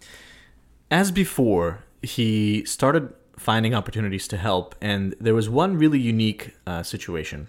As 0.95 1.11
before, 1.11 1.81
he 2.03 2.65
started 2.67 3.13
finding 3.37 3.75
opportunities 3.75 4.29
to 4.29 4.37
help, 4.37 4.77
and 4.81 5.17
there 5.21 5.35
was 5.35 5.49
one 5.49 5.77
really 5.77 5.99
unique 5.99 6.55
uh, 6.69 6.85
situation. 6.85 7.49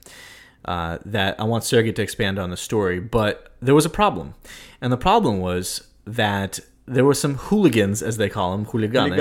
Uh, 0.66 0.98
that 1.06 1.40
I 1.40 1.44
want 1.44 1.64
Sergey 1.64 1.92
to 1.92 2.02
expand 2.02 2.40
on 2.40 2.50
the 2.50 2.58
story, 2.58 3.00
but 3.00 3.56
there 3.62 3.76
was 3.76 3.86
a 3.86 3.90
problem. 4.02 4.34
And 4.82 4.92
the 4.92 4.98
problem 4.98 5.40
was 5.40 5.88
that 6.06 6.60
there 6.88 7.06
were 7.06 7.14
some 7.14 7.36
hooligans, 7.36 8.02
as 8.02 8.18
they 8.18 8.30
call 8.30 8.52
them, 8.52 8.66
huligane. 8.66 9.16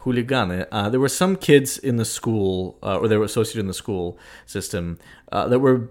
Huligane. 0.00 0.66
Uh, 0.72 0.88
there 0.90 0.98
were 0.98 1.08
some 1.08 1.36
kids 1.36 1.78
in 1.78 1.98
the 1.98 2.04
school, 2.04 2.78
uh, 2.82 2.98
or 2.98 3.06
they 3.06 3.16
were 3.16 3.26
associated 3.26 3.60
in 3.60 3.68
the 3.68 3.80
school 3.84 4.18
system, 4.44 4.98
uh, 5.30 5.46
that 5.46 5.60
were 5.60 5.88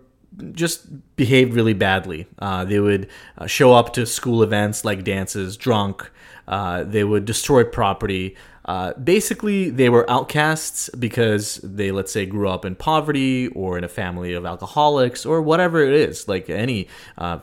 just 0.51 1.15
behaved 1.15 1.53
really 1.53 1.73
badly. 1.73 2.27
Uh, 2.39 2.65
they 2.65 2.81
would 2.81 3.07
uh, 3.37 3.47
show 3.47 3.73
up 3.73 3.93
to 3.93 4.05
school 4.05 4.43
events 4.43 4.83
like 4.83 5.05
dances 5.05 5.55
drunk. 5.55 6.11
Uh, 6.47 6.83
they 6.83 7.03
would 7.03 7.25
destroy 7.25 7.63
property. 7.63 8.35
Uh, 8.65 8.93
basically, 8.93 9.69
they 9.69 9.89
were 9.89 10.09
outcasts 10.09 10.89
because 10.89 11.55
they, 11.63 11.91
let's 11.91 12.11
say, 12.11 12.25
grew 12.25 12.49
up 12.49 12.65
in 12.65 12.75
poverty 12.75 13.47
or 13.49 13.77
in 13.77 13.83
a 13.83 13.87
family 13.87 14.33
of 14.33 14.45
alcoholics 14.45 15.25
or 15.25 15.41
whatever 15.41 15.81
it 15.81 15.93
is. 15.93 16.27
Like 16.27 16.49
any 16.49 16.87
uh, 17.17 17.39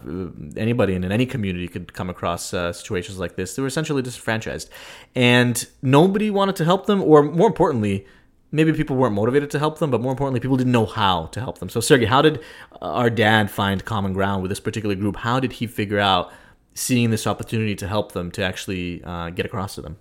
anybody 0.56 0.94
in 0.94 1.04
any 1.04 1.24
community 1.24 1.66
could 1.66 1.94
come 1.94 2.10
across 2.10 2.52
uh, 2.52 2.72
situations 2.72 3.18
like 3.18 3.36
this. 3.36 3.56
They 3.56 3.62
were 3.62 3.68
essentially 3.68 4.02
disenfranchised, 4.02 4.68
and 5.14 5.66
nobody 5.82 6.30
wanted 6.30 6.56
to 6.56 6.64
help 6.64 6.86
them, 6.86 7.02
or 7.02 7.22
more 7.22 7.46
importantly, 7.46 8.06
maybe 8.52 8.72
people 8.72 8.96
weren't 8.96 9.14
motivated 9.14 9.50
to 9.50 9.58
help 9.58 9.78
them, 9.78 9.90
but 9.90 10.02
more 10.02 10.12
importantly, 10.12 10.40
people 10.40 10.58
didn't 10.58 10.72
know 10.72 10.86
how 10.86 11.26
to 11.26 11.40
help 11.40 11.58
them. 11.58 11.70
So, 11.70 11.80
Sergey, 11.80 12.04
how 12.04 12.20
did 12.20 12.40
our 12.82 13.08
dad 13.08 13.50
find 13.50 13.82
common 13.84 14.12
ground 14.12 14.42
with 14.42 14.50
this 14.50 14.60
particular 14.60 14.94
group? 14.94 15.16
How 15.16 15.40
did 15.40 15.52
he 15.52 15.66
figure 15.66 15.98
out? 15.98 16.32
Seeing 16.74 17.10
this 17.10 17.26
opportunity 17.26 17.74
to 17.76 17.88
help 17.88 18.12
them 18.12 18.30
to 18.32 18.42
actually 18.42 19.02
uh, 19.04 19.30
get 19.30 19.46
across 19.46 19.76
to 19.76 19.82
them. 19.82 19.96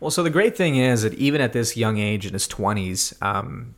Well, 0.00 0.10
so 0.10 0.22
the 0.22 0.30
great 0.30 0.56
thing 0.56 0.76
is 0.76 1.02
that 1.02 1.14
even 1.14 1.40
at 1.40 1.52
this 1.52 1.76
young 1.76 1.98
age, 1.98 2.26
in 2.26 2.32
his 2.32 2.46
20s, 2.46 3.20
um, 3.22 3.74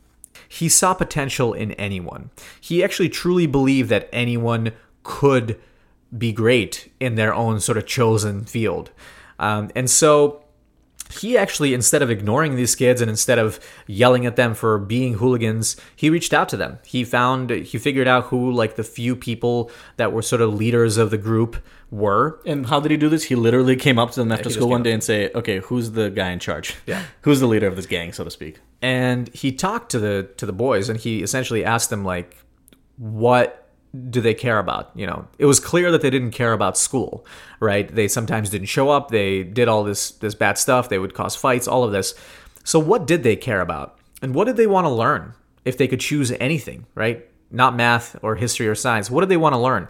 he 0.48 0.68
saw 0.68 0.94
potential 0.94 1.52
in 1.52 1.72
anyone. 1.72 2.30
He 2.60 2.82
actually 2.82 3.08
truly 3.08 3.46
believed 3.46 3.88
that 3.90 4.08
anyone 4.12 4.72
could 5.02 5.58
be 6.16 6.32
great 6.32 6.92
in 6.98 7.14
their 7.14 7.32
own 7.32 7.60
sort 7.60 7.78
of 7.78 7.86
chosen 7.86 8.44
field. 8.44 8.90
Um, 9.38 9.70
and 9.74 9.88
so 9.88 10.42
he 11.10 11.36
actually 11.36 11.74
instead 11.74 12.02
of 12.02 12.10
ignoring 12.10 12.56
these 12.56 12.74
kids 12.74 13.00
and 13.00 13.10
instead 13.10 13.38
of 13.38 13.60
yelling 13.86 14.26
at 14.26 14.36
them 14.36 14.54
for 14.54 14.78
being 14.78 15.14
hooligans 15.14 15.76
he 15.96 16.08
reached 16.10 16.32
out 16.32 16.48
to 16.48 16.56
them 16.56 16.78
he 16.84 17.04
found 17.04 17.50
he 17.50 17.78
figured 17.78 18.08
out 18.08 18.24
who 18.24 18.50
like 18.50 18.76
the 18.76 18.84
few 18.84 19.16
people 19.16 19.70
that 19.96 20.12
were 20.12 20.22
sort 20.22 20.40
of 20.40 20.54
leaders 20.54 20.96
of 20.96 21.10
the 21.10 21.18
group 21.18 21.56
were 21.90 22.40
And 22.46 22.66
how 22.66 22.78
did 22.78 22.92
he 22.92 22.96
do 22.96 23.08
this? 23.08 23.24
He 23.24 23.34
literally 23.34 23.74
came 23.74 23.98
up 23.98 24.12
to 24.12 24.20
them 24.20 24.30
after 24.30 24.44
just 24.44 24.54
school 24.54 24.68
one 24.68 24.82
up 24.82 24.84
day 24.84 24.92
and 24.92 25.02
say, 25.02 25.28
"Okay, 25.34 25.58
who's 25.58 25.90
the 25.90 26.08
guy 26.08 26.30
in 26.30 26.38
charge? 26.38 26.76
Yeah. 26.86 27.02
who's 27.22 27.40
the 27.40 27.48
leader 27.48 27.66
of 27.66 27.74
this 27.74 27.86
gang, 27.86 28.12
so 28.12 28.22
to 28.22 28.30
speak?" 28.30 28.60
and 28.82 29.28
he 29.34 29.52
talked 29.52 29.90
to 29.90 29.98
the 29.98 30.28
to 30.36 30.46
the 30.46 30.52
boys 30.52 30.88
and 30.88 30.98
he 30.98 31.22
essentially 31.22 31.64
asked 31.64 31.90
them 31.90 32.04
like 32.04 32.36
what 32.96 33.69
do 34.08 34.20
they 34.20 34.34
care 34.34 34.58
about 34.58 34.90
you 34.94 35.06
know? 35.06 35.26
It 35.38 35.46
was 35.46 35.60
clear 35.60 35.90
that 35.90 36.00
they 36.00 36.10
didn't 36.10 36.32
care 36.32 36.52
about 36.52 36.78
school 36.78 37.26
right? 37.60 37.94
They 37.94 38.08
sometimes 38.08 38.50
didn't 38.50 38.68
show 38.68 38.88
up. 38.88 39.10
They 39.10 39.44
did 39.44 39.68
all 39.68 39.84
this 39.84 40.10
this 40.12 40.34
bad 40.34 40.58
stuff. 40.58 40.88
They 40.88 40.98
would 40.98 41.14
cause 41.14 41.36
fights 41.36 41.68
all 41.68 41.84
of 41.84 41.92
this. 41.92 42.14
So 42.64 42.78
what 42.78 43.06
did 43.06 43.22
they 43.22 43.36
care 43.36 43.60
about? 43.60 43.98
And 44.22 44.34
what 44.34 44.46
did 44.46 44.56
they 44.56 44.66
want 44.66 44.86
to 44.86 44.90
learn 44.90 45.34
if 45.64 45.76
they 45.76 45.86
could 45.86 46.00
choose 46.00 46.32
anything 46.32 46.86
right? 46.94 47.26
Not 47.50 47.76
math 47.76 48.16
or 48.22 48.36
history 48.36 48.66
or 48.66 48.74
science. 48.74 49.10
What 49.10 49.20
did 49.20 49.28
they 49.28 49.36
want 49.36 49.54
to 49.54 49.58
learn 49.58 49.88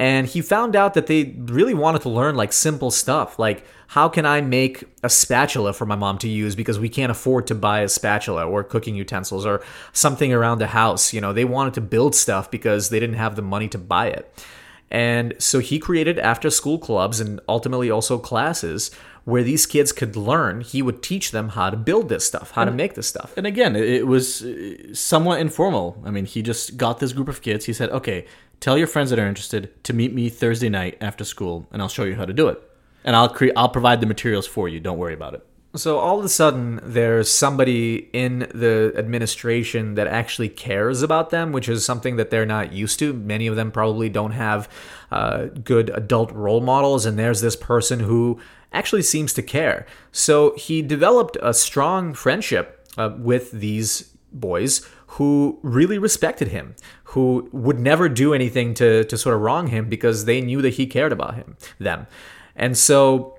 and 0.00 0.26
he 0.26 0.40
found 0.40 0.74
out 0.74 0.94
that 0.94 1.08
they 1.08 1.36
really 1.36 1.74
wanted 1.74 2.00
to 2.00 2.08
learn 2.08 2.34
like 2.34 2.52
simple 2.52 2.90
stuff 2.90 3.38
like 3.38 3.64
how 3.88 4.08
can 4.08 4.24
i 4.24 4.40
make 4.40 4.84
a 5.02 5.10
spatula 5.10 5.72
for 5.72 5.84
my 5.84 5.94
mom 5.94 6.16
to 6.16 6.28
use 6.28 6.56
because 6.56 6.80
we 6.80 6.88
can't 6.88 7.12
afford 7.12 7.46
to 7.46 7.54
buy 7.54 7.80
a 7.80 7.88
spatula 7.88 8.44
or 8.44 8.64
cooking 8.64 8.96
utensils 8.96 9.44
or 9.44 9.62
something 9.92 10.32
around 10.32 10.58
the 10.58 10.68
house 10.68 11.12
you 11.12 11.20
know 11.20 11.32
they 11.32 11.44
wanted 11.44 11.74
to 11.74 11.80
build 11.80 12.14
stuff 12.14 12.50
because 12.50 12.88
they 12.88 12.98
didn't 12.98 13.16
have 13.16 13.36
the 13.36 13.42
money 13.42 13.68
to 13.68 13.78
buy 13.78 14.08
it 14.08 14.44
and 14.90 15.34
so 15.38 15.60
he 15.60 15.78
created 15.78 16.18
after 16.18 16.50
school 16.50 16.78
clubs 16.78 17.20
and 17.20 17.38
ultimately 17.48 17.90
also 17.90 18.18
classes 18.18 18.90
where 19.24 19.42
these 19.42 19.66
kids 19.66 19.92
could 19.92 20.16
learn 20.16 20.62
he 20.62 20.80
would 20.80 21.02
teach 21.02 21.30
them 21.30 21.50
how 21.50 21.68
to 21.68 21.76
build 21.76 22.08
this 22.08 22.24
stuff 22.24 22.52
how 22.52 22.64
to 22.64 22.70
make 22.70 22.94
this 22.94 23.06
stuff 23.06 23.36
And 23.36 23.46
again, 23.46 23.76
it 23.76 23.88
it 24.00 24.06
was 24.06 24.42
uh, 24.42 24.94
somewhat 24.94 25.40
informal. 25.40 25.86
I 26.08 26.10
mean, 26.10 26.26
he 26.26 26.40
just 26.42 26.76
got 26.76 26.98
this 26.98 27.12
group 27.12 27.28
of 27.28 27.40
kids. 27.42 27.66
He 27.66 27.72
said, 27.72 27.90
"Okay, 27.90 28.26
tell 28.60 28.78
your 28.78 28.86
friends 28.86 29.10
that 29.10 29.18
are 29.18 29.26
interested 29.26 29.82
to 29.84 29.92
meet 29.92 30.14
me 30.14 30.28
Thursday 30.28 30.68
night 30.68 30.96
after 31.00 31.24
school, 31.24 31.66
and 31.72 31.82
I'll 31.82 31.88
show 31.88 32.04
you 32.04 32.14
how 32.14 32.26
to 32.26 32.32
do 32.32 32.48
it. 32.48 32.62
And 33.04 33.16
I'll 33.16 33.28
create, 33.28 33.54
I'll 33.56 33.70
provide 33.70 34.00
the 34.00 34.06
materials 34.06 34.46
for 34.46 34.68
you. 34.68 34.78
Don't 34.78 34.98
worry 34.98 35.14
about 35.14 35.34
it." 35.34 35.46
So 35.76 35.98
all 35.98 36.18
of 36.18 36.24
a 36.24 36.28
sudden, 36.28 36.80
there's 36.82 37.30
somebody 37.30 38.10
in 38.12 38.40
the 38.52 38.92
administration 38.96 39.94
that 39.94 40.08
actually 40.08 40.48
cares 40.48 41.00
about 41.00 41.30
them, 41.30 41.52
which 41.52 41.68
is 41.68 41.84
something 41.84 42.16
that 42.16 42.30
they're 42.30 42.44
not 42.44 42.72
used 42.72 42.98
to. 42.98 43.12
Many 43.12 43.46
of 43.46 43.54
them 43.54 43.70
probably 43.70 44.08
don't 44.08 44.32
have 44.32 44.68
uh, 45.12 45.44
good 45.44 45.90
adult 45.90 46.32
role 46.32 46.60
models, 46.60 47.06
and 47.06 47.16
there's 47.16 47.40
this 47.40 47.54
person 47.54 48.00
who 48.00 48.40
actually 48.72 49.02
seems 49.02 49.32
to 49.34 49.42
care. 49.42 49.86
So 50.10 50.56
he 50.56 50.82
developed 50.82 51.36
a 51.40 51.54
strong 51.54 52.14
friendship 52.14 52.88
uh, 52.98 53.10
with 53.16 53.52
these 53.52 54.12
boys 54.32 54.88
who 55.14 55.58
really 55.62 55.98
respected 55.98 56.48
him, 56.48 56.76
who 57.04 57.48
would 57.52 57.80
never 57.80 58.08
do 58.08 58.32
anything 58.32 58.74
to, 58.74 59.02
to 59.04 59.18
sort 59.18 59.34
of 59.34 59.40
wrong 59.40 59.66
him 59.66 59.88
because 59.88 60.24
they 60.24 60.40
knew 60.40 60.62
that 60.62 60.74
he 60.74 60.86
cared 60.86 61.10
about 61.10 61.34
him, 61.34 61.56
them. 61.78 62.06
And 62.54 62.78
so 62.78 63.36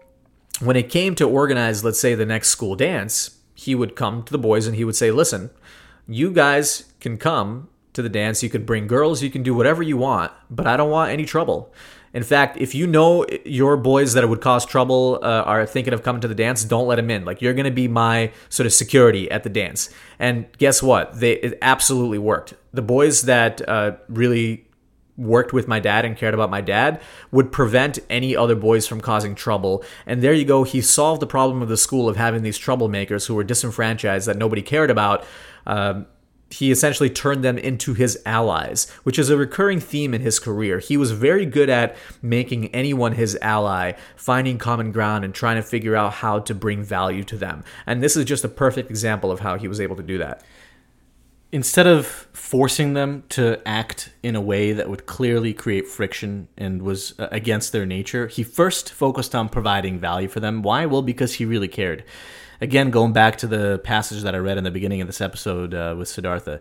when 0.60 0.76
it 0.76 0.90
came 0.90 1.16
to 1.16 1.28
organize, 1.28 1.84
let's 1.84 2.00
say, 2.00 2.14
the 2.14 2.26
next 2.26 2.50
school 2.50 2.76
dance, 2.76 3.38
he 3.56 3.74
would 3.74 3.96
come 3.96 4.22
to 4.24 4.32
the 4.32 4.38
boys 4.38 4.68
and 4.68 4.76
he 4.76 4.84
would 4.84 4.98
say, 4.98 5.12
Listen, 5.12 5.50
you 6.08 6.32
guys 6.32 6.92
can 7.00 7.18
come 7.18 7.70
to 7.94 8.02
the 8.02 8.10
dance. 8.10 8.44
You 8.44 8.50
can 8.50 8.66
bring 8.66 8.88
girls, 8.88 9.22
you 9.22 9.30
can 9.30 9.44
do 9.44 9.54
whatever 9.54 9.84
you 9.84 9.98
want, 9.98 10.32
but 10.50 10.68
I 10.68 10.78
don't 10.78 10.90
want 10.90 11.12
any 11.12 11.26
trouble. 11.26 11.74
In 12.14 12.24
fact, 12.24 12.58
if 12.58 12.76
you 12.76 12.88
know 12.88 13.26
your 13.46 13.78
boys 13.78 14.14
that 14.14 14.28
would 14.28 14.42
cause 14.42 14.66
trouble 14.66 15.20
uh, 15.22 15.44
are 15.44 15.66
thinking 15.66 15.94
of 15.94 16.04
coming 16.04 16.22
to 16.22 16.28
the 16.28 16.36
dance, 16.36 16.64
don't 16.66 16.88
let 16.88 16.98
them 16.98 17.10
in. 17.10 17.24
Like 17.24 17.42
you're 17.42 17.54
going 17.54 17.66
to 17.66 17.72
be 17.72 17.88
my 17.88 18.32
sort 18.50 18.68
of 18.68 18.74
security 18.74 19.32
at 19.32 19.44
the 19.44 19.50
dance. 19.50 19.90
And 20.20 20.46
guess 20.58 20.84
what? 20.84 21.20
They 21.20 21.34
it 21.34 21.58
absolutely 21.62 22.18
worked. 22.18 22.54
The 22.74 22.82
boys 22.82 23.24
that 23.24 23.68
uh, 23.68 23.94
really 24.10 24.68
worked 25.18 25.54
with 25.54 25.68
my 25.68 25.80
dad 25.80 26.04
and 26.04 26.18
cared 26.18 26.34
about 26.34 26.50
my 26.50 26.62
dad 26.62 27.02
would 27.32 27.52
prevent 27.52 28.00
any 28.10 28.36
other 28.36 28.56
boys 28.56 28.88
from 28.88 29.00
causing 29.00 29.36
trouble. 29.36 29.84
And 30.06 30.22
there 30.22 30.34
you 30.34 30.46
go. 30.46 30.64
He 30.64 30.82
solved 30.82 31.22
the 31.22 31.28
problem 31.28 31.62
of 31.62 31.70
the 31.70 31.78
school 31.78 32.10
of 32.10 32.18
having 32.18 32.44
these 32.44 32.60
troublemakers 32.60 33.28
who 33.28 33.36
were 33.36 33.44
disenfranchised 33.44 34.28
that 34.28 34.38
nobody 34.38 34.62
cared 34.62 34.90
about. 34.90 35.26
Um, 35.66 36.08
he 36.52 36.70
essentially 36.70 37.10
turned 37.10 37.44
them 37.44 37.58
into 37.58 37.94
his 37.94 38.22
allies, 38.26 38.90
which 39.04 39.18
is 39.18 39.30
a 39.30 39.38
recurring 39.38 39.80
theme 39.80 40.14
in 40.14 40.22
his 40.22 40.38
career. 40.38 40.80
He 40.80 40.98
was 40.98 41.12
very 41.12 41.46
good 41.46 41.70
at 41.70 41.96
making 42.22 42.68
anyone 42.76 43.14
his 43.14 43.38
ally, 43.42 43.94
finding 44.16 44.58
common 44.58 44.92
ground, 44.92 45.24
and 45.26 45.34
trying 45.34 45.56
to 45.56 45.64
figure 45.64 45.96
out 45.96 46.14
how 46.14 46.40
to 46.40 46.54
bring 46.54 46.84
value 46.84 47.24
to 47.24 47.38
them. 47.38 47.64
And 47.86 48.04
this 48.04 48.18
is 48.18 48.26
just 48.26 48.44
a 48.44 48.50
perfect 48.50 48.90
example 48.90 49.32
of 49.32 49.40
how 49.40 49.58
he 49.58 49.68
was 49.68 49.80
able 49.80 49.96
to 49.96 50.04
do 50.04 50.18
that. 50.18 50.44
instead 51.52 51.86
of 51.86 52.06
forcing 52.34 52.94
them 52.94 53.24
to 53.30 53.62
act 53.68 54.12
in 54.24 54.36
a 54.36 54.42
way 54.42 54.72
that 54.74 54.90
would 54.90 55.06
clearly 55.06 55.54
create 55.54 55.88
friction 55.88 56.48
and 56.58 56.82
was 56.82 57.14
uh, 57.20 57.28
against 57.32 57.72
their 57.72 57.86
nature, 57.86 58.28
he 58.28 58.44
first 58.44 58.92
focused 58.92 59.36
on 59.36 59.50
providing 59.50 60.00
value 60.00 60.28
for 60.28 60.40
them. 60.40 60.62
Why? 60.62 60.86
Well, 60.86 61.02
because 61.02 61.36
he 61.36 61.46
really 61.46 61.68
cared. 61.68 62.04
Again, 62.62 62.92
going 62.92 63.12
back 63.12 63.38
to 63.38 63.48
the 63.48 63.80
passage 63.84 64.22
that 64.22 64.36
I 64.36 64.38
read 64.38 64.60
in 64.60 64.64
the 64.64 64.70
beginning 64.70 65.02
of 65.02 65.08
this 65.08 65.20
episode 65.20 65.74
uh, 65.74 65.96
with 65.98 66.08
Siddhartha, 66.08 66.60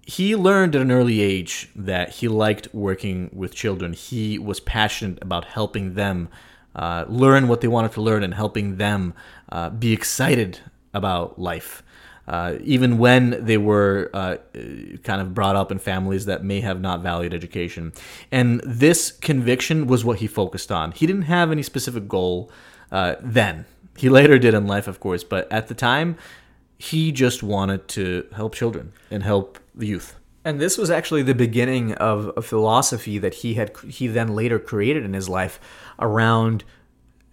he 0.00 0.34
learned 0.34 0.74
at 0.74 0.80
an 0.80 0.90
early 0.90 1.20
age 1.20 1.68
that 1.76 2.08
he 2.08 2.26
liked 2.26 2.72
working 2.72 3.28
with 3.30 3.54
children. 3.54 3.92
He 3.92 4.38
was 4.38 4.60
passionate 4.60 5.18
about 5.20 5.44
helping 5.44 5.92
them 5.92 6.30
uh, 6.74 7.04
learn 7.06 7.48
what 7.48 7.60
they 7.60 7.68
wanted 7.68 7.92
to 7.92 8.00
learn 8.00 8.22
and 8.22 8.32
helping 8.32 8.78
them 8.78 9.12
uh, 9.50 9.68
be 9.68 9.92
excited 9.92 10.60
about 10.94 11.38
life. 11.38 11.82
Uh, 12.26 12.54
even 12.62 12.96
when 12.96 13.44
they 13.44 13.58
were 13.58 14.08
uh, 14.14 14.36
kind 15.02 15.20
of 15.20 15.34
brought 15.34 15.54
up 15.54 15.70
in 15.70 15.78
families 15.78 16.24
that 16.24 16.42
may 16.42 16.62
have 16.62 16.80
not 16.80 17.02
valued 17.02 17.34
education. 17.34 17.92
And 18.32 18.62
this 18.64 19.10
conviction 19.10 19.86
was 19.86 20.02
what 20.02 20.20
he 20.20 20.26
focused 20.26 20.72
on. 20.72 20.92
He 20.92 21.06
didn't 21.06 21.22
have 21.22 21.52
any 21.52 21.62
specific 21.62 22.08
goal 22.08 22.50
uh, 22.90 23.16
then. 23.20 23.66
He 24.00 24.08
later 24.08 24.38
did 24.38 24.54
in 24.54 24.66
life, 24.66 24.88
of 24.88 24.98
course, 24.98 25.24
but 25.24 25.46
at 25.52 25.68
the 25.68 25.74
time, 25.74 26.16
he 26.78 27.12
just 27.12 27.42
wanted 27.42 27.86
to 27.88 28.26
help 28.34 28.54
children 28.54 28.94
and 29.10 29.22
help 29.22 29.58
the 29.74 29.88
youth. 29.88 30.16
And 30.42 30.58
this 30.58 30.78
was 30.78 30.90
actually 30.90 31.22
the 31.22 31.34
beginning 31.34 31.92
of 31.92 32.32
a 32.34 32.40
philosophy 32.40 33.18
that 33.18 33.34
he 33.34 33.54
had 33.54 33.76
he 33.86 34.06
then 34.06 34.28
later 34.28 34.58
created 34.58 35.04
in 35.04 35.12
his 35.12 35.28
life 35.28 35.60
around 35.98 36.64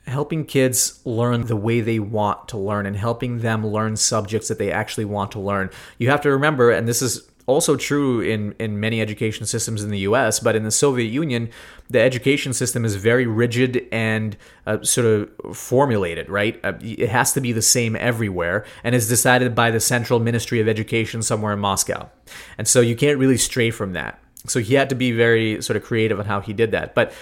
helping 0.07 0.43
kids 0.43 0.99
learn 1.05 1.45
the 1.45 1.55
way 1.55 1.79
they 1.79 1.99
want 1.99 2.49
to 2.49 2.57
learn 2.57 2.85
and 2.85 2.97
helping 2.97 3.39
them 3.39 3.65
learn 3.65 3.95
subjects 3.95 4.49
that 4.49 4.57
they 4.57 4.69
actually 4.69 5.05
want 5.05 5.31
to 5.31 5.39
learn. 5.39 5.69
You 5.97 6.09
have 6.09 6.21
to 6.21 6.31
remember 6.31 6.69
and 6.69 6.85
this 6.85 7.01
is 7.01 7.26
also 7.47 7.77
true 7.77 8.19
in, 8.19 8.53
in 8.59 8.79
many 8.79 9.01
education 9.01 9.45
systems 9.45 9.81
in 9.81 9.89
the 9.89 9.99
US, 9.99 10.39
but 10.39 10.55
in 10.55 10.63
the 10.63 10.71
Soviet 10.71 11.07
Union, 11.07 11.49
the 11.89 11.99
education 11.99 12.53
system 12.53 12.83
is 12.83 12.95
very 12.95 13.25
rigid 13.25 13.87
and 13.91 14.35
uh, 14.65 14.83
sort 14.83 15.07
of 15.07 15.57
formulated, 15.57 16.29
right? 16.29 16.59
Uh, 16.63 16.73
it 16.81 17.09
has 17.09 17.31
to 17.33 17.41
be 17.41 17.53
the 17.53 17.61
same 17.61 17.95
everywhere 17.95 18.65
and 18.83 18.93
is 18.93 19.07
decided 19.07 19.55
by 19.55 19.71
the 19.71 19.79
Central 19.79 20.19
Ministry 20.19 20.59
of 20.59 20.67
Education 20.67 21.23
somewhere 21.23 21.53
in 21.53 21.59
Moscow. 21.59 22.09
And 22.57 22.67
so 22.67 22.81
you 22.81 22.95
can't 22.95 23.17
really 23.17 23.37
stray 23.37 23.71
from 23.71 23.93
that. 23.93 24.19
So 24.45 24.59
he 24.59 24.75
had 24.75 24.89
to 24.89 24.95
be 24.95 25.13
very 25.13 25.61
sort 25.61 25.77
of 25.77 25.83
creative 25.83 26.19
on 26.19 26.25
how 26.25 26.41
he 26.41 26.51
did 26.51 26.71
that. 26.71 26.93
But 26.93 27.13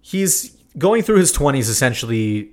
he's 0.00 0.56
going 0.78 1.02
through 1.02 1.18
his 1.18 1.32
20s 1.36 1.68
essentially 1.68 2.52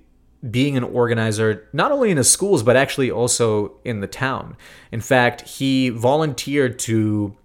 being 0.50 0.76
an 0.76 0.84
organizer 0.84 1.68
not 1.74 1.92
only 1.92 2.12
in 2.12 2.18
his 2.18 2.30
schools 2.30 2.64
but 2.64 2.76
actually 2.76 3.10
also 3.10 3.74
in 3.86 4.02
the 4.02 4.08
town. 4.08 4.58
In 4.92 5.02
fact, 5.02 5.42
he 5.42 5.90
volunteered 5.90 6.80
to 6.80 7.36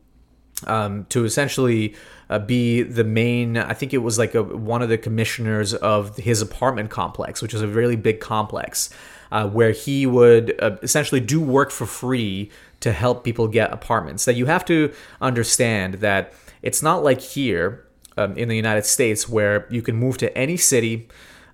um, 0.67 1.07
to 1.11 1.25
essentially 1.25 1.95
uh, 2.31 2.39
be 2.39 2.83
the 2.83 3.05
main. 3.05 3.57
I 3.57 3.75
think 3.75 3.95
it 3.95 3.99
was 3.99 4.19
like 4.19 4.35
a, 4.35 4.43
one 4.43 4.83
of 4.83 4.89
the 4.89 4.99
commissioners 4.99 5.73
of 5.75 6.17
his 6.17 6.43
apartment 6.43 6.91
complex, 6.91 7.41
which 7.41 7.55
is 7.55 7.63
a 7.63 7.69
really 7.69 7.97
big 7.97 8.21
complex, 8.21 8.91
uh, 9.31 9.49
where 9.49 9.71
he 9.71 10.07
would 10.07 10.59
uh, 10.61 10.77
essentially 10.83 11.21
do 11.21 11.41
work 11.41 11.71
for 11.71 11.87
free 11.87 12.51
to 12.81 12.93
help 12.93 13.25
people 13.25 13.49
get 13.49 13.73
apartments. 13.73 14.25
That 14.25 14.35
you 14.35 14.47
have 14.47 14.65
to 14.67 14.93
understand 15.21 15.95
that 15.95 16.33
it's 16.63 16.83
not 16.83 17.05
like 17.05 17.21
here 17.21 17.87
um, 18.17 18.37
in 18.37 18.49
the 18.49 18.57
United 18.57 18.85
States 18.85 19.29
where 19.29 19.67
you 19.71 19.83
can 19.83 19.97
move 19.97 20.19
to 20.19 20.37
any 20.37 20.57
city 20.57 21.09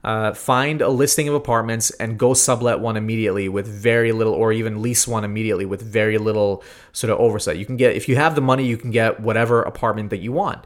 uh, 0.05 0.35
find 0.35 0.83
a 0.83 0.89
listing 0.89 1.29
of 1.29 1.35
apartments 1.35 1.91
and 1.93 2.19
go 2.19 2.35
sublet 2.35 2.79
one 2.81 2.97
immediately 2.97 3.49
with 3.49 3.67
very 3.67 4.13
little, 4.13 4.35
or 4.35 4.53
even 4.53 4.83
lease 4.83 5.09
one 5.09 5.25
immediately 5.25 5.65
with 5.65 5.83
very 5.83 6.19
little 6.19 6.63
sort 6.93 7.11
of 7.11 7.19
oversight. 7.19 7.57
You 7.57 7.67
can 7.67 7.77
get, 7.77 7.97
if 7.97 8.09
you 8.09 8.17
have 8.17 8.35
the 8.35 8.41
money, 8.41 8.67
you 8.67 8.77
can 8.77 8.91
get 8.91 9.21
whatever 9.21 9.63
apartment 9.63 10.11
that 10.11 10.19
you 10.19 10.31
want. 10.33 10.65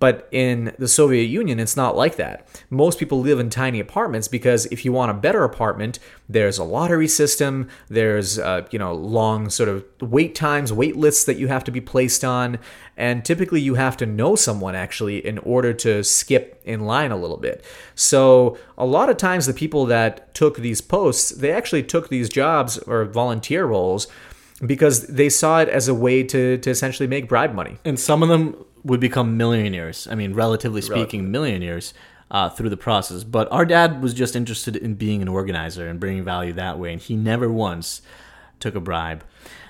But 0.00 0.26
in 0.32 0.74
the 0.78 0.88
Soviet 0.88 1.26
Union, 1.26 1.60
it's 1.60 1.76
not 1.76 1.94
like 1.94 2.16
that. 2.16 2.48
Most 2.70 2.98
people 2.98 3.20
live 3.20 3.38
in 3.38 3.50
tiny 3.50 3.78
apartments 3.78 4.28
because 4.28 4.64
if 4.66 4.82
you 4.84 4.92
want 4.92 5.10
a 5.10 5.14
better 5.14 5.44
apartment, 5.44 5.98
there's 6.26 6.56
a 6.56 6.64
lottery 6.64 7.06
system, 7.06 7.68
there's 7.88 8.38
uh, 8.38 8.66
you 8.70 8.78
know 8.78 8.94
long 8.94 9.50
sort 9.50 9.68
of 9.68 9.84
wait 10.00 10.34
times, 10.34 10.72
wait 10.72 10.96
lists 10.96 11.24
that 11.24 11.36
you 11.36 11.48
have 11.48 11.64
to 11.64 11.70
be 11.70 11.82
placed 11.82 12.24
on, 12.24 12.58
and 12.96 13.24
typically 13.26 13.60
you 13.60 13.74
have 13.74 13.96
to 13.98 14.06
know 14.06 14.34
someone 14.34 14.74
actually 14.74 15.24
in 15.24 15.36
order 15.38 15.74
to 15.74 16.02
skip 16.02 16.60
in 16.64 16.80
line 16.80 17.12
a 17.12 17.16
little 17.16 17.36
bit. 17.36 17.62
So 17.94 18.56
a 18.78 18.86
lot 18.86 19.10
of 19.10 19.18
times 19.18 19.44
the 19.44 19.52
people 19.52 19.84
that 19.86 20.34
took 20.34 20.56
these 20.56 20.80
posts, 20.80 21.28
they 21.30 21.52
actually 21.52 21.82
took 21.82 22.08
these 22.08 22.30
jobs 22.30 22.78
or 22.78 23.04
volunteer 23.04 23.66
roles 23.66 24.06
because 24.64 25.06
they 25.06 25.28
saw 25.28 25.60
it 25.60 25.68
as 25.68 25.88
a 25.88 25.94
way 25.94 26.22
to, 26.22 26.58
to 26.58 26.70
essentially 26.70 27.06
make 27.06 27.28
bribe 27.28 27.54
money. 27.54 27.78
And 27.84 27.98
some 27.98 28.22
of 28.22 28.28
them 28.28 28.56
would 28.84 29.00
become 29.00 29.36
millionaires. 29.36 30.06
I 30.10 30.14
mean, 30.14 30.34
relatively 30.34 30.80
speaking, 30.80 31.30
millionaires 31.30 31.94
uh, 32.30 32.48
through 32.48 32.70
the 32.70 32.76
process. 32.76 33.24
But 33.24 33.50
our 33.50 33.64
dad 33.64 34.02
was 34.02 34.14
just 34.14 34.36
interested 34.36 34.76
in 34.76 34.94
being 34.94 35.22
an 35.22 35.28
organizer 35.28 35.86
and 35.86 35.98
bringing 35.98 36.24
value 36.24 36.52
that 36.54 36.78
way, 36.78 36.92
and 36.92 37.00
he 37.00 37.16
never 37.16 37.50
once 37.50 38.02
took 38.58 38.74
a 38.74 38.80
bribe. 38.80 39.24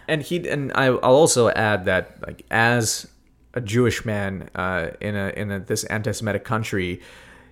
And 0.08 0.22
he 0.22 0.48
and 0.48 0.72
I, 0.74 0.86
I'll 0.86 1.14
also 1.14 1.50
add 1.50 1.84
that 1.84 2.16
like 2.26 2.44
as 2.50 3.08
a 3.54 3.60
Jewish 3.60 4.04
man 4.04 4.50
uh, 4.54 4.90
in 5.00 5.16
a 5.16 5.28
in 5.30 5.50
a, 5.50 5.60
this 5.60 5.84
anti-Semitic 5.84 6.44
country. 6.44 7.00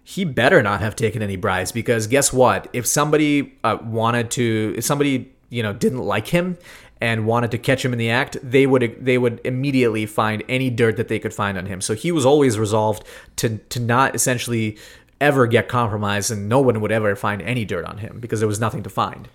He 0.04 0.24
better 0.24 0.62
not 0.62 0.80
have 0.80 0.96
taken 0.96 1.20
any 1.20 1.36
bribes 1.36 1.70
because 1.70 2.06
guess 2.06 2.32
what? 2.32 2.66
If 2.72 2.86
somebody 2.86 3.58
uh, 3.62 3.76
wanted 3.82 4.30
to, 4.32 4.72
if 4.78 4.84
somebody 4.84 5.30
you 5.50 5.62
know 5.62 5.74
didn't 5.74 5.98
like 5.98 6.28
him 6.28 6.56
and 7.00 7.26
wanted 7.26 7.50
to 7.52 7.58
catch 7.58 7.84
him 7.84 7.92
in 7.92 7.98
the 7.98 8.10
act, 8.10 8.36
they 8.42 8.66
would 8.66 8.96
they 9.00 9.18
would 9.18 9.40
immediately 9.44 10.06
find 10.06 10.42
any 10.48 10.70
dirt 10.70 10.96
that 10.96 11.08
they 11.08 11.18
could 11.18 11.34
find 11.34 11.56
on 11.56 11.66
him. 11.66 11.80
So 11.80 11.94
he 11.94 12.12
was 12.12 12.26
always 12.26 12.58
resolved 12.58 13.04
to 13.36 13.58
to 13.58 13.80
not 13.80 14.14
essentially 14.14 14.78
ever 15.20 15.46
get 15.46 15.68
compromised, 15.68 16.30
and 16.30 16.48
no 16.48 16.60
one 16.60 16.80
would 16.80 16.92
ever 16.92 17.14
find 17.16 17.42
any 17.42 17.64
dirt 17.64 17.84
on 17.84 17.98
him 17.98 18.20
because 18.20 18.40
there 18.40 18.48
was 18.48 18.60
nothing 18.60 18.82
to 18.82 18.90
find. 18.90 19.28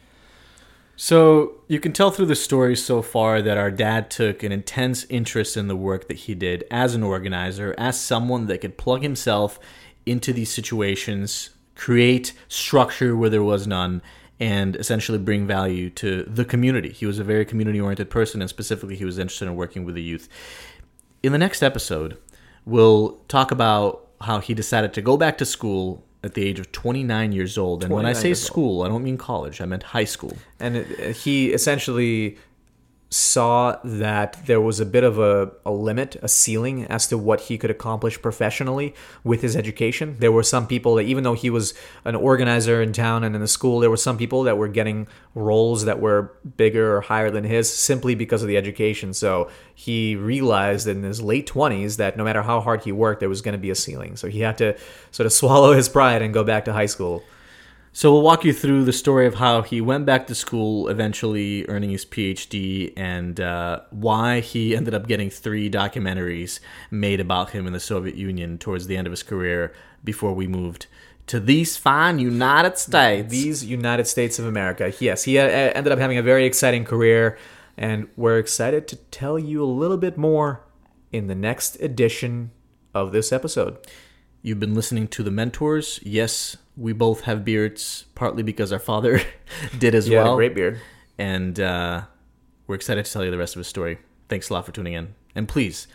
So 0.95 1.55
you 1.67 1.79
can 1.79 1.91
tell 1.91 2.11
through 2.11 2.27
the 2.27 2.35
story 2.35 2.75
so 2.75 3.01
far 3.01 3.41
that 3.41 3.57
our 3.57 3.71
dad 3.71 4.11
took 4.11 4.43
an 4.43 4.51
intense 4.51 5.05
interest 5.09 5.57
in 5.57 5.67
the 5.67 5.75
work 5.75 6.07
that 6.07 6.17
he 6.17 6.35
did 6.35 6.65
as 6.69 6.93
an 6.93 7.03
organizer, 7.03 7.73
as 7.77 7.99
someone 7.99 8.45
that 8.47 8.61
could 8.61 8.77
plug 8.77 9.01
himself 9.01 9.59
into 10.05 10.31
these 10.31 10.51
situations, 10.51 11.49
create 11.75 12.33
structure 12.47 13.15
where 13.15 13.29
there 13.29 13.43
was 13.43 13.65
none, 13.65 14.01
and 14.39 14.75
essentially 14.75 15.17
bring 15.17 15.45
value 15.45 15.89
to 15.91 16.23
the 16.23 16.45
community. 16.45 16.89
He 16.89 17.05
was 17.05 17.19
a 17.19 17.23
very 17.23 17.45
community 17.45 17.79
oriented 17.79 18.09
person, 18.09 18.41
and 18.41 18.49
specifically, 18.49 18.95
he 18.95 19.05
was 19.05 19.17
interested 19.17 19.47
in 19.47 19.55
working 19.55 19.85
with 19.85 19.95
the 19.95 20.01
youth. 20.01 20.27
In 21.21 21.31
the 21.31 21.37
next 21.37 21.63
episode, 21.63 22.17
we'll 22.65 23.19
talk 23.27 23.51
about 23.51 24.07
how 24.21 24.39
he 24.39 24.53
decided 24.53 24.93
to 24.93 25.01
go 25.01 25.17
back 25.17 25.37
to 25.37 25.45
school 25.45 26.03
at 26.23 26.33
the 26.33 26.45
age 26.45 26.59
of 26.59 26.71
29 26.71 27.31
years 27.33 27.57
old. 27.57 27.83
And 27.83 27.93
when 27.93 28.05
I 28.05 28.13
say 28.13 28.29
years 28.29 28.39
old. 28.41 28.47
school, 28.47 28.83
I 28.83 28.87
don't 28.87 29.03
mean 29.03 29.17
college, 29.17 29.61
I 29.61 29.65
meant 29.65 29.83
high 29.83 30.05
school. 30.05 30.35
and 30.59 30.77
it, 30.77 31.17
he 31.17 31.51
essentially 31.53 32.37
saw 33.13 33.77
that 33.83 34.43
there 34.47 34.59
was 34.59 34.79
a 34.79 34.85
bit 34.87 35.03
of 35.03 35.19
a, 35.19 35.51
a 35.67 35.71
limit, 35.71 36.15
a 36.23 36.27
ceiling 36.27 36.85
as 36.85 37.05
to 37.05 37.15
what 37.15 37.41
he 37.41 37.59
could 37.59 37.69
accomplish 37.69 38.19
professionally 38.19 38.95
with 39.23 39.43
his 39.43 39.55
education. 39.55 40.15
There 40.17 40.31
were 40.31 40.41
some 40.41 40.65
people 40.65 40.95
that, 40.95 41.03
even 41.03 41.23
though 41.23 41.35
he 41.35 41.51
was 41.51 41.75
an 42.05 42.15
organizer 42.15 42.81
in 42.81 42.91
town 42.91 43.23
and 43.23 43.35
in 43.35 43.41
the 43.41 43.47
school, 43.47 43.79
there 43.79 43.91
were 43.91 43.97
some 43.97 44.17
people 44.17 44.41
that 44.43 44.57
were 44.57 44.67
getting 44.67 45.07
roles 45.35 45.85
that 45.85 45.99
were 45.99 46.33
bigger 46.57 46.97
or 46.97 47.01
higher 47.01 47.29
than 47.29 47.43
his 47.43 47.71
simply 47.71 48.15
because 48.15 48.41
of 48.41 48.47
the 48.47 48.57
education. 48.57 49.13
So 49.13 49.47
he 49.75 50.15
realized 50.15 50.87
in 50.87 51.03
his 51.03 51.21
late 51.21 51.47
20s 51.47 51.97
that 51.97 52.17
no 52.17 52.23
matter 52.23 52.41
how 52.41 52.61
hard 52.61 52.83
he 52.83 52.91
worked, 52.91 53.19
there 53.19 53.29
was 53.29 53.43
going 53.43 53.53
to 53.53 53.59
be 53.59 53.69
a 53.69 53.75
ceiling. 53.75 54.15
So 54.15 54.27
he 54.27 54.39
had 54.39 54.57
to 54.57 54.75
sort 55.11 55.27
of 55.27 55.33
swallow 55.41 55.73
his 55.73 55.87
pride 55.87 56.23
and 56.23 56.33
go 56.33 56.43
back 56.43 56.65
to 56.65 56.73
high 56.73 56.87
school. 56.87 57.23
So 57.95 58.11
we'll 58.11 58.23
walk 58.23 58.43
you 58.43 58.53
through 58.53 58.85
the 58.85 58.91
story 58.91 59.27
of 59.27 59.35
how 59.35 59.61
he 59.61 59.79
went 59.79 60.07
back 60.07 60.25
to 60.25 60.33
school, 60.33 60.87
eventually 60.87 61.63
earning 61.67 61.91
his 61.91 62.05
PhD, 62.05 62.91
and 62.97 63.39
uh, 63.39 63.81
why 63.91 64.39
he 64.39 64.75
ended 64.75 64.95
up 64.95 65.07
getting 65.07 65.29
three 65.29 65.69
documentaries 65.69 66.59
made 66.89 67.19
about 67.19 67.51
him 67.51 67.67
in 67.67 67.73
the 67.73 67.79
Soviet 67.79 68.15
Union 68.15 68.57
towards 68.57 68.87
the 68.87 68.97
end 68.97 69.05
of 69.05 69.11
his 69.11 69.21
career 69.21 69.73
before 70.03 70.33
we 70.33 70.47
moved 70.47 70.87
to 71.27 71.39
these 71.39 71.77
fine 71.77 72.17
United 72.17 72.79
States. 72.79 73.29
these 73.29 73.63
United 73.63 74.07
States 74.07 74.39
of 74.39 74.47
America. 74.47 74.91
Yes, 74.99 75.25
he 75.25 75.37
uh, 75.37 75.43
ended 75.43 75.93
up 75.93 75.99
having 75.99 76.17
a 76.17 76.23
very 76.23 76.47
exciting 76.47 76.85
career, 76.85 77.37
and 77.77 78.07
we're 78.17 78.39
excited 78.39 78.87
to 78.87 78.95
tell 78.95 79.37
you 79.37 79.63
a 79.63 79.65
little 79.65 79.97
bit 79.97 80.17
more 80.17 80.65
in 81.11 81.27
the 81.27 81.35
next 81.35 81.75
edition 81.75 82.49
of 82.95 83.11
this 83.11 83.31
episode. 83.31 83.77
You've 84.41 84.59
been 84.59 84.73
listening 84.73 85.07
to 85.09 85.23
The 85.23 85.31
Mentors. 85.31 85.99
Yes, 86.03 86.57
we 86.75 86.93
both 86.93 87.21
have 87.21 87.45
beards, 87.45 88.05
partly 88.15 88.43
because 88.43 88.71
our 88.73 88.79
father 88.79 89.21
did 89.79 89.93
as 89.95 90.07
Yeah, 90.07 90.23
well. 90.23 90.35
great 90.35 90.55
beard. 90.55 90.79
And 91.17 91.59
uh, 91.59 92.03
we're 92.67 92.75
excited 92.75 93.05
to 93.05 93.11
tell 93.11 93.23
you 93.23 93.31
the 93.31 93.37
rest 93.37 93.55
of 93.55 93.59
his 93.59 93.67
story. 93.67 93.99
Thanks 94.29 94.49
a 94.49 94.53
lot 94.53 94.65
for 94.65 94.71
tuning 94.71 94.93
in. 94.93 95.13
And 95.35 95.47
please, 95.47 95.87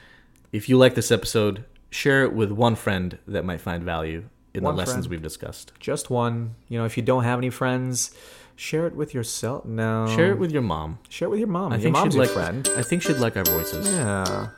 if 0.53 0.69
you 0.69 0.79
like 0.79 0.95
this 0.95 1.11
episode, 1.11 1.65
share 1.91 2.25
it 2.25 2.33
with 2.33 2.53
one 2.53 2.75
friend 2.77 3.19
that 3.27 3.45
might 3.45 3.61
find 3.61 3.83
value 3.83 4.25
in 4.55 4.63
One 4.63 4.75
the 4.75 4.79
lessons 4.79 5.07
friend. 5.07 5.11
we've 5.11 5.23
discussed. 5.23 5.73
Just 5.81 6.11
one. 6.11 6.55
You 6.69 6.79
know, 6.79 6.85
if 6.85 6.97
you 6.97 7.03
don't 7.03 7.25
have 7.25 7.39
any 7.39 7.51
friends, 7.51 8.15
share 8.57 8.87
it 8.87 8.95
with 8.95 9.15
yourself. 9.15 9.65
No, 9.65 10.07
Share 10.15 10.31
it 10.33 10.39
with 10.39 10.53
your 10.53 10.63
mom. 10.63 10.99
share 11.09 11.27
it 11.27 11.31
with 11.31 11.41
your 11.41 11.49
mom. 11.49 11.73
I 11.73 11.77
your 11.77 11.83
think 11.83 11.93
mom's 11.95 12.15
she'd 12.15 12.21
like. 12.21 12.31
friend. 12.31 12.69
I 12.77 12.83
think 12.83 13.03
she'd 13.03 13.17
like 13.19 13.37
our 13.37 13.45
voices. 13.45 13.89
Yeah, 13.93 14.49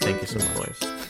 Thank 0.00 0.20
you 0.20 0.26
so 0.26 0.38
much. 0.38 0.54
course. 0.80 1.08